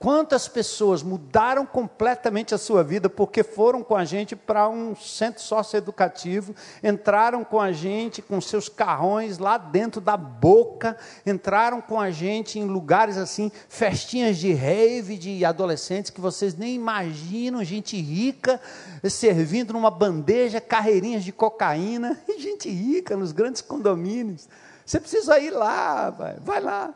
Quantas 0.03 0.48
pessoas 0.48 1.00
mudaram 1.00 1.64
completamente 1.64 2.53
a 2.53 2.59
sua 2.59 2.82
vida 2.82 3.09
porque 3.09 3.44
foram 3.44 3.84
com 3.84 3.94
a 3.94 4.05
gente 4.05 4.34
para 4.34 4.68
um 4.68 4.96
centro 4.96 5.40
socioeducativo, 5.40 6.57
entraram 6.82 7.44
com 7.44 7.61
a 7.61 7.70
gente 7.70 8.20
com 8.20 8.40
seus 8.40 8.68
carrões 8.68 9.38
lá 9.38 9.57
dentro 9.57 10.00
da 10.00 10.16
boca, 10.16 10.96
entraram 11.24 11.80
com 11.80 12.00
a 12.00 12.11
gente 12.11 12.59
em 12.59 12.64
lugares 12.64 13.16
assim, 13.16 13.53
festinhas 13.68 14.38
de 14.38 14.53
rave 14.53 15.16
de 15.16 15.44
adolescentes 15.44 16.11
que 16.11 16.20
vocês 16.20 16.57
nem 16.57 16.74
imaginam, 16.74 17.62
gente 17.62 17.96
rica 17.96 18.61
servindo 19.09 19.72
numa 19.72 19.88
bandeja 19.88 20.61
carreirinhas 20.61 21.22
de 21.22 21.30
cocaína, 21.30 22.20
e 22.26 22.40
gente 22.40 22.68
rica 22.68 23.16
nos 23.16 23.30
grandes 23.30 23.62
condomínios. 23.62 24.48
Você 24.84 24.98
precisa 24.98 25.38
ir 25.38 25.50
lá, 25.50 26.11
vai, 26.11 26.34
vai 26.40 26.61
lá. 26.61 26.92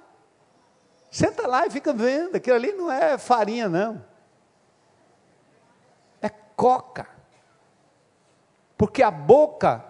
Senta 1.16 1.46
lá 1.46 1.66
e 1.66 1.70
fica 1.70 1.94
vendo. 1.94 2.36
Aquilo 2.36 2.56
ali 2.56 2.72
não 2.72 2.92
é 2.92 3.16
farinha, 3.16 3.70
não. 3.70 4.04
É 6.20 6.28
coca. 6.28 7.08
Porque 8.76 9.02
a 9.02 9.10
boca, 9.10 9.82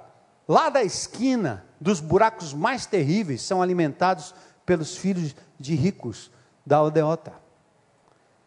lá 0.46 0.68
da 0.68 0.84
esquina, 0.84 1.64
dos 1.80 1.98
buracos 1.98 2.54
mais 2.54 2.86
terríveis, 2.86 3.42
são 3.42 3.60
alimentados 3.60 4.36
pelos 4.64 4.96
filhos 4.96 5.34
de 5.58 5.74
ricos 5.74 6.30
da 6.64 6.76
aldeota. 6.76 7.32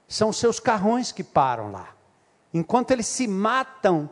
São 0.07 0.31
seus 0.31 0.57
carrões 0.57 1.11
que 1.11 1.21
param 1.21 1.73
lá. 1.73 1.89
Enquanto 2.53 2.91
eles 2.91 3.07
se 3.07 3.27
matam 3.27 4.09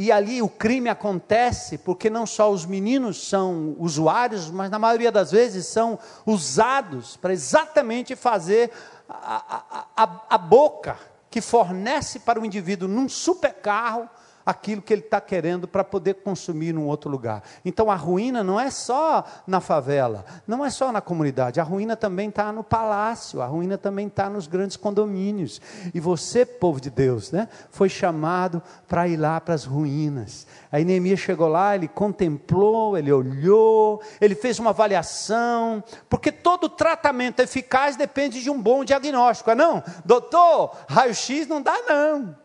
e 0.00 0.10
ali 0.10 0.40
o 0.40 0.48
crime 0.48 0.88
acontece 0.88 1.76
porque 1.76 2.08
não 2.08 2.24
só 2.24 2.50
os 2.50 2.64
meninos 2.64 3.28
são 3.28 3.76
usuários, 3.78 4.50
mas 4.50 4.70
na 4.70 4.78
maioria 4.78 5.12
das 5.12 5.30
vezes 5.30 5.66
são 5.66 5.98
usados 6.24 7.18
para 7.18 7.34
exatamente 7.34 8.16
fazer 8.16 8.70
a, 9.06 9.84
a, 9.94 10.04
a, 10.04 10.20
a 10.30 10.38
boca 10.38 10.96
que 11.30 11.42
fornece 11.42 12.20
para 12.20 12.40
o 12.40 12.46
indivíduo 12.46 12.88
num 12.88 13.10
super 13.10 13.52
carro 13.52 14.08
aquilo 14.50 14.82
que 14.82 14.92
ele 14.92 15.02
está 15.02 15.20
querendo 15.20 15.68
para 15.68 15.84
poder 15.84 16.14
consumir 16.14 16.72
num 16.72 16.86
outro 16.86 17.08
lugar. 17.08 17.42
Então 17.64 17.90
a 17.90 17.94
ruína 17.94 18.42
não 18.42 18.58
é 18.58 18.70
só 18.70 19.24
na 19.46 19.60
favela, 19.60 20.24
não 20.46 20.64
é 20.64 20.70
só 20.70 20.90
na 20.90 21.00
comunidade, 21.00 21.60
a 21.60 21.62
ruína 21.62 21.96
também 21.96 22.28
está 22.28 22.52
no 22.52 22.64
palácio, 22.64 23.40
a 23.40 23.46
ruína 23.46 23.78
também 23.78 24.08
está 24.08 24.28
nos 24.28 24.46
grandes 24.46 24.76
condomínios. 24.76 25.60
E 25.94 26.00
você, 26.00 26.44
povo 26.44 26.80
de 26.80 26.90
Deus, 26.90 27.30
né, 27.30 27.48
foi 27.70 27.88
chamado 27.88 28.60
para 28.88 29.06
ir 29.06 29.16
lá 29.16 29.40
para 29.40 29.54
as 29.54 29.64
ruínas. 29.64 30.46
Aí 30.72 30.84
Neemias 30.84 31.20
chegou 31.20 31.48
lá, 31.48 31.74
ele 31.74 31.88
contemplou, 31.88 32.98
ele 32.98 33.12
olhou, 33.12 34.02
ele 34.20 34.34
fez 34.34 34.58
uma 34.58 34.70
avaliação, 34.70 35.82
porque 36.08 36.32
todo 36.32 36.68
tratamento 36.68 37.40
eficaz 37.40 37.96
depende 37.96 38.42
de 38.42 38.50
um 38.50 38.60
bom 38.60 38.84
diagnóstico, 38.84 39.50
é 39.50 39.54
não? 39.54 39.82
Doutor, 40.04 40.76
raio-x 40.88 41.46
não 41.46 41.62
dá 41.62 41.76
não. 41.88 42.36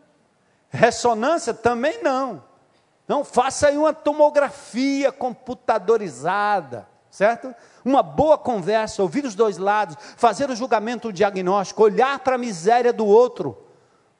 Ressonância 0.76 1.52
também 1.52 2.02
não. 2.02 2.44
Não, 3.08 3.24
faça 3.24 3.68
aí 3.68 3.76
uma 3.76 3.92
tomografia 3.92 5.10
computadorizada, 5.10 6.88
certo? 7.10 7.54
Uma 7.84 8.02
boa 8.02 8.36
conversa, 8.36 9.02
ouvir 9.02 9.24
os 9.24 9.34
dois 9.34 9.58
lados, 9.58 9.96
fazer 10.16 10.50
o 10.50 10.56
julgamento 10.56 11.08
o 11.08 11.12
diagnóstico, 11.12 11.82
olhar 11.82 12.18
para 12.20 12.34
a 12.34 12.38
miséria 12.38 12.92
do 12.92 13.06
outro, 13.06 13.56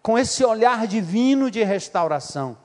com 0.02 0.18
esse 0.18 0.44
olhar 0.44 0.86
divino 0.86 1.50
de 1.50 1.62
restauração 1.62 2.57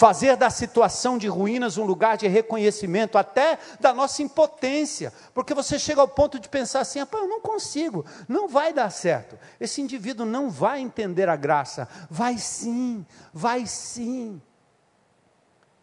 fazer 0.00 0.34
da 0.34 0.48
situação 0.48 1.18
de 1.18 1.28
ruínas 1.28 1.76
um 1.76 1.84
lugar 1.84 2.16
de 2.16 2.26
reconhecimento, 2.26 3.18
até 3.18 3.58
da 3.78 3.92
nossa 3.92 4.22
impotência, 4.22 5.12
porque 5.34 5.52
você 5.52 5.78
chega 5.78 6.00
ao 6.00 6.08
ponto 6.08 6.40
de 6.40 6.48
pensar 6.48 6.80
assim: 6.80 7.00
eu 7.00 7.28
não 7.28 7.38
consigo, 7.38 8.06
não 8.26 8.48
vai 8.48 8.72
dar 8.72 8.88
certo, 8.88 9.38
esse 9.60 9.82
indivíduo 9.82 10.24
não 10.24 10.48
vai 10.48 10.80
entender 10.80 11.28
a 11.28 11.36
graça. 11.36 11.86
Vai 12.08 12.38
sim, 12.38 13.04
vai 13.30 13.66
sim. 13.66 14.40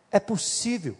É 0.09 0.19
possível. 0.19 0.97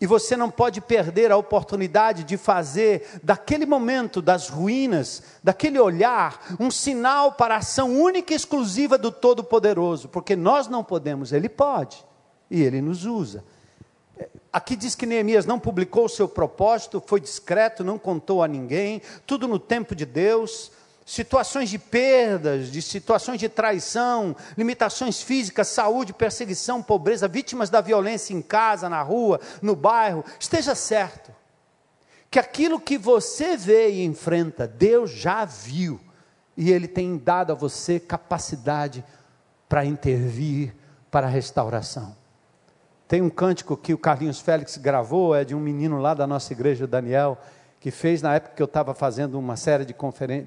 E 0.00 0.06
você 0.06 0.36
não 0.36 0.50
pode 0.50 0.80
perder 0.80 1.30
a 1.30 1.36
oportunidade 1.36 2.24
de 2.24 2.36
fazer 2.36 3.20
daquele 3.22 3.64
momento 3.64 4.20
das 4.20 4.48
ruínas, 4.48 5.22
daquele 5.42 5.78
olhar, 5.78 6.56
um 6.58 6.70
sinal 6.70 7.32
para 7.32 7.54
a 7.54 7.58
ação 7.58 7.94
única 7.94 8.32
e 8.32 8.36
exclusiva 8.36 8.98
do 8.98 9.10
Todo-Poderoso, 9.10 10.08
porque 10.08 10.34
nós 10.34 10.68
não 10.68 10.82
podemos, 10.82 11.32
Ele 11.32 11.48
pode, 11.48 12.04
e 12.50 12.62
Ele 12.62 12.82
nos 12.82 13.06
usa. 13.06 13.44
Aqui 14.52 14.76
diz 14.76 14.94
que 14.94 15.06
Neemias 15.06 15.46
não 15.46 15.58
publicou 15.58 16.04
o 16.04 16.08
seu 16.08 16.28
propósito, 16.28 17.02
foi 17.04 17.20
discreto, 17.20 17.82
não 17.82 17.98
contou 17.98 18.42
a 18.42 18.48
ninguém, 18.48 19.00
tudo 19.26 19.48
no 19.48 19.58
tempo 19.58 19.94
de 19.94 20.04
Deus 20.04 20.70
situações 21.04 21.68
de 21.68 21.78
perdas, 21.78 22.70
de 22.70 22.80
situações 22.80 23.38
de 23.38 23.48
traição, 23.48 24.34
limitações 24.56 25.20
físicas, 25.20 25.68
saúde, 25.68 26.12
perseguição, 26.12 26.82
pobreza, 26.82 27.28
vítimas 27.28 27.70
da 27.70 27.80
violência 27.80 28.32
em 28.32 28.40
casa, 28.40 28.88
na 28.88 29.02
rua, 29.02 29.40
no 29.60 29.76
bairro, 29.76 30.24
esteja 30.38 30.74
certo 30.74 31.32
que 32.34 32.38
aquilo 32.40 32.80
que 32.80 32.98
você 32.98 33.56
vê 33.56 33.92
e 33.92 34.04
enfrenta, 34.04 34.66
Deus 34.66 35.12
já 35.12 35.44
viu 35.44 36.00
e 36.56 36.72
Ele 36.72 36.88
tem 36.88 37.16
dado 37.16 37.52
a 37.52 37.54
você 37.54 38.00
capacidade 38.00 39.04
para 39.68 39.84
intervir 39.84 40.74
para 41.12 41.28
a 41.28 41.30
restauração. 41.30 42.16
Tem 43.06 43.22
um 43.22 43.30
cântico 43.30 43.76
que 43.76 43.94
o 43.94 43.98
Carlinhos 43.98 44.40
Félix 44.40 44.76
gravou, 44.76 45.32
é 45.32 45.44
de 45.44 45.54
um 45.54 45.60
menino 45.60 46.00
lá 46.00 46.12
da 46.12 46.26
nossa 46.26 46.52
igreja, 46.52 46.88
Daniel, 46.88 47.38
que 47.84 47.90
fez 47.90 48.22
na 48.22 48.34
época 48.34 48.54
que 48.56 48.62
eu 48.62 48.64
estava 48.64 48.94
fazendo 48.94 49.38
uma 49.38 49.56
série 49.56 49.84
de, 49.84 49.94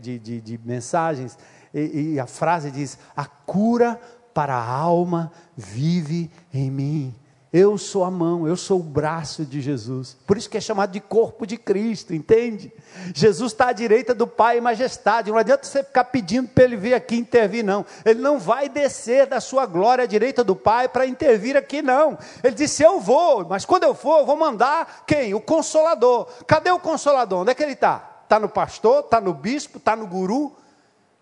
de, 0.01 0.17
de, 0.17 0.41
de 0.41 0.59
mensagens, 0.65 1.37
e, 1.71 2.13
e, 2.13 2.19
a 2.19 2.25
frase 2.25 2.71
diz: 2.71 2.97
A 3.15 3.27
cura 3.27 4.01
para 4.33 4.55
a 4.55 4.67
alma 4.67 5.31
vive 5.55 6.31
em 6.51 6.71
mim. 6.71 7.15
Eu 7.59 7.75
sou 7.75 8.03
a 8.03 8.11
mão, 8.11 8.47
eu 8.47 8.55
sou 8.55 8.79
o 8.79 8.83
braço 8.83 9.43
de 9.43 9.59
Jesus. 9.61 10.15
Por 10.27 10.37
isso 10.37 10.47
que 10.47 10.59
é 10.59 10.61
chamado 10.61 10.91
de 10.91 10.99
corpo 10.99 11.43
de 11.43 11.57
Cristo, 11.57 12.13
entende? 12.13 12.71
Jesus 13.15 13.51
está 13.51 13.69
à 13.69 13.73
direita 13.73 14.13
do 14.13 14.27
Pai 14.27 14.59
em 14.59 14.61
majestade. 14.61 15.31
Não 15.31 15.39
adianta 15.39 15.65
você 15.65 15.83
ficar 15.83 16.03
pedindo 16.03 16.47
para 16.49 16.65
ele 16.65 16.77
vir 16.77 16.93
aqui 16.93 17.15
intervir, 17.15 17.65
não. 17.65 17.83
Ele 18.05 18.21
não 18.21 18.37
vai 18.37 18.69
descer 18.69 19.25
da 19.25 19.41
sua 19.41 19.65
glória 19.65 20.03
à 20.03 20.05
direita 20.05 20.43
do 20.43 20.55
Pai 20.55 20.87
para 20.87 21.07
intervir 21.07 21.57
aqui, 21.57 21.81
não. 21.81 22.15
Ele 22.43 22.53
disse: 22.53 22.83
Eu 22.83 22.99
vou, 22.99 23.43
mas 23.47 23.65
quando 23.65 23.85
eu 23.85 23.95
for, 23.95 24.19
eu 24.19 24.25
vou 24.27 24.37
mandar 24.37 25.03
quem? 25.07 25.33
O 25.33 25.41
Consolador. 25.41 26.27
Cadê 26.45 26.69
o 26.69 26.79
Consolador? 26.79 27.41
Onde 27.41 27.49
é 27.49 27.55
que 27.55 27.63
ele 27.63 27.73
está? 27.73 28.19
Está 28.23 28.39
no 28.39 28.49
pastor? 28.49 28.99
Está 28.99 29.19
no 29.19 29.33
bispo? 29.33 29.79
Está 29.79 29.95
no 29.95 30.05
guru? 30.05 30.55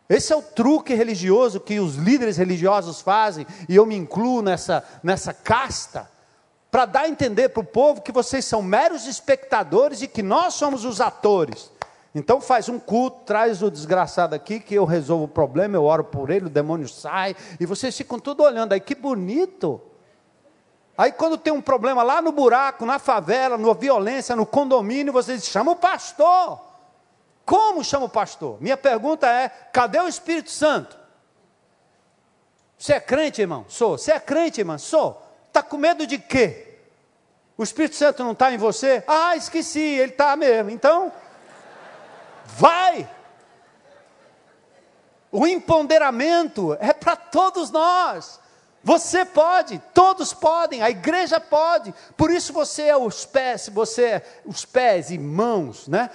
Esse 0.10 0.34
é 0.34 0.36
o 0.36 0.42
truque 0.42 0.94
religioso 0.94 1.62
que 1.62 1.80
os 1.80 1.96
líderes 1.96 2.36
religiosos 2.36 3.00
fazem, 3.00 3.48
e 3.70 3.76
eu 3.78 3.86
me 3.86 3.96
incluo 3.96 4.42
nessa, 4.42 4.84
nessa 5.02 5.34
casta 5.34 6.14
para 6.76 6.84
dar 6.84 7.01
a 7.03 7.07
entender 7.07 7.47
para 7.47 7.61
o 7.61 7.63
povo 7.63 8.01
que 8.01 8.11
vocês 8.11 8.43
são 8.43 8.61
meros 8.61 9.07
espectadores 9.07 10.01
e 10.01 10.09
que 10.09 10.21
nós 10.21 10.55
somos 10.55 10.84
os 10.84 10.99
atores. 10.99 11.71
Então 12.13 12.41
faz 12.41 12.67
um 12.67 12.78
culto, 12.78 13.21
traz 13.21 13.63
o 13.63 13.71
desgraçado 13.71 14.36
aqui, 14.36 14.59
que 14.59 14.76
eu 14.76 14.84
resolvo 14.84 15.23
o 15.23 15.28
problema, 15.30 15.78
eu 15.78 15.86
oro 15.86 16.03
por 16.03 16.30
ele, 16.30 16.47
o 16.47 16.49
demônio 16.49 16.89
sai, 16.89 17.34
e 17.61 17.65
vocês 17.65 17.95
ficam 17.95 18.19
tudo 18.19 18.43
olhando 18.43 18.73
aí, 18.73 18.82
que 18.82 18.93
bonito. 18.93 19.82
Aí 20.97 21.13
quando 21.13 21.38
tem 21.38 21.53
um 21.53 21.61
problema 21.61 22.03
lá 22.03 22.21
no 22.21 22.34
buraco, 22.34 22.86
na 22.86 22.99
favela, 22.99 23.57
na 23.57 23.73
violência, 23.73 24.36
no 24.36 24.45
condomínio, 24.45 25.13
vocês 25.13 25.45
chamam 25.45 25.76
o 25.76 25.78
pastor. 25.78 26.59
Como 27.45 27.86
chama 27.86 28.07
o 28.07 28.09
pastor? 28.09 28.57
Minha 28.59 28.76
pergunta 28.76 29.30
é: 29.30 29.47
cadê 29.71 30.01
o 30.01 30.09
Espírito 30.09 30.51
Santo? 30.51 30.99
Você 32.78 32.91
é 32.91 32.99
crente, 32.99 33.39
irmão? 33.39 33.63
Sou. 33.69 33.97
Você 33.97 34.11
é 34.11 34.19
crente, 34.19 34.59
irmão? 34.59 34.78
Sou. 34.78 35.21
Está 35.47 35.63
com 35.63 35.78
medo 35.78 36.05
de 36.05 36.17
quê? 36.17 36.64
O 37.58 37.64
Espírito 37.64 37.95
Santo 37.95 38.24
não 38.24 38.34
está 38.34 38.51
em 38.51 38.58
você? 38.58 39.03
Ah, 39.08 39.36
esqueci, 39.36 39.80
ele 39.80 40.12
está 40.12 40.36
mesmo. 40.36 40.70
Então, 40.70 41.12
vai. 42.45 43.10
O 45.32 45.47
empoderamento 45.47 46.78
é 46.80 46.93
para 46.93 47.16
todos 47.16 47.72
nós. 47.72 48.39
Você 48.84 49.26
pode, 49.26 49.82
todos 49.93 50.32
podem, 50.32 50.84
a 50.84 50.89
igreja 50.89 51.39
pode. 51.39 51.93
Por 52.16 52.30
isso 52.30 52.53
você 52.53 52.84
é 52.84 52.95
os 52.95 53.26
pés, 53.26 53.68
você 53.68 54.03
é 54.03 54.41
os 54.45 54.64
pés 54.64 55.10
e 55.10 55.18
mãos, 55.18 55.88
né, 55.88 56.12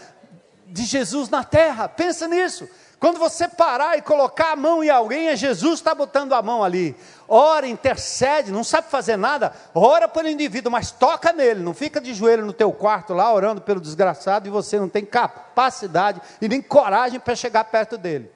de 0.66 0.84
Jesus 0.84 1.28
na 1.28 1.42
terra. 1.42 1.88
Pensa 1.88 2.28
nisso. 2.28 2.68
Quando 3.00 3.18
você 3.18 3.48
parar 3.48 3.96
e 3.96 4.02
colocar 4.02 4.52
a 4.52 4.56
mão 4.56 4.84
em 4.84 4.90
alguém, 4.90 5.28
é 5.28 5.36
Jesus 5.36 5.80
está 5.80 5.94
botando 5.94 6.34
a 6.34 6.42
mão 6.42 6.62
ali. 6.62 6.94
Ora, 7.26 7.66
intercede, 7.66 8.52
não 8.52 8.62
sabe 8.62 8.90
fazer 8.90 9.16
nada, 9.16 9.54
ora 9.74 10.06
pelo 10.06 10.28
indivíduo, 10.28 10.70
mas 10.70 10.90
toca 10.90 11.32
nele, 11.32 11.62
não 11.62 11.72
fica 11.72 11.98
de 11.98 12.12
joelho 12.12 12.44
no 12.44 12.52
teu 12.52 12.70
quarto 12.70 13.14
lá 13.14 13.32
orando 13.32 13.62
pelo 13.62 13.80
desgraçado 13.80 14.46
e 14.46 14.50
você 14.50 14.78
não 14.78 14.88
tem 14.88 15.02
capacidade 15.02 16.20
e 16.42 16.48
nem 16.48 16.60
coragem 16.60 17.18
para 17.18 17.34
chegar 17.34 17.64
perto 17.64 17.96
dele. 17.96 18.30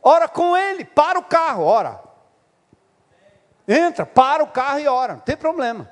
Ora 0.00 0.28
com 0.28 0.56
ele, 0.56 0.84
para 0.84 1.18
o 1.18 1.24
carro, 1.24 1.64
ora. 1.64 2.00
Entra, 3.66 4.06
para 4.06 4.44
o 4.44 4.48
carro 4.48 4.78
e 4.78 4.86
ora, 4.86 5.14
não 5.14 5.20
tem 5.20 5.36
problema. 5.36 5.90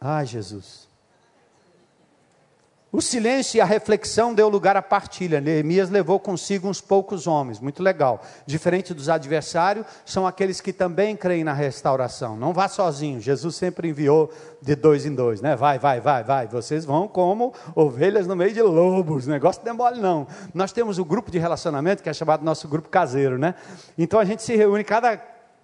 Ai, 0.00 0.26
Jesus. 0.26 0.89
O 2.92 3.00
silêncio 3.00 3.58
e 3.58 3.60
a 3.60 3.64
reflexão 3.64 4.34
deu 4.34 4.48
lugar 4.48 4.76
à 4.76 4.82
partilha. 4.82 5.40
Neemias 5.40 5.90
levou 5.90 6.18
consigo 6.18 6.68
uns 6.68 6.80
poucos 6.80 7.28
homens, 7.28 7.60
muito 7.60 7.84
legal. 7.84 8.20
Diferente 8.44 8.92
dos 8.92 9.08
adversários, 9.08 9.86
são 10.04 10.26
aqueles 10.26 10.60
que 10.60 10.72
também 10.72 11.14
creem 11.14 11.44
na 11.44 11.52
restauração. 11.52 12.36
Não 12.36 12.52
vá 12.52 12.66
sozinho. 12.66 13.20
Jesus 13.20 13.54
sempre 13.54 13.90
enviou 13.90 14.32
de 14.60 14.74
dois 14.74 15.06
em 15.06 15.14
dois, 15.14 15.40
né? 15.40 15.54
Vai, 15.54 15.78
vai, 15.78 16.00
vai, 16.00 16.24
vai. 16.24 16.48
Vocês 16.48 16.84
vão 16.84 17.06
como 17.06 17.54
ovelhas 17.76 18.26
no 18.26 18.34
meio 18.34 18.52
de 18.52 18.60
lobos. 18.60 19.28
O 19.28 19.30
negócio 19.30 19.62
não 19.64 19.70
é 19.70 19.74
mole, 19.76 20.00
não. 20.00 20.26
Nós 20.52 20.72
temos 20.72 20.98
o 20.98 21.02
um 21.02 21.06
grupo 21.06 21.30
de 21.30 21.38
relacionamento 21.38 22.02
que 22.02 22.08
é 22.08 22.12
chamado 22.12 22.44
nosso 22.44 22.66
grupo 22.66 22.88
caseiro, 22.88 23.38
né? 23.38 23.54
Então 23.96 24.18
a 24.18 24.24
gente 24.24 24.42
se 24.42 24.56
reúne 24.56 24.82
cada 24.82 25.16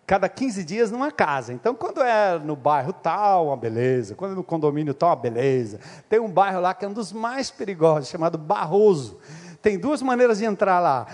cada 0.06 0.28
15 0.28 0.64
dias 0.64 0.90
numa 0.90 1.10
casa. 1.10 1.52
Então, 1.52 1.74
quando 1.74 2.00
é 2.00 2.38
no 2.38 2.54
bairro 2.54 2.92
tal, 2.92 3.48
uma 3.48 3.56
beleza. 3.56 4.14
Quando 4.14 4.32
é 4.32 4.34
no 4.36 4.44
condomínio 4.44 4.94
tal, 4.94 5.10
uma 5.10 5.16
beleza. 5.16 5.80
Tem 6.08 6.20
um 6.20 6.30
bairro 6.30 6.60
lá 6.60 6.72
que 6.72 6.84
é 6.84 6.88
um 6.88 6.92
dos 6.92 7.12
mais 7.12 7.50
perigosos, 7.50 8.08
chamado 8.08 8.38
Barroso. 8.38 9.18
Tem 9.60 9.76
duas 9.76 10.00
maneiras 10.00 10.38
de 10.38 10.44
entrar 10.44 10.78
lá. 10.78 11.06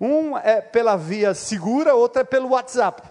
Um 0.00 0.38
é 0.38 0.60
pela 0.60 0.96
via 0.96 1.34
segura, 1.34 1.94
outra 1.94 2.22
é 2.22 2.24
pelo 2.24 2.50
WhatsApp. 2.50 3.02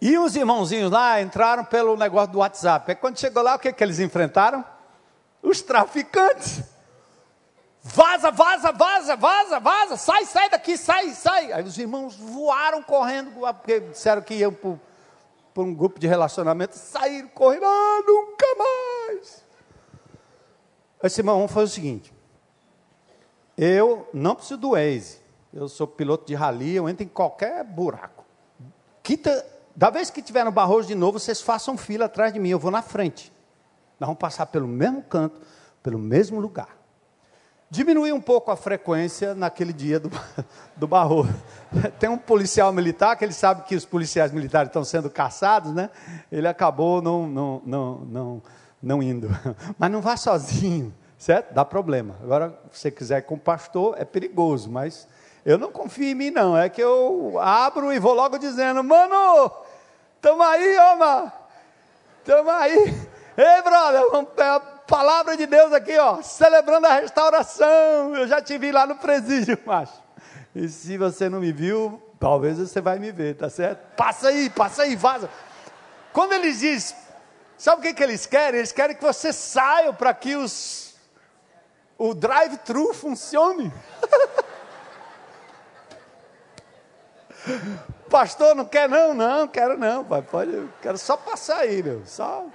E 0.00 0.16
os 0.16 0.36
irmãozinhos 0.36 0.92
lá 0.92 1.20
entraram 1.20 1.64
pelo 1.64 1.96
negócio 1.96 2.32
do 2.32 2.38
WhatsApp. 2.38 2.92
Aí 2.92 2.94
quando 2.94 3.18
chegou 3.18 3.42
lá, 3.42 3.56
o 3.56 3.58
que, 3.58 3.72
que 3.72 3.84
eles 3.84 3.98
enfrentaram? 3.98 4.64
Os 5.42 5.60
traficantes. 5.60 6.77
Vaza, 7.82 8.30
vaza, 8.30 8.72
vaza, 8.72 9.16
vaza, 9.16 9.60
vaza, 9.60 9.96
sai, 9.96 10.24
sai 10.24 10.50
daqui, 10.50 10.76
sai, 10.76 11.10
sai. 11.10 11.52
Aí 11.52 11.62
os 11.62 11.78
irmãos 11.78 12.16
voaram 12.16 12.82
correndo, 12.82 13.30
porque 13.30 13.80
disseram 13.80 14.20
que 14.20 14.34
iam 14.34 14.52
por 14.52 14.78
um 15.56 15.74
grupo 15.74 15.98
de 15.98 16.06
relacionamento, 16.06 16.76
saíram 16.76 17.28
correndo, 17.28 17.64
ah, 17.64 18.02
nunca 18.06 18.46
mais. 18.56 19.44
Esse 21.02 21.20
irmão 21.20 21.46
foi 21.46 21.64
o 21.64 21.68
seguinte: 21.68 22.12
eu 23.56 24.08
não 24.12 24.34
preciso 24.34 24.58
do 24.58 24.70
Waze, 24.70 25.20
eu 25.52 25.68
sou 25.68 25.86
piloto 25.86 26.26
de 26.26 26.34
rally, 26.34 26.74
eu 26.74 26.88
entro 26.88 27.04
em 27.04 27.08
qualquer 27.08 27.64
buraco. 27.64 28.24
Da 29.74 29.90
vez 29.90 30.10
que 30.10 30.20
tiver 30.20 30.44
no 30.44 30.50
Barroso 30.50 30.88
de 30.88 30.94
novo, 30.94 31.20
vocês 31.20 31.40
façam 31.40 31.76
fila 31.76 32.06
atrás 32.06 32.32
de 32.32 32.40
mim, 32.40 32.50
eu 32.50 32.58
vou 32.58 32.70
na 32.70 32.82
frente. 32.82 33.32
Nós 33.98 34.08
vamos 34.08 34.20
passar 34.20 34.46
pelo 34.46 34.66
mesmo 34.66 35.02
canto, 35.02 35.40
pelo 35.82 35.98
mesmo 35.98 36.40
lugar 36.40 36.77
diminuir 37.70 38.12
um 38.12 38.20
pouco 38.20 38.50
a 38.50 38.56
frequência 38.56 39.34
naquele 39.34 39.72
dia 39.72 40.00
do, 40.00 40.10
do 40.76 40.86
barro. 40.86 41.28
Tem 41.98 42.08
um 42.08 42.16
policial 42.16 42.72
militar 42.72 43.16
que 43.16 43.24
ele 43.24 43.32
sabe 43.32 43.62
que 43.62 43.76
os 43.76 43.84
policiais 43.84 44.32
militares 44.32 44.68
estão 44.68 44.84
sendo 44.84 45.10
caçados, 45.10 45.72
né? 45.72 45.90
Ele 46.32 46.48
acabou 46.48 47.02
não, 47.02 47.26
não, 47.26 47.62
não, 47.64 47.94
não, 48.06 48.42
não 48.82 49.02
indo. 49.02 49.28
Mas 49.78 49.90
não 49.90 50.00
vá 50.00 50.16
sozinho, 50.16 50.94
certo? 51.18 51.52
Dá 51.52 51.64
problema. 51.64 52.16
Agora, 52.22 52.58
se 52.72 52.80
você 52.80 52.90
quiser 52.90 53.18
ir 53.18 53.22
com 53.22 53.34
o 53.34 53.38
pastor, 53.38 53.94
é 53.98 54.04
perigoso, 54.04 54.70
mas 54.70 55.06
eu 55.44 55.58
não 55.58 55.70
confio 55.70 56.06
em 56.06 56.14
mim, 56.14 56.30
não. 56.30 56.56
É 56.56 56.68
que 56.68 56.80
eu 56.80 57.38
abro 57.38 57.92
e 57.92 57.98
vou 57.98 58.14
logo 58.14 58.38
dizendo, 58.38 58.82
mano, 58.82 59.50
tamo 60.20 60.42
aí, 60.42 60.76
mano. 60.98 61.32
Tamo 62.24 62.50
aí. 62.50 62.94
Ei, 63.36 63.62
brother, 63.62 64.10
vamos 64.10 64.30
pegar 64.30 64.77
Palavra 64.88 65.36
de 65.36 65.44
Deus 65.44 65.70
aqui, 65.70 65.98
ó, 65.98 66.22
celebrando 66.22 66.86
a 66.86 66.94
restauração. 66.94 68.16
Eu 68.16 68.26
já 68.26 68.40
te 68.40 68.56
vi 68.56 68.72
lá 68.72 68.86
no 68.86 68.96
presídio, 68.96 69.58
macho. 69.66 70.02
E 70.54 70.66
se 70.66 70.96
você 70.96 71.28
não 71.28 71.40
me 71.40 71.52
viu, 71.52 72.02
talvez 72.18 72.56
você 72.56 72.80
vai 72.80 72.98
me 72.98 73.12
ver, 73.12 73.36
tá 73.36 73.50
certo? 73.50 73.80
Passa 73.94 74.28
aí, 74.28 74.48
passa 74.48 74.84
aí, 74.84 74.96
vaza. 74.96 75.28
Quando 76.10 76.32
eles 76.32 76.60
dizem, 76.60 76.96
sabe 77.58 77.80
o 77.80 77.82
que, 77.82 77.92
que 77.92 78.02
eles 78.02 78.24
querem? 78.24 78.60
Eles 78.60 78.72
querem 78.72 78.96
que 78.96 79.04
você 79.04 79.30
saia 79.30 79.92
para 79.92 80.14
que 80.14 80.34
os, 80.34 80.94
o 81.98 82.14
drive-thru 82.14 82.94
funcione. 82.94 83.70
Pastor, 88.08 88.54
não 88.54 88.64
quer 88.64 88.88
não? 88.88 89.12
Não, 89.12 89.46
quero 89.46 89.76
não, 89.76 90.02
pai. 90.02 90.22
Pode, 90.22 90.66
quero 90.80 90.96
só 90.96 91.14
passar 91.14 91.58
aí, 91.58 91.82
meu. 91.82 92.06
Só, 92.06 92.46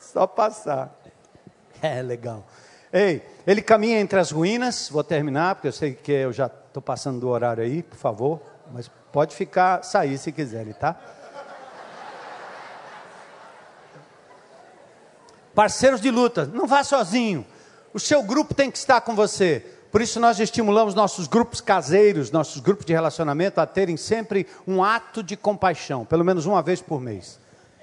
só 0.00 0.26
passar. 0.26 1.03
É, 1.96 2.00
legal. 2.00 2.46
Ei, 2.90 3.22
ele 3.46 3.60
caminha 3.60 4.00
entre 4.00 4.18
as 4.18 4.30
ruínas, 4.30 4.88
vou 4.88 5.04
terminar, 5.04 5.56
porque 5.56 5.68
eu 5.68 5.72
sei 5.72 5.92
que 5.92 6.12
eu 6.12 6.32
já 6.32 6.46
estou 6.46 6.82
passando 6.82 7.20
do 7.20 7.28
horário 7.28 7.62
aí, 7.62 7.82
por 7.82 7.98
favor, 7.98 8.40
mas 8.72 8.90
pode 9.12 9.34
ficar, 9.34 9.82
sair 9.82 10.16
se 10.16 10.32
quiserem, 10.32 10.72
tá? 10.72 10.96
Parceiros 15.54 16.00
de 16.00 16.10
luta, 16.10 16.46
não 16.46 16.66
vá 16.66 16.82
sozinho. 16.82 17.46
O 17.92 18.00
seu 18.00 18.22
grupo 18.22 18.54
tem 18.54 18.70
que 18.70 18.78
estar 18.78 19.00
com 19.02 19.14
você. 19.14 19.64
Por 19.92 20.00
isso 20.00 20.18
nós 20.18 20.40
estimulamos 20.40 20.94
nossos 20.94 21.28
grupos 21.28 21.60
caseiros, 21.60 22.30
nossos 22.30 22.60
grupos 22.60 22.86
de 22.86 22.92
relacionamento 22.92 23.60
a 23.60 23.66
terem 23.66 23.96
sempre 23.96 24.46
um 24.66 24.82
ato 24.82 25.22
de 25.22 25.36
compaixão, 25.36 26.04
pelo 26.04 26.24
menos 26.24 26.46
uma 26.46 26.62
vez 26.62 26.80
por 26.80 27.00
mês. 27.00 27.38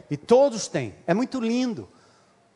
E 0.10 0.18
todos 0.18 0.68
têm. 0.68 0.96
É 1.06 1.14
muito 1.14 1.40
lindo. 1.40 1.88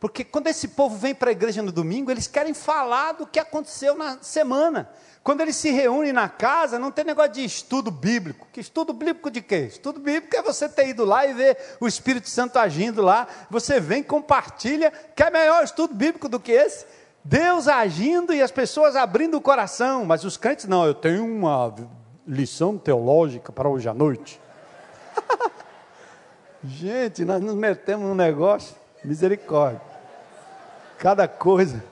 Porque 0.06 0.24
quando 0.24 0.46
esse 0.46 0.68
povo 0.68 0.96
vem 0.96 1.16
para 1.16 1.30
a 1.30 1.32
igreja 1.32 1.64
no 1.64 1.72
domingo, 1.72 2.12
eles 2.12 2.28
querem 2.28 2.54
falar 2.54 3.14
do 3.14 3.26
que 3.26 3.40
aconteceu 3.40 3.96
na 3.96 4.20
semana. 4.22 4.88
Quando 5.24 5.42
eles 5.42 5.56
se 5.56 5.72
reúnem 5.72 6.14
na 6.14 6.30
casa, 6.30 6.78
não 6.78 6.92
tem 6.92 7.04
negócio 7.04 7.32
de 7.32 7.44
estudo 7.44 7.90
bíblico. 7.90 8.48
Que 8.54 8.60
estudo 8.60 8.94
bíblico 8.94 9.32
de 9.32 9.42
quê? 9.42 9.62
Estudo 9.62 10.00
bíblico 10.00 10.36
é 10.36 10.44
você 10.44 10.70
ter 10.70 10.90
ido 10.90 11.06
lá 11.06 11.26
e 11.26 11.34
ver 11.34 11.58
o 11.80 11.88
Espírito 11.88 12.30
Santo 12.30 12.60
agindo 12.60 13.02
lá. 13.02 13.28
Você 13.50 13.80
vem, 13.80 14.04
compartilha. 14.04 14.94
Quer 15.16 15.32
melhor 15.32 15.64
estudo 15.64 15.96
bíblico 15.96 16.30
do 16.30 16.40
que 16.40 16.52
esse? 16.52 16.86
Deus 17.24 17.68
agindo 17.68 18.32
e 18.32 18.44
as 18.44 18.52
pessoas 18.52 18.96
abrindo 18.96 19.38
o 19.38 19.42
coração, 19.42 20.06
mas 20.06 20.24
os 20.24 20.38
crentes 20.38 20.68
não, 20.68 20.86
eu 20.86 20.94
tenho 20.94 21.26
uma 21.26 21.74
lição 22.28 22.78
teológica 22.78 23.52
para 23.52 23.68
hoje 23.68 23.90
à 23.90 23.94
noite. 23.96 24.40
Gente, 26.64 27.26
nós 27.26 27.42
nos 27.42 27.56
metemos 27.56 28.06
num 28.06 28.14
negócio, 28.14 28.76
misericórdia. 29.04 29.95
Cada 30.98 31.28
coisa. 31.28 31.84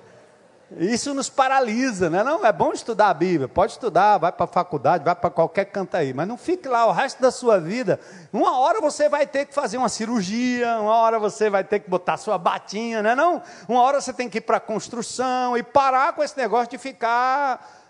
Isso 0.77 1.13
nos 1.13 1.29
paralisa, 1.29 2.09
né? 2.09 2.23
Não, 2.23 2.43
é 2.43 2.51
bom 2.51 2.71
estudar 2.71 3.09
a 3.09 3.13
Bíblia, 3.13 3.47
pode 3.47 3.73
estudar, 3.73 4.17
vai 4.17 4.31
para 4.31 4.45
a 4.45 4.47
faculdade, 4.47 5.03
vai 5.03 5.13
para 5.13 5.29
qualquer 5.29 5.65
canto 5.65 5.95
aí, 5.95 6.13
mas 6.13 6.27
não 6.27 6.37
fique 6.37 6.67
lá 6.67 6.87
o 6.87 6.91
resto 6.91 7.21
da 7.21 7.29
sua 7.29 7.59
vida. 7.59 7.99
Uma 8.31 8.57
hora 8.57 8.81
você 8.81 9.07
vai 9.07 9.27
ter 9.27 9.45
que 9.45 9.53
fazer 9.53 9.77
uma 9.77 9.89
cirurgia, 9.89 10.79
uma 10.79 10.95
hora 10.95 11.19
você 11.19 11.49
vai 11.49 11.63
ter 11.63 11.79
que 11.79 11.89
botar 11.89 12.17
sua 12.17 12.39
batinha, 12.39 13.03
né? 13.03 13.13
Não, 13.13 13.41
uma 13.67 13.81
hora 13.81 14.01
você 14.01 14.11
tem 14.11 14.27
que 14.27 14.39
ir 14.39 14.41
para 14.41 14.57
a 14.57 14.59
construção 14.59 15.55
e 15.55 15.61
parar 15.61 16.13
com 16.13 16.23
esse 16.23 16.35
negócio 16.37 16.71
de 16.71 16.79
ficar 16.79 17.83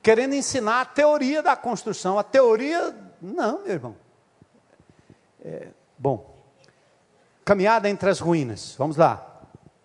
querendo 0.00 0.34
ensinar 0.34 0.82
a 0.82 0.84
teoria 0.84 1.42
da 1.42 1.56
construção. 1.56 2.20
A 2.20 2.22
teoria, 2.22 2.94
não, 3.20 3.62
meu 3.62 3.72
irmão. 3.72 3.96
É, 5.44 5.68
bom, 5.98 6.36
caminhada 7.44 7.88
entre 7.88 8.08
as 8.08 8.20
ruínas, 8.20 8.76
vamos 8.78 8.96
lá. 8.96 9.29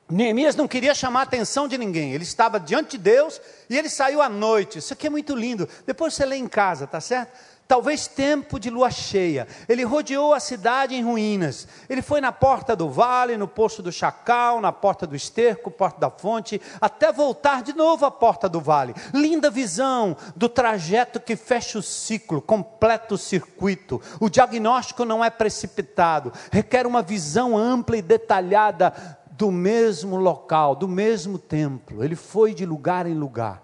Neemias 0.10 0.56
não 0.56 0.68
queria 0.68 0.93
chamar 0.93 1.22
a 1.22 1.24
atenção 1.24 1.68
de 1.68 1.80
ninguém, 1.80 2.14
ele 2.14 2.24
estava 2.24 2.60
diante 2.60 2.91
de 2.91 2.99
Deus 2.99 3.41
e 3.68 3.76
ele 3.76 3.89
saiu 3.89 4.22
à 4.22 4.30
noite. 4.30 4.78
Isso 4.78 4.93
aqui 4.93 5.08
é 5.08 5.10
muito 5.10 5.36
lindo. 5.36 5.68
Depois 5.86 6.14
você 6.14 6.26
lê 6.26 6.36
em 6.36 6.47
casa, 6.47 6.86
tá 6.86 7.01
certo? 7.01 7.32
Talvez 7.68 8.06
tempo 8.06 8.60
de 8.60 8.70
lua 8.70 8.91
cheia. 8.91 9.47
Ele 9.68 9.84
rodeou 9.84 10.36
a 10.36 10.39
cidade 10.39 10.93
em 10.93 11.03
ruínas. 11.03 11.68
Ele 11.89 12.03
foi 12.03 12.22
na 12.22 12.32
porta 12.32 12.76
do 12.76 12.88
vale, 12.88 13.38
no 13.38 13.47
poço 13.47 13.82
do 13.82 13.91
chacal, 13.91 14.62
na 14.62 14.72
porta 14.72 15.08
do 15.08 15.16
esterco, 15.16 15.72
porta 15.72 15.99
da 15.99 16.12
fonte, 16.12 16.62
até 16.80 17.12
voltar 17.12 17.64
de 17.64 17.74
novo 17.74 18.06
à 18.06 18.12
porta 18.12 18.47
do 18.47 18.62
vale. 18.62 18.93
Linda 19.12 19.49
visão 19.49 20.16
do 20.36 20.47
trajeto 20.47 21.20
que 21.20 21.36
fecha 21.36 21.80
o 21.80 21.82
ciclo, 21.82 22.39
completa 22.39 23.16
o 23.16 23.18
circuito. 23.18 23.99
O 24.20 24.30
diagnóstico 24.30 25.03
não 25.03 25.26
é 25.26 25.32
precipitado, 25.32 26.32
requer 26.51 26.86
uma 26.86 27.01
visão 27.01 27.58
ampla 27.58 27.97
e 27.97 28.01
detalhada 28.03 28.93
do 29.38 29.51
mesmo 29.51 30.15
local, 30.15 30.75
do 30.75 30.88
mesmo 30.88 31.38
templo. 31.38 32.03
Ele 32.03 32.15
foi 32.15 32.53
de 32.53 32.65
lugar 32.65 33.05
em 33.05 33.13
lugar. 33.13 33.63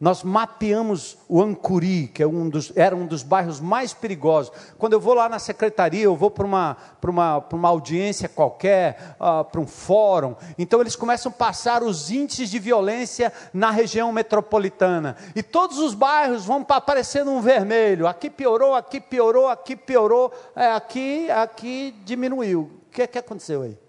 Nós 0.00 0.22
mapeamos 0.22 1.18
o 1.28 1.42
Ancuri, 1.42 2.06
que 2.06 2.22
é 2.22 2.26
um 2.26 2.48
dos, 2.48 2.72
era 2.76 2.94
um 2.94 3.04
dos 3.04 3.24
bairros 3.24 3.58
mais 3.58 3.92
perigosos. 3.92 4.52
Quando 4.78 4.92
eu 4.92 5.00
vou 5.00 5.12
lá 5.12 5.28
na 5.28 5.40
secretaria, 5.40 6.04
eu 6.04 6.14
vou 6.14 6.30
para 6.30 6.46
uma, 6.46 6.76
uma, 7.02 7.44
uma 7.52 7.68
audiência 7.68 8.28
qualquer, 8.28 9.16
uh, 9.18 9.44
para 9.44 9.60
um 9.60 9.66
fórum, 9.66 10.36
então 10.56 10.80
eles 10.80 10.94
começam 10.94 11.32
a 11.32 11.34
passar 11.34 11.82
os 11.82 12.12
índices 12.12 12.48
de 12.48 12.60
violência 12.60 13.32
na 13.52 13.72
região 13.72 14.12
metropolitana. 14.12 15.16
E 15.34 15.42
todos 15.42 15.78
os 15.78 15.94
bairros 15.94 16.44
vão 16.44 16.64
aparecendo 16.68 17.32
um 17.32 17.40
vermelho. 17.40 18.06
Aqui 18.06 18.30
piorou, 18.30 18.76
aqui 18.76 19.00
piorou, 19.00 19.48
aqui 19.48 19.74
piorou, 19.74 20.32
é, 20.54 20.70
aqui, 20.70 21.28
aqui 21.28 21.92
diminuiu. 22.04 22.70
O 22.86 22.90
que, 22.92 23.04
que 23.04 23.18
aconteceu 23.18 23.62
aí? 23.62 23.87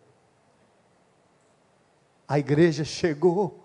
A 2.30 2.38
igreja 2.38 2.84
chegou. 2.84 3.60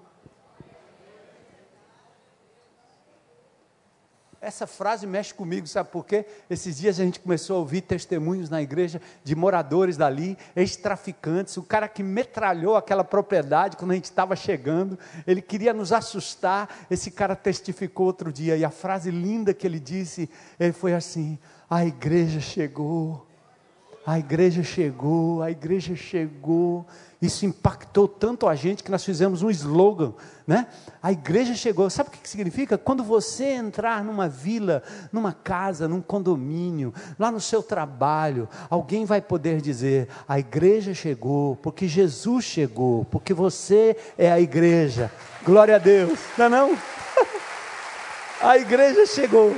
Essa 4.40 4.66
frase 4.66 5.06
mexe 5.06 5.34
comigo, 5.34 5.66
sabe 5.66 5.90
por 5.90 6.06
quê? 6.06 6.24
Esses 6.48 6.78
dias 6.78 6.98
a 6.98 7.04
gente 7.04 7.20
começou 7.20 7.56
a 7.56 7.58
ouvir 7.58 7.82
testemunhos 7.82 8.48
na 8.48 8.62
igreja 8.62 9.02
de 9.22 9.34
moradores 9.34 9.98
dali, 9.98 10.38
ex-traficantes, 10.56 11.58
o 11.58 11.62
cara 11.62 11.88
que 11.88 12.02
metralhou 12.02 12.74
aquela 12.74 13.04
propriedade 13.04 13.76
quando 13.76 13.90
a 13.90 13.94
gente 13.94 14.04
estava 14.04 14.34
chegando, 14.34 14.98
ele 15.26 15.42
queria 15.42 15.74
nos 15.74 15.92
assustar. 15.92 16.86
Esse 16.90 17.10
cara 17.10 17.36
testificou 17.36 18.06
outro 18.06 18.32
dia, 18.32 18.56
e 18.56 18.64
a 18.64 18.70
frase 18.70 19.10
linda 19.10 19.52
que 19.52 19.66
ele 19.66 19.80
disse, 19.80 20.30
ele 20.58 20.72
foi 20.72 20.94
assim: 20.94 21.38
a 21.68 21.84
igreja 21.84 22.40
chegou. 22.40 23.26
A 24.06 24.18
igreja 24.18 24.62
chegou, 24.62 25.42
a 25.42 25.50
igreja 25.50 25.96
chegou. 25.96 26.86
Isso 27.24 27.46
impactou 27.46 28.06
tanto 28.06 28.46
a 28.46 28.54
gente 28.54 28.84
que 28.84 28.90
nós 28.90 29.02
fizemos 29.02 29.42
um 29.42 29.48
slogan, 29.48 30.12
né? 30.46 30.66
A 31.02 31.10
igreja 31.10 31.54
chegou. 31.54 31.88
Sabe 31.88 32.10
o 32.10 32.12
que 32.12 32.28
significa? 32.28 32.76
Quando 32.76 33.02
você 33.02 33.44
entrar 33.46 34.04
numa 34.04 34.28
vila, 34.28 34.82
numa 35.10 35.32
casa, 35.32 35.88
num 35.88 36.02
condomínio, 36.02 36.92
lá 37.18 37.32
no 37.32 37.40
seu 37.40 37.62
trabalho, 37.62 38.46
alguém 38.68 39.06
vai 39.06 39.22
poder 39.22 39.62
dizer: 39.62 40.06
a 40.28 40.38
igreja 40.38 40.92
chegou, 40.92 41.56
porque 41.56 41.88
Jesus 41.88 42.44
chegou, 42.44 43.06
porque 43.06 43.32
você 43.32 43.96
é 44.18 44.30
a 44.30 44.38
igreja. 44.38 45.10
Glória 45.46 45.76
a 45.76 45.78
Deus. 45.78 46.18
Não 46.36 46.44
é 46.44 46.48
não? 46.50 46.78
a 48.42 48.58
igreja 48.58 49.06
chegou. 49.06 49.56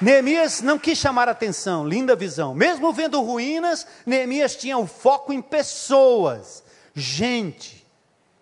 Neemias 0.00 0.62
não 0.62 0.78
quis 0.78 0.96
chamar 0.96 1.28
atenção, 1.28 1.86
linda 1.86 2.16
visão. 2.16 2.54
Mesmo 2.54 2.92
vendo 2.92 3.20
ruínas, 3.20 3.86
Neemias 4.06 4.56
tinha 4.56 4.78
o 4.78 4.86
foco 4.86 5.32
em 5.32 5.42
pessoas, 5.42 6.62
gente. 6.94 7.86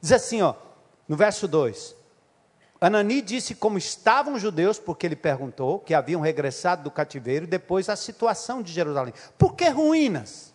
Diz 0.00 0.12
assim, 0.12 0.40
ó, 0.40 0.54
no 1.08 1.16
verso 1.16 1.48
2: 1.48 1.96
Anani 2.80 3.20
disse 3.20 3.56
como 3.56 3.76
estavam 3.76 4.34
os 4.34 4.42
judeus, 4.42 4.78
porque 4.78 5.04
ele 5.04 5.16
perguntou, 5.16 5.80
que 5.80 5.94
haviam 5.94 6.20
regressado 6.20 6.84
do 6.84 6.92
cativeiro, 6.92 7.44
e 7.44 7.48
depois 7.48 7.88
a 7.88 7.96
situação 7.96 8.62
de 8.62 8.72
Jerusalém. 8.72 9.12
Por 9.36 9.56
que 9.56 9.68
ruínas? 9.68 10.54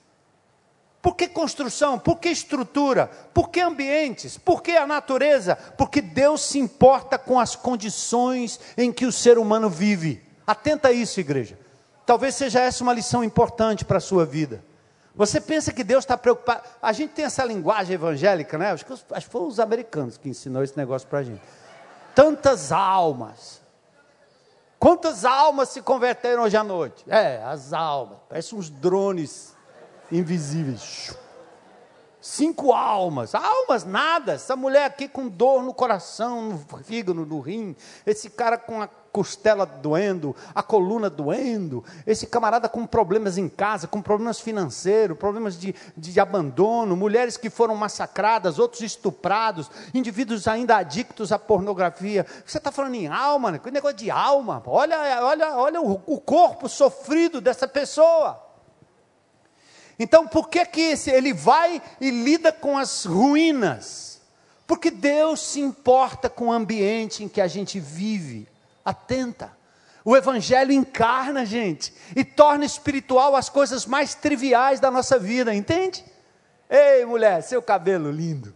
Por 1.01 1.17
que 1.17 1.27
construção? 1.27 1.99
Por 1.99 2.17
que 2.17 2.29
estrutura? 2.29 3.07
Por 3.33 3.49
que 3.49 3.59
ambientes? 3.59 4.37
Por 4.37 4.63
que 4.63 4.71
a 4.71 4.87
natureza? 4.87 5.57
Porque 5.77 5.99
Deus 5.99 6.43
se 6.43 6.57
importa 6.57 7.17
com 7.17 7.37
as 7.37 7.57
condições 7.57 8.57
em 8.77 8.89
que 8.89 9.05
o 9.05 9.11
ser 9.11 9.37
humano 9.37 9.69
vive. 9.69 10.23
Atenta 10.45 10.89
a 10.89 10.91
isso, 10.91 11.19
igreja. 11.19 11.57
Talvez 12.05 12.35
seja 12.35 12.59
essa 12.59 12.83
uma 12.83 12.93
lição 12.93 13.23
importante 13.23 13.85
para 13.85 13.97
a 13.97 14.01
sua 14.01 14.25
vida. 14.25 14.63
Você 15.15 15.39
pensa 15.39 15.71
que 15.71 15.83
Deus 15.83 16.03
está 16.03 16.17
preocupado. 16.17 16.63
A 16.81 16.91
gente 16.91 17.11
tem 17.11 17.25
essa 17.25 17.45
linguagem 17.45 17.93
evangélica, 17.93 18.57
né? 18.57 18.71
Acho 18.71 18.85
que, 18.85 18.93
acho 18.93 19.25
que 19.25 19.31
foram 19.31 19.47
os 19.47 19.59
americanos 19.59 20.17
que 20.17 20.27
ensinou 20.27 20.63
esse 20.63 20.75
negócio 20.75 21.07
para 21.07 21.19
a 21.19 21.23
gente. 21.23 21.41
Tantas 22.15 22.71
almas. 22.71 23.61
Quantas 24.79 25.23
almas 25.23 25.69
se 25.69 25.81
converteram 25.81 26.43
hoje 26.43 26.57
à 26.57 26.63
noite? 26.63 27.05
É, 27.07 27.41
as 27.43 27.73
almas. 27.73 28.17
Parecem 28.27 28.57
uns 28.57 28.69
drones 28.69 29.55
invisíveis. 30.11 31.15
Cinco 32.19 32.73
almas. 32.73 33.35
Almas, 33.35 33.85
nada. 33.85 34.33
Essa 34.33 34.55
mulher 34.55 34.85
aqui 34.85 35.07
com 35.07 35.27
dor 35.27 35.63
no 35.63 35.73
coração, 35.73 36.41
no 36.41 36.57
fígado, 36.83 37.13
no 37.13 37.39
rim. 37.39 37.75
Esse 38.05 38.29
cara 38.29 38.57
com 38.57 38.81
a 38.81 38.89
costela 39.13 39.63
doendo, 39.63 40.35
a 40.55 40.63
coluna 40.63 41.07
doendo, 41.07 41.85
esse 42.05 42.25
camarada 42.25 42.67
com 42.67 42.83
problemas 42.83 43.37
em 43.37 43.47
casa, 43.47 43.87
com 43.87 44.01
problemas 44.01 44.39
financeiros, 44.39 45.15
problemas 45.15 45.57
de, 45.57 45.75
de 45.95 46.19
abandono, 46.19 46.97
mulheres 46.97 47.37
que 47.37 47.47
foram 47.47 47.75
massacradas, 47.75 48.57
outros 48.57 48.81
estuprados, 48.81 49.69
indivíduos 49.93 50.47
ainda 50.47 50.77
adictos 50.77 51.31
à 51.31 51.37
pornografia. 51.37 52.25
Você 52.43 52.57
está 52.57 52.71
falando 52.71 52.95
em 52.95 53.05
alma, 53.05 53.51
né? 53.51 53.59
que 53.59 53.69
negócio 53.69 53.97
de 53.97 54.09
alma? 54.09 54.63
Olha, 54.65 55.23
olha, 55.23 55.57
olha 55.57 55.79
o, 55.79 56.01
o 56.07 56.19
corpo 56.19 56.67
sofrido 56.67 57.39
dessa 57.39 57.67
pessoa. 57.67 58.41
Então, 59.99 60.27
por 60.27 60.49
que, 60.49 60.65
que 60.65 60.95
ele 61.07 61.33
vai 61.33 61.79
e 62.01 62.09
lida 62.09 62.51
com 62.51 62.79
as 62.79 63.05
ruínas? 63.05 64.19
Porque 64.65 64.89
Deus 64.89 65.39
se 65.39 65.59
importa 65.59 66.31
com 66.31 66.47
o 66.47 66.51
ambiente 66.51 67.23
em 67.23 67.29
que 67.29 67.39
a 67.39 67.47
gente 67.47 67.79
vive. 67.79 68.51
Atenta. 68.83 69.55
O 70.05 70.17
Evangelho 70.17 70.71
encarna, 70.71 71.45
gente, 71.45 71.93
e 72.15 72.25
torna 72.25 72.65
espiritual 72.65 73.35
as 73.35 73.47
coisas 73.47 73.85
mais 73.85 74.13
triviais 74.13 74.79
da 74.79 74.91
nossa 74.91 75.17
vida, 75.17 75.55
entende? 75.55 76.03
Ei, 76.69 77.05
mulher, 77.05 77.41
seu 77.41 77.61
cabelo 77.61 78.11
lindo. 78.11 78.53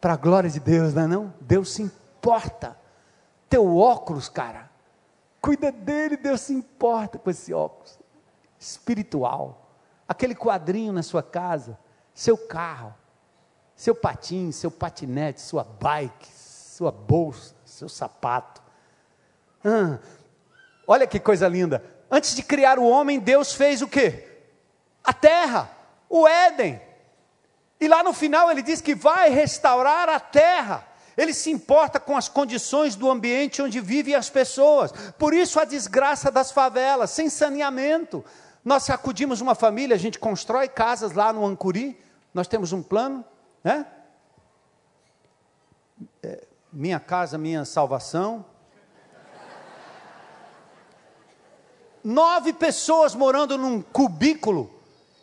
Para 0.00 0.14
a 0.14 0.16
glória 0.16 0.50
de 0.50 0.60
Deus, 0.60 0.92
não 0.92 1.02
é 1.02 1.06
não? 1.06 1.34
Deus 1.40 1.72
se 1.72 1.82
importa. 1.82 2.76
Teu 3.48 3.76
óculos, 3.76 4.28
cara. 4.28 4.70
Cuida 5.40 5.72
dele, 5.72 6.16
Deus 6.16 6.42
se 6.42 6.52
importa 6.52 7.18
com 7.18 7.30
esse 7.30 7.54
óculos. 7.54 7.98
Espiritual. 8.58 9.70
Aquele 10.06 10.34
quadrinho 10.34 10.92
na 10.92 11.02
sua 11.02 11.22
casa, 11.22 11.78
seu 12.12 12.36
carro, 12.36 12.94
seu 13.74 13.94
patim, 13.94 14.52
seu 14.52 14.70
patinete, 14.70 15.40
sua 15.40 15.64
bike, 15.64 16.28
sua 16.28 16.92
bolsa 16.92 17.54
seu 17.80 17.88
sapato. 17.88 18.60
Olha 20.86 21.06
que 21.06 21.18
coisa 21.18 21.48
linda. 21.48 21.82
Antes 22.10 22.34
de 22.34 22.42
criar 22.42 22.78
o 22.78 22.86
homem, 22.86 23.18
Deus 23.18 23.54
fez 23.54 23.80
o 23.80 23.88
quê? 23.88 24.42
A 25.02 25.14
terra, 25.14 25.70
o 26.08 26.28
Éden. 26.28 26.80
E 27.80 27.88
lá 27.88 28.02
no 28.02 28.12
final 28.12 28.50
ele 28.50 28.60
diz 28.60 28.82
que 28.82 28.94
vai 28.94 29.30
restaurar 29.30 30.10
a 30.10 30.20
terra. 30.20 30.86
Ele 31.16 31.32
se 31.32 31.50
importa 31.50 31.98
com 31.98 32.16
as 32.16 32.28
condições 32.28 32.94
do 32.94 33.10
ambiente 33.10 33.62
onde 33.62 33.80
vivem 33.80 34.14
as 34.14 34.28
pessoas. 34.28 34.92
Por 35.18 35.32
isso 35.32 35.58
a 35.58 35.64
desgraça 35.64 36.30
das 36.30 36.50
favelas, 36.50 37.10
sem 37.10 37.30
saneamento. 37.30 38.22
Nós 38.62 38.90
acudimos 38.90 39.40
uma 39.40 39.54
família, 39.54 39.96
a 39.96 39.98
gente 39.98 40.18
constrói 40.18 40.68
casas 40.68 41.12
lá 41.12 41.32
no 41.32 41.46
Ancuri. 41.46 41.98
Nós 42.34 42.46
temos 42.46 42.72
um 42.72 42.82
plano, 42.82 43.24
né? 43.64 43.86
É, 46.22 46.44
minha 46.72 47.00
casa, 47.00 47.36
minha 47.36 47.64
salvação. 47.64 48.44
Nove 52.02 52.52
pessoas 52.52 53.14
morando 53.14 53.58
num 53.58 53.82
cubículo 53.82 54.72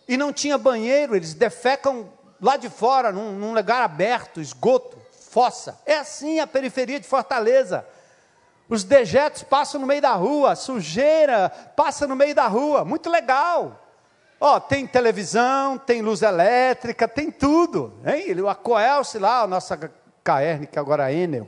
e 0.08 0.16
não 0.16 0.32
tinha 0.32 0.58
banheiro, 0.58 1.16
eles 1.16 1.34
defecam 1.34 2.10
lá 2.42 2.56
de 2.56 2.70
fora, 2.70 3.12
num, 3.12 3.32
num 3.34 3.54
lugar 3.54 3.82
aberto, 3.82 4.40
esgoto, 4.40 4.98
fossa. 5.12 5.80
É 5.86 5.98
assim 5.98 6.40
a 6.40 6.48
periferia 6.48 7.00
de 7.00 7.08
Fortaleza. 7.08 7.86
Os 8.70 8.84
dejetos 8.84 9.44
passam 9.44 9.82
no 9.82 9.88
meio 9.88 10.02
da 10.02 10.14
rua, 10.14 10.56
sujeira 10.56 11.50
passa 11.76 12.06
no 12.06 12.16
meio 12.16 12.36
da 12.36 12.48
rua, 12.48 12.86
muito 12.86 13.10
legal. 13.10 13.84
Ó, 14.40 14.60
tem 14.60 14.86
televisão, 14.86 15.78
tem 15.78 16.02
luz 16.02 16.22
elétrica, 16.22 17.08
tem 17.08 17.32
tudo. 17.32 17.94
Hein? 18.06 18.36
A 18.48 18.54
Coelce 18.54 19.18
lá, 19.18 19.42
a 19.42 19.48
nossa 19.48 19.92
KR, 20.28 20.68
que 20.70 20.78
agora 20.78 21.10
é 21.10 21.16
Enel, 21.16 21.48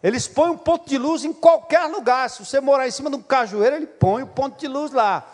eles 0.00 0.28
põem 0.28 0.50
um 0.50 0.56
ponto 0.56 0.88
de 0.88 0.96
luz 0.98 1.24
em 1.24 1.32
qualquer 1.32 1.86
lugar. 1.86 2.30
Se 2.30 2.44
você 2.44 2.60
morar 2.60 2.86
em 2.86 2.90
cima 2.90 3.10
de 3.10 3.16
um 3.16 3.22
cajueiro, 3.22 3.74
ele 3.74 3.86
põe 3.86 4.22
um 4.22 4.26
ponto 4.26 4.60
de 4.60 4.68
luz 4.68 4.92
lá. 4.92 5.26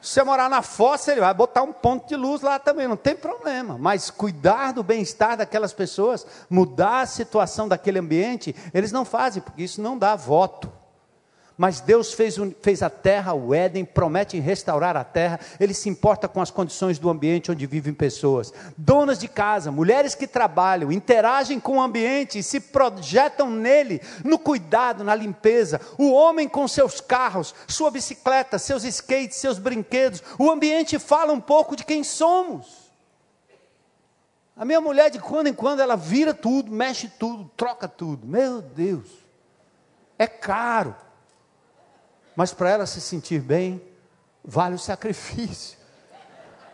Se 0.00 0.14
você 0.14 0.22
morar 0.22 0.50
na 0.50 0.62
fossa, 0.62 1.10
ele 1.10 1.20
vai 1.20 1.32
botar 1.32 1.62
um 1.62 1.72
ponto 1.72 2.06
de 2.08 2.14
luz 2.14 2.42
lá 2.42 2.58
também, 2.58 2.86
não 2.86 2.96
tem 2.96 3.16
problema. 3.16 3.78
Mas 3.78 4.10
cuidar 4.10 4.72
do 4.72 4.82
bem-estar 4.82 5.36
daquelas 5.36 5.72
pessoas, 5.72 6.26
mudar 6.50 7.00
a 7.00 7.06
situação 7.06 7.66
daquele 7.66 7.98
ambiente, 7.98 8.54
eles 8.74 8.92
não 8.92 9.04
fazem, 9.04 9.42
porque 9.42 9.62
isso 9.62 9.80
não 9.80 9.96
dá 9.96 10.14
voto. 10.14 10.70
Mas 11.56 11.80
Deus 11.80 12.12
fez, 12.12 12.36
fez, 12.62 12.82
a 12.82 12.90
terra, 12.90 13.34
o 13.34 13.54
Éden, 13.54 13.84
promete 13.84 14.38
restaurar 14.40 14.96
a 14.96 15.04
terra, 15.04 15.38
Ele 15.60 15.74
se 15.74 15.88
importa 15.88 16.26
com 16.26 16.40
as 16.40 16.50
condições 16.50 16.98
do 16.98 17.10
ambiente 17.10 17.50
onde 17.50 17.66
vivem 17.66 17.92
pessoas. 17.92 18.52
Donas 18.76 19.18
de 19.18 19.28
casa, 19.28 19.70
mulheres 19.70 20.14
que 20.14 20.26
trabalham, 20.26 20.90
interagem 20.90 21.60
com 21.60 21.76
o 21.76 21.82
ambiente 21.82 22.38
e 22.38 22.42
se 22.42 22.58
projetam 22.58 23.50
nele, 23.50 24.00
no 24.24 24.38
cuidado, 24.38 25.04
na 25.04 25.14
limpeza. 25.14 25.80
O 25.98 26.10
homem 26.12 26.48
com 26.48 26.66
seus 26.66 27.00
carros, 27.00 27.54
sua 27.68 27.90
bicicleta, 27.90 28.58
seus 28.58 28.84
skates, 28.84 29.38
seus 29.38 29.58
brinquedos. 29.58 30.22
O 30.38 30.50
ambiente 30.50 30.98
fala 30.98 31.32
um 31.32 31.40
pouco 31.40 31.76
de 31.76 31.84
quem 31.84 32.02
somos. 32.02 32.82
A 34.56 34.64
minha 34.64 34.80
mulher, 34.80 35.10
de 35.10 35.18
quando 35.18 35.46
em 35.46 35.54
quando, 35.54 35.80
ela 35.80 35.96
vira 35.96 36.34
tudo, 36.34 36.70
mexe 36.70 37.08
tudo, 37.08 37.50
troca 37.56 37.88
tudo. 37.88 38.26
Meu 38.26 38.60
Deus, 38.60 39.08
é 40.18 40.26
caro. 40.26 40.94
Mas 42.34 42.52
para 42.52 42.70
ela 42.70 42.86
se 42.86 43.00
sentir 43.00 43.40
bem, 43.40 43.82
vale 44.44 44.74
o 44.74 44.78
sacrifício. 44.78 45.78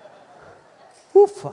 Ufa! 1.15 1.51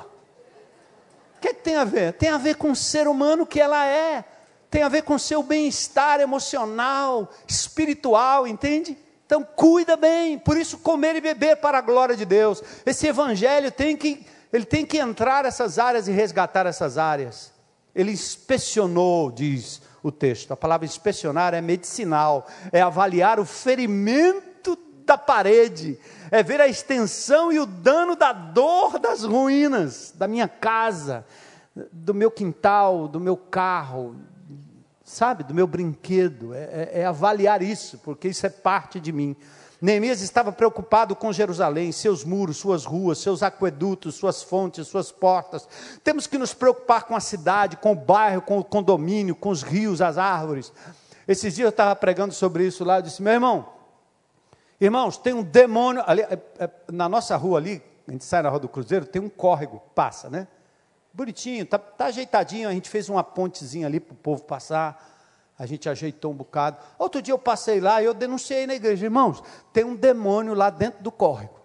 O 1.38 1.40
que, 1.42 1.50
é 1.50 1.54
que 1.54 1.62
tem 1.62 1.76
a 1.76 1.84
ver? 1.84 2.14
Tem 2.14 2.30
a 2.30 2.38
ver 2.38 2.56
com 2.56 2.72
o 2.72 2.76
ser 2.76 3.08
humano 3.08 3.46
que 3.46 3.60
ela 3.60 3.86
é, 3.86 4.24
tem 4.70 4.84
a 4.84 4.90
ver 4.90 5.04
com 5.04 5.16
o 5.16 5.20
seu 5.20 5.44
bem-estar 5.44 6.20
emocional, 6.20 7.32
espiritual, 7.48 8.48
entende? 8.48 8.98
Então 9.26 9.44
cuida 9.44 9.96
bem, 9.96 10.38
por 10.38 10.58
isso 10.58 10.78
comer 10.78 11.16
e 11.16 11.22
beber 11.22 11.58
para 11.58 11.78
a 11.78 11.82
glória 11.82 12.16
de 12.16 12.26
Deus. 12.26 12.62
Esse 12.86 13.08
evangelho 13.08 13.72
tem 13.72 13.96
que 13.98 14.26
ele 14.54 14.66
tem 14.66 14.86
que 14.86 14.98
entrar 14.98 15.44
nessas 15.44 15.78
áreas 15.78 16.08
e 16.08 16.12
resgatar 16.12 16.66
essas 16.66 16.98
áreas. 16.98 17.52
Ele 17.94 18.12
inspecionou, 18.12 19.30
diz 19.32 19.82
o 20.08 20.12
texto. 20.12 20.52
A 20.52 20.58
palavra 20.58 20.86
inspecionar 20.86 21.56
é 21.56 21.62
medicinal, 21.62 22.48
é 22.72 22.80
avaliar 22.80 23.40
o 23.40 23.46
ferimento 23.46 24.78
da 25.04 25.18
parede, 25.18 26.00
é 26.30 26.44
ver 26.44 26.62
a 26.62 26.68
extensão 26.68 27.52
e 27.52 27.60
o 27.60 27.66
dano 27.66 28.16
da 28.16 28.32
dor 28.32 29.00
das 29.00 29.24
ruínas 29.24 30.14
da 30.16 30.28
minha 30.28 30.48
casa, 30.48 31.26
do 31.92 32.14
meu 32.14 32.30
quintal, 32.30 33.08
do 33.08 33.20
meu 33.20 33.36
carro, 33.36 34.16
sabe, 35.04 35.44
do 35.44 35.56
meu 35.56 35.66
brinquedo. 35.66 36.54
É, 36.54 36.60
é, 36.64 36.92
é 37.02 37.06
avaliar 37.06 37.64
isso, 37.64 37.98
porque 38.04 38.28
isso 38.28 38.46
é 38.46 38.50
parte 38.50 39.00
de 39.00 39.12
mim. 39.12 39.36
Neemias 39.86 40.22
estava 40.22 40.52
preocupado 40.52 41.16
com 41.16 41.32
Jerusalém, 41.32 41.92
seus 41.92 42.24
muros, 42.24 42.58
suas 42.58 42.86
ruas, 42.86 43.20
seus 43.20 43.44
aquedutos, 43.44 44.16
suas 44.16 44.42
fontes, 44.42 44.88
suas 44.88 45.12
portas. 45.12 45.70
Temos 46.04 46.26
que 46.26 46.40
nos 46.40 46.56
preocupar 46.56 47.04
com 47.04 47.16
a 47.16 47.20
cidade, 47.20 47.78
com 47.78 47.92
o 47.92 47.96
bairro, 47.96 48.42
com 48.42 48.58
o 48.58 48.64
condomínio, 48.64 49.36
com 49.36 49.50
os 49.50 49.62
rios, 49.62 50.02
as 50.02 50.18
árvores. 50.18 50.74
Esses 51.28 51.54
dias 51.54 51.66
eu 51.66 51.70
estava 51.70 51.96
pregando 51.96 52.34
sobre 52.34 52.66
isso 52.66 52.84
lá, 52.84 52.98
eu 52.98 53.04
disse, 53.04 53.22
meu 53.22 53.34
irmão, 53.34 53.74
irmãos, 54.82 55.18
tem 55.18 55.36
um 55.36 55.44
demônio, 55.44 56.04
ali, 56.08 56.24
é, 56.24 56.40
é, 56.58 56.70
na 56.92 57.08
nossa 57.08 57.38
rua 57.38 57.60
ali, 57.60 57.80
a 58.08 58.12
gente 58.12 58.26
sai 58.26 58.42
na 58.42 58.50
Rua 58.50 58.62
do 58.62 58.68
Cruzeiro, 58.68 59.06
tem 59.06 59.22
um 59.22 59.30
córrego, 59.30 59.84
passa, 59.94 60.32
né? 60.32 60.48
Bonitinho, 61.14 61.64
tá, 61.64 61.78
tá 61.78 62.08
ajeitadinho, 62.08 62.68
a 62.68 62.72
gente 62.72 62.90
fez 62.90 63.08
uma 63.08 63.24
pontezinha 63.24 63.86
ali 63.86 64.00
para 64.00 64.14
o 64.14 64.18
povo 64.18 64.42
passar 64.44 65.15
a 65.58 65.66
gente 65.66 65.88
ajeitou 65.88 66.32
um 66.32 66.36
bocado. 66.36 66.78
Outro 66.98 67.22
dia 67.22 67.34
eu 67.34 67.40
passei 67.40 67.80
lá 67.80 68.02
e 68.02 68.06
eu 68.06 68.14
denunciei 68.14 68.68
na 68.68 68.76
igreja, 68.76 69.06
irmãos, 69.06 69.42
tem 69.72 69.84
um 69.84 69.96
demônio 69.96 70.54
lá 70.54 70.70
dentro 70.70 71.02
do 71.02 71.12
córrego. 71.12 71.60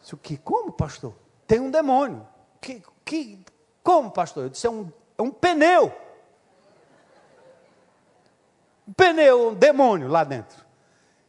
Disse, 0.00 0.14
o 0.14 0.18
que? 0.18 0.36
Como, 0.36 0.72
pastor? 0.72 1.14
Tem 1.46 1.60
um 1.60 1.70
demônio. 1.70 2.26
Que, 2.60 2.82
que, 3.04 3.44
como, 3.82 4.10
pastor? 4.10 4.44
Eu 4.44 4.48
disse, 4.48 4.66
é 4.66 4.70
um, 4.70 4.90
é 5.16 5.22
um 5.22 5.30
pneu. 5.30 5.92
Um 8.88 8.92
pneu, 8.92 9.50
um 9.50 9.54
demônio 9.54 10.08
lá 10.08 10.24
dentro. 10.24 10.64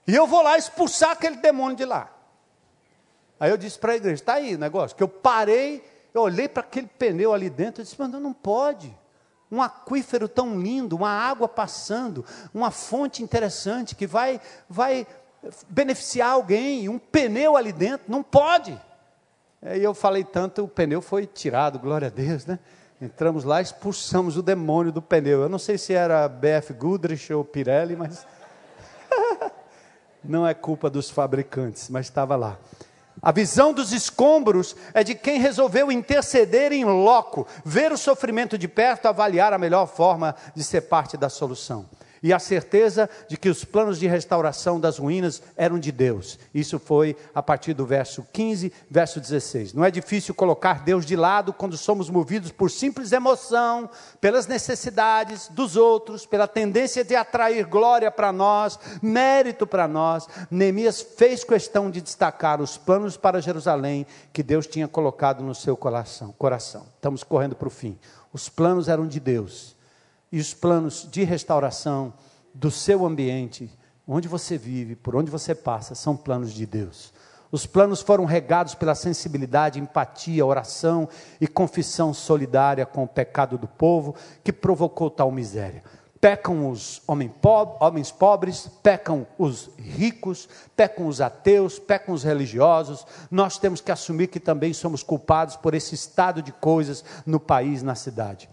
E 0.07 0.15
eu 0.15 0.25
vou 0.25 0.41
lá 0.41 0.57
expulsar 0.57 1.11
aquele 1.11 1.35
demônio 1.35 1.77
de 1.77 1.85
lá. 1.85 2.09
Aí 3.39 3.51
eu 3.51 3.57
disse 3.57 3.77
para 3.77 3.93
a 3.93 3.95
igreja, 3.95 4.15
está 4.15 4.33
aí 4.35 4.55
o 4.55 4.59
negócio, 4.59 4.97
que 4.97 5.03
eu 5.03 5.07
parei, 5.07 5.83
eu 6.13 6.21
olhei 6.21 6.47
para 6.47 6.61
aquele 6.61 6.87
pneu 6.87 7.33
ali 7.33 7.49
dentro 7.49 7.81
e 7.81 7.83
disse, 7.83 7.95
mas 7.99 8.09
não 8.09 8.33
pode 8.33 9.00
um 9.51 9.61
aquífero 9.61 10.29
tão 10.29 10.59
lindo, 10.59 10.95
uma 10.95 11.09
água 11.09 11.47
passando, 11.47 12.23
uma 12.53 12.71
fonte 12.71 13.21
interessante 13.21 13.95
que 13.95 14.07
vai, 14.07 14.39
vai 14.69 15.05
beneficiar 15.67 16.29
alguém, 16.29 16.87
um 16.87 16.97
pneu 16.97 17.57
ali 17.57 17.73
dentro, 17.73 18.09
não 18.09 18.23
pode. 18.23 18.79
E 19.61 19.83
eu 19.83 19.93
falei 19.93 20.23
tanto, 20.23 20.63
o 20.63 20.67
pneu 20.67 21.01
foi 21.01 21.25
tirado, 21.25 21.77
glória 21.77 22.07
a 22.07 22.11
Deus, 22.11 22.45
né? 22.45 22.57
Entramos 23.01 23.43
lá, 23.43 23.59
expulsamos 23.59 24.37
o 24.37 24.43
demônio 24.43 24.91
do 24.91 25.01
pneu. 25.01 25.41
Eu 25.41 25.49
não 25.49 25.57
sei 25.57 25.77
se 25.77 25.91
era 25.91 26.27
BF 26.27 26.73
Goodrich 26.73 27.33
ou 27.33 27.43
Pirelli, 27.43 27.95
mas 27.95 28.25
não 30.23 30.47
é 30.47 30.53
culpa 30.53 30.89
dos 30.89 31.09
fabricantes, 31.09 31.89
mas 31.89 32.05
estava 32.05 32.35
lá. 32.35 32.57
A 33.21 33.31
visão 33.31 33.73
dos 33.73 33.91
escombros 33.91 34.75
é 34.93 35.03
de 35.03 35.15
quem 35.15 35.39
resolveu 35.39 35.91
interceder 35.91 36.71
em 36.71 36.85
loco, 36.85 37.47
ver 37.65 37.91
o 37.91 37.97
sofrimento 37.97 38.57
de 38.57 38.67
perto, 38.67 39.07
avaliar 39.07 39.53
a 39.53 39.57
melhor 39.57 39.87
forma 39.87 40.35
de 40.55 40.63
ser 40.63 40.81
parte 40.81 41.17
da 41.17 41.29
solução 41.29 41.87
e 42.23 42.31
a 42.31 42.39
certeza 42.39 43.09
de 43.27 43.35
que 43.35 43.49
os 43.49 43.63
planos 43.63 43.99
de 43.99 44.07
restauração 44.07 44.79
das 44.79 44.99
ruínas 44.99 45.41
eram 45.55 45.79
de 45.79 45.91
Deus. 45.91 46.37
Isso 46.53 46.77
foi 46.77 47.15
a 47.33 47.41
partir 47.41 47.73
do 47.73 47.85
verso 47.85 48.25
15, 48.31 48.71
verso 48.89 49.19
16. 49.19 49.73
Não 49.73 49.83
é 49.83 49.89
difícil 49.89 50.35
colocar 50.35 50.83
Deus 50.83 51.05
de 51.05 51.15
lado 51.15 51.51
quando 51.51 51.77
somos 51.77 52.09
movidos 52.09 52.51
por 52.51 52.69
simples 52.69 53.11
emoção, 53.11 53.89
pelas 54.19 54.45
necessidades 54.45 55.47
dos 55.49 55.75
outros, 55.75 56.25
pela 56.25 56.47
tendência 56.47 57.03
de 57.03 57.15
atrair 57.15 57.65
glória 57.65 58.11
para 58.11 58.31
nós, 58.31 58.77
mérito 59.01 59.65
para 59.65 59.87
nós. 59.87 60.27
Neemias 60.49 61.01
fez 61.01 61.43
questão 61.43 61.89
de 61.89 62.01
destacar 62.01 62.61
os 62.61 62.77
planos 62.77 63.17
para 63.17 63.41
Jerusalém 63.41 64.05
que 64.31 64.43
Deus 64.43 64.67
tinha 64.67 64.87
colocado 64.87 65.43
no 65.43 65.55
seu 65.55 65.75
coração. 65.75 66.35
Estamos 66.95 67.23
correndo 67.23 67.55
para 67.55 67.67
o 67.67 67.71
fim. 67.71 67.97
Os 68.31 68.47
planos 68.47 68.87
eram 68.87 69.07
de 69.07 69.19
Deus 69.19 69.75
e 70.31 70.39
os 70.39 70.53
planos 70.53 71.07
de 71.11 71.23
restauração 71.23 72.13
do 72.53 72.71
seu 72.71 73.05
ambiente, 73.05 73.69
onde 74.07 74.27
você 74.27 74.57
vive, 74.57 74.95
por 74.95 75.15
onde 75.15 75.29
você 75.29 75.53
passa, 75.53 75.95
são 75.95 76.15
planos 76.15 76.53
de 76.53 76.65
Deus. 76.65 77.13
Os 77.51 77.65
planos 77.65 78.01
foram 78.01 78.23
regados 78.23 78.73
pela 78.73 78.95
sensibilidade, 78.95 79.79
empatia, 79.79 80.45
oração 80.45 81.09
e 81.39 81.47
confissão 81.47 82.13
solidária 82.13 82.85
com 82.85 83.03
o 83.03 83.07
pecado 83.07 83.57
do 83.57 83.67
povo 83.67 84.15
que 84.41 84.53
provocou 84.53 85.09
tal 85.09 85.29
miséria. 85.31 85.83
Pecam 86.21 86.69
os 86.69 87.01
homens 87.07 88.11
pobres, 88.11 88.69
pecam 88.83 89.25
os 89.39 89.71
ricos, 89.77 90.47
pecam 90.75 91.07
os 91.07 91.19
ateus, 91.19 91.79
pecam 91.79 92.13
os 92.13 92.23
religiosos. 92.23 93.05
Nós 93.29 93.57
temos 93.57 93.81
que 93.81 93.91
assumir 93.91 94.27
que 94.27 94.39
também 94.39 94.71
somos 94.71 95.03
culpados 95.03 95.57
por 95.57 95.73
esse 95.73 95.95
estado 95.95 96.41
de 96.41 96.51
coisas 96.53 97.03
no 97.25 97.39
país, 97.39 97.81
na 97.81 97.95
cidade. 97.95 98.47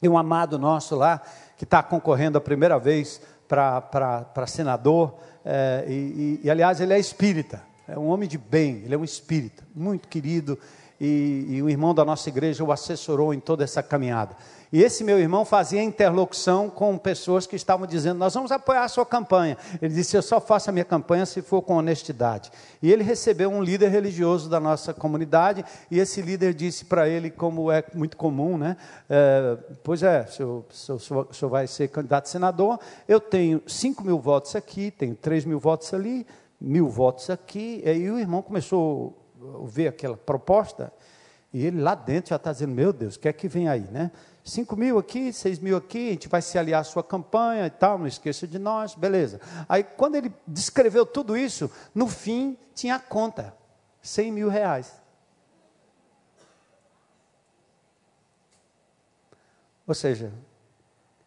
E 0.00 0.08
um 0.08 0.16
amado 0.16 0.58
nosso 0.58 0.94
lá, 0.94 1.20
que 1.56 1.64
está 1.64 1.82
concorrendo 1.82 2.38
a 2.38 2.40
primeira 2.40 2.78
vez 2.78 3.20
para 3.48 4.46
senador, 4.46 5.14
é, 5.44 5.84
e, 5.88 5.92
e, 5.92 6.40
e, 6.44 6.50
aliás 6.50 6.80
ele 6.80 6.92
é 6.92 6.98
espírita, 6.98 7.62
é 7.86 7.98
um 7.98 8.08
homem 8.08 8.28
de 8.28 8.36
bem, 8.36 8.82
ele 8.84 8.94
é 8.94 8.98
um 8.98 9.04
espírita, 9.04 9.64
muito 9.74 10.08
querido, 10.08 10.58
e, 11.00 11.46
e 11.48 11.62
o 11.62 11.70
irmão 11.70 11.94
da 11.94 12.04
nossa 12.04 12.28
igreja 12.28 12.64
o 12.64 12.72
assessorou 12.72 13.32
em 13.32 13.40
toda 13.40 13.64
essa 13.64 13.82
caminhada. 13.82 14.36
E 14.70 14.82
esse 14.82 15.02
meu 15.02 15.18
irmão 15.18 15.46
fazia 15.46 15.82
interlocução 15.82 16.68
com 16.68 16.98
pessoas 16.98 17.46
que 17.46 17.56
estavam 17.56 17.86
dizendo: 17.86 18.18
Nós 18.18 18.34
vamos 18.34 18.52
apoiar 18.52 18.84
a 18.84 18.88
sua 18.88 19.06
campanha. 19.06 19.56
Ele 19.80 19.94
disse: 19.94 20.16
Eu 20.16 20.22
só 20.22 20.40
faço 20.40 20.68
a 20.68 20.72
minha 20.72 20.84
campanha 20.84 21.24
se 21.24 21.40
for 21.40 21.62
com 21.62 21.76
honestidade. 21.76 22.50
E 22.82 22.92
ele 22.92 23.02
recebeu 23.02 23.50
um 23.50 23.62
líder 23.62 23.88
religioso 23.88 24.48
da 24.50 24.60
nossa 24.60 24.92
comunidade, 24.92 25.64
e 25.90 25.98
esse 25.98 26.20
líder 26.20 26.52
disse 26.52 26.84
para 26.84 27.08
ele, 27.08 27.30
como 27.30 27.72
é 27.72 27.82
muito 27.94 28.16
comum, 28.16 28.58
né? 28.58 28.76
É, 29.08 29.56
pois 29.82 30.02
é, 30.02 30.26
o 30.28 30.30
senhor, 30.30 30.64
senhor, 30.70 31.28
senhor 31.32 31.50
vai 31.50 31.66
ser 31.66 31.88
candidato 31.88 32.26
a 32.26 32.28
senador. 32.28 32.78
Eu 33.06 33.20
tenho 33.20 33.62
5 33.66 34.04
mil 34.04 34.18
votos 34.18 34.54
aqui, 34.54 34.90
tenho 34.90 35.14
3 35.14 35.46
mil 35.46 35.58
votos 35.58 35.94
ali, 35.94 36.26
mil 36.60 36.88
votos 36.88 37.30
aqui. 37.30 37.80
E 37.84 37.88
aí 37.88 38.10
o 38.10 38.18
irmão 38.18 38.42
começou 38.42 39.16
ver 39.66 39.88
aquela 39.88 40.16
proposta, 40.16 40.92
e 41.52 41.64
ele 41.64 41.80
lá 41.80 41.94
dentro 41.94 42.30
já 42.30 42.36
está 42.36 42.52
dizendo: 42.52 42.74
Meu 42.74 42.92
Deus, 42.92 43.16
o 43.16 43.20
que 43.20 43.28
é 43.28 43.32
que 43.32 43.48
vem 43.48 43.68
aí, 43.68 43.88
né? 43.90 44.10
5 44.44 44.76
mil 44.76 44.98
aqui, 44.98 45.32
6 45.32 45.58
mil 45.58 45.76
aqui, 45.76 46.08
a 46.08 46.12
gente 46.12 46.28
vai 46.28 46.40
se 46.40 46.58
aliar 46.58 46.80
à 46.80 46.84
sua 46.84 47.04
campanha 47.04 47.66
e 47.66 47.70
tal, 47.70 47.98
não 47.98 48.06
esqueça 48.06 48.46
de 48.46 48.58
nós, 48.58 48.94
beleza. 48.94 49.40
Aí, 49.68 49.84
quando 49.84 50.16
ele 50.16 50.32
descreveu 50.46 51.04
tudo 51.04 51.36
isso, 51.36 51.70
no 51.94 52.06
fim, 52.06 52.56
tinha 52.74 52.96
a 52.96 52.98
conta, 52.98 53.54
100 54.00 54.32
mil 54.32 54.48
reais. 54.48 55.00
Ou 59.86 59.94
seja, 59.94 60.32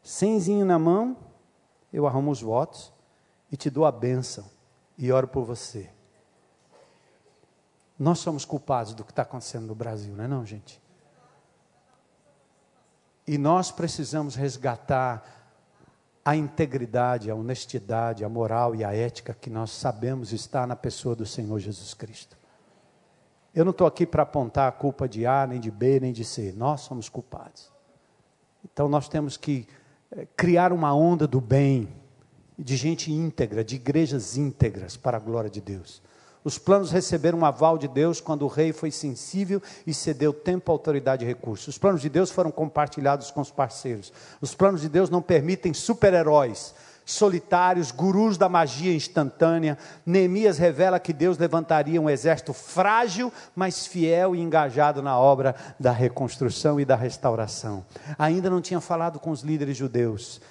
cenzinho 0.04 0.66
na 0.66 0.78
mão, 0.78 1.18
eu 1.92 2.08
arrumo 2.08 2.32
os 2.32 2.42
votos 2.42 2.94
e 3.52 3.58
te 3.58 3.70
dou 3.70 3.86
a 3.86 3.92
bênção 3.92 4.46
e 4.98 5.12
oro 5.12 5.28
por 5.28 5.44
você. 5.44 5.90
Nós 8.02 8.18
somos 8.18 8.44
culpados 8.44 8.96
do 8.96 9.04
que 9.04 9.12
está 9.12 9.22
acontecendo 9.22 9.68
no 9.68 9.76
Brasil, 9.76 10.16
não 10.16 10.24
é 10.24 10.28
não, 10.28 10.44
gente? 10.44 10.82
E 13.28 13.38
nós 13.38 13.72
precisamos 13.72 14.34
resgatar 14.34 15.24
a 16.26 16.36
integridade, 16.36 17.30
a 17.30 17.36
honestidade, 17.36 18.26
a 18.26 18.30
moral 18.30 18.74
e 18.74 18.84
a 18.84 18.92
ética 18.92 19.38
que 19.40 19.52
nós 19.52 19.70
sabemos 19.70 20.34
estar 20.34 20.66
na 20.66 20.76
pessoa 20.76 21.16
do 21.16 21.28
Senhor 21.28 21.60
Jesus 21.60 21.94
Cristo. 21.94 22.36
Eu 23.54 23.64
não 23.64 23.70
estou 23.70 23.86
aqui 23.86 24.08
para 24.08 24.24
apontar 24.24 24.68
a 24.68 24.72
culpa 24.72 25.08
de 25.08 25.28
A, 25.28 25.46
nem 25.46 25.60
de 25.60 25.70
B, 25.70 26.00
nem 26.00 26.12
de 26.12 26.26
C. 26.26 26.56
Nós 26.58 26.82
somos 26.82 27.08
culpados. 27.08 27.72
Então 28.66 28.90
nós 28.90 29.08
temos 29.08 29.38
que 29.38 29.68
eh, 30.12 30.26
criar 30.36 30.74
uma 30.74 30.92
onda 30.92 31.28
do 31.28 31.40
bem, 31.40 31.88
de 32.58 32.76
gente 32.76 33.12
íntegra, 33.12 33.64
de 33.64 33.76
igrejas 33.76 34.38
íntegras 34.38 34.98
para 34.98 35.18
a 35.18 35.20
glória 35.20 35.52
de 35.52 35.62
Deus. 35.62 36.02
Os 36.44 36.58
planos 36.58 36.92
receberam 36.92 37.40
um 37.40 37.46
aval 37.46 37.78
de 37.78 37.88
Deus 37.88 38.20
quando 38.20 38.44
o 38.44 38.48
rei 38.48 38.74
foi 38.74 38.90
sensível 38.90 39.62
e 39.86 39.94
cedeu 39.94 40.34
tempo, 40.34 40.72
autoridade 40.72 41.24
e 41.24 41.28
recursos. 41.28 41.68
Os 41.68 41.78
planos 41.78 42.02
de 42.02 42.10
Deus 42.10 42.32
foram 42.32 42.50
compartilhados 42.50 43.30
com 43.30 43.42
os 43.42 43.52
parceiros. 43.52 44.12
Os 44.42 44.56
planos 44.56 44.82
de 44.82 44.90
Deus 44.90 45.10
não 45.10 45.22
permitem 45.22 45.74
super-heróis, 45.74 46.74
solitários, 47.06 47.92
gurus 47.92 48.38
da 48.38 48.50
magia 48.50 48.94
instantânea. 48.94 49.78
Neemias 50.04 50.58
revela 50.58 51.00
que 51.00 51.14
Deus 51.14 51.38
levantaria 51.38 52.02
um 52.02 52.10
exército 52.10 52.54
frágil, 52.54 53.32
mas 53.56 53.86
fiel 53.86 54.36
e 54.36 54.40
engajado 54.40 55.02
na 55.02 55.20
obra 55.20 55.56
da 55.80 55.92
reconstrução 55.92 56.80
e 56.80 56.86
da 56.86 56.96
restauração. 56.96 57.86
Ainda 58.18 58.50
não 58.50 58.62
tinha 58.62 58.82
falado 58.82 59.20
com 59.20 59.30
os 59.30 59.42
líderes 59.42 59.78
judeus. 59.78 60.42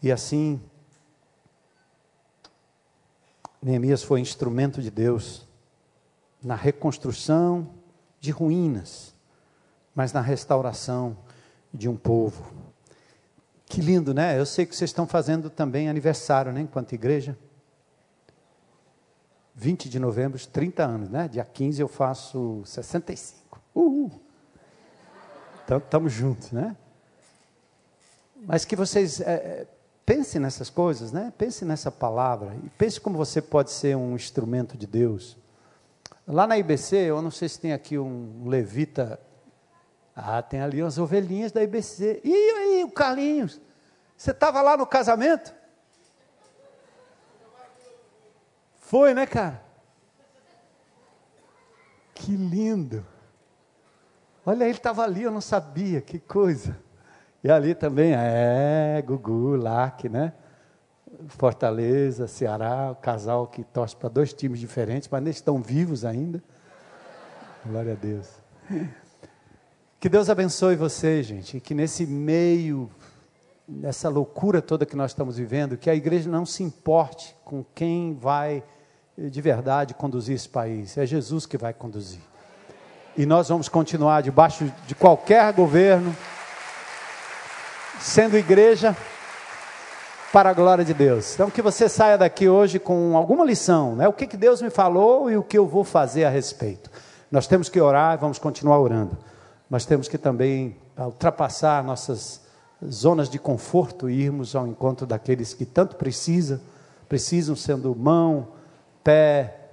E 0.00 0.12
assim 0.12 0.60
Neemias 3.66 4.00
foi 4.00 4.20
instrumento 4.20 4.80
de 4.80 4.92
Deus 4.92 5.44
na 6.40 6.54
reconstrução 6.54 7.74
de 8.20 8.30
ruínas, 8.30 9.12
mas 9.92 10.12
na 10.12 10.20
restauração 10.20 11.18
de 11.74 11.88
um 11.88 11.96
povo. 11.96 12.48
Que 13.64 13.80
lindo, 13.80 14.14
né? 14.14 14.38
Eu 14.38 14.46
sei 14.46 14.66
que 14.66 14.76
vocês 14.76 14.90
estão 14.90 15.04
fazendo 15.04 15.50
também 15.50 15.88
aniversário, 15.88 16.52
né, 16.52 16.60
enquanto 16.60 16.92
igreja. 16.92 17.36
20 19.56 19.88
de 19.88 19.98
novembro, 19.98 20.38
30 20.46 20.84
anos, 20.84 21.10
né? 21.10 21.26
Dia 21.26 21.44
15 21.44 21.82
eu 21.82 21.88
faço 21.88 22.62
65. 22.64 23.60
Uhul! 23.74 24.12
Então, 25.64 25.78
estamos 25.78 26.12
juntos, 26.12 26.52
né? 26.52 26.76
Mas 28.46 28.64
que 28.64 28.76
vocês 28.76 29.20
é, 29.20 29.66
Pense 30.06 30.38
nessas 30.38 30.70
coisas, 30.70 31.10
né? 31.10 31.32
Pense 31.36 31.64
nessa 31.64 31.90
palavra 31.90 32.56
e 32.64 32.70
pense 32.70 33.00
como 33.00 33.18
você 33.18 33.42
pode 33.42 33.72
ser 33.72 33.96
um 33.96 34.14
instrumento 34.14 34.78
de 34.78 34.86
Deus. 34.86 35.36
Lá 36.24 36.46
na 36.46 36.56
IBC, 36.56 36.96
eu 36.96 37.20
não 37.20 37.30
sei 37.32 37.48
se 37.48 37.58
tem 37.58 37.72
aqui 37.72 37.98
um 37.98 38.46
levita. 38.46 39.20
Ah, 40.14 40.40
tem 40.40 40.60
ali 40.60 40.80
as 40.80 40.96
ovelhinhas 40.96 41.50
da 41.50 41.60
IBC. 41.60 42.20
E 42.22 42.32
aí, 42.32 42.84
o 42.84 42.90
Carlinhos? 42.90 43.60
Você 44.16 44.30
estava 44.30 44.62
lá 44.62 44.76
no 44.76 44.86
casamento? 44.86 45.52
Foi, 48.78 49.12
né, 49.12 49.26
cara? 49.26 49.60
Que 52.14 52.30
lindo. 52.36 53.04
Olha, 54.44 54.64
ele 54.64 54.78
estava 54.78 55.02
ali, 55.02 55.24
eu 55.24 55.32
não 55.32 55.40
sabia, 55.40 56.00
que 56.00 56.20
coisa. 56.20 56.78
E 57.46 57.50
ali 57.52 57.76
também, 57.76 58.12
é, 58.12 59.00
Gugu, 59.06 59.54
Lac, 59.54 60.08
né? 60.08 60.32
Fortaleza, 61.28 62.26
Ceará, 62.26 62.90
o 62.90 62.96
casal 62.96 63.46
que 63.46 63.62
torce 63.62 63.94
para 63.94 64.08
dois 64.08 64.32
times 64.32 64.58
diferentes, 64.58 65.08
mas 65.08 65.22
eles 65.22 65.36
estão 65.36 65.62
vivos 65.62 66.04
ainda. 66.04 66.42
Glória 67.64 67.92
a 67.92 67.94
Deus. 67.94 68.28
Que 70.00 70.08
Deus 70.08 70.28
abençoe 70.28 70.74
você, 70.74 71.22
gente, 71.22 71.58
e 71.58 71.60
que 71.60 71.72
nesse 71.72 72.04
meio, 72.04 72.90
nessa 73.68 74.08
loucura 74.08 74.60
toda 74.60 74.84
que 74.84 74.96
nós 74.96 75.12
estamos 75.12 75.36
vivendo, 75.36 75.76
que 75.76 75.88
a 75.88 75.94
igreja 75.94 76.28
não 76.28 76.44
se 76.44 76.64
importe 76.64 77.36
com 77.44 77.64
quem 77.76 78.14
vai 78.14 78.60
de 79.16 79.40
verdade 79.40 79.94
conduzir 79.94 80.34
esse 80.34 80.48
país. 80.48 80.98
É 80.98 81.06
Jesus 81.06 81.46
que 81.46 81.56
vai 81.56 81.72
conduzir. 81.72 82.22
E 83.16 83.24
nós 83.24 83.48
vamos 83.48 83.68
continuar 83.68 84.20
debaixo 84.20 84.68
de 84.88 84.96
qualquer 84.96 85.52
governo 85.52 86.12
sendo 88.00 88.36
igreja 88.36 88.96
para 90.32 90.50
a 90.50 90.52
glória 90.52 90.84
de 90.84 90.92
Deus. 90.92 91.34
Então, 91.34 91.50
que 91.50 91.62
você 91.62 91.88
saia 91.88 92.18
daqui 92.18 92.48
hoje 92.48 92.78
com 92.78 93.16
alguma 93.16 93.44
lição, 93.44 93.96
né? 93.96 94.06
O 94.06 94.12
que, 94.12 94.26
que 94.26 94.36
Deus 94.36 94.60
me 94.60 94.70
falou 94.70 95.30
e 95.30 95.36
o 95.36 95.42
que 95.42 95.56
eu 95.56 95.66
vou 95.66 95.84
fazer 95.84 96.24
a 96.24 96.30
respeito. 96.30 96.90
Nós 97.30 97.46
temos 97.46 97.68
que 97.68 97.80
orar 97.80 98.14
e 98.14 98.20
vamos 98.20 98.38
continuar 98.38 98.78
orando, 98.78 99.16
mas 99.68 99.86
temos 99.86 100.08
que 100.08 100.18
também 100.18 100.76
ultrapassar 100.98 101.82
nossas 101.82 102.42
zonas 102.84 103.28
de 103.28 103.38
conforto 103.38 104.10
e 104.10 104.22
irmos 104.22 104.54
ao 104.54 104.66
encontro 104.66 105.06
daqueles 105.06 105.54
que 105.54 105.64
tanto 105.64 105.96
precisam, 105.96 106.60
precisam 107.08 107.56
sendo 107.56 107.94
mão, 107.94 108.48
pé, 109.02 109.70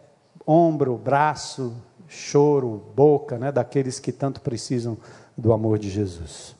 ombro, 0.47 0.97
braço, 0.97 1.73
choro, 2.07 2.83
boca, 2.95 3.37
né? 3.37 3.51
Daqueles 3.51 3.99
que 3.99 4.11
tanto 4.11 4.41
precisam 4.41 4.97
do 5.37 5.51
amor 5.51 5.77
de 5.77 5.89
Jesus. 5.89 6.55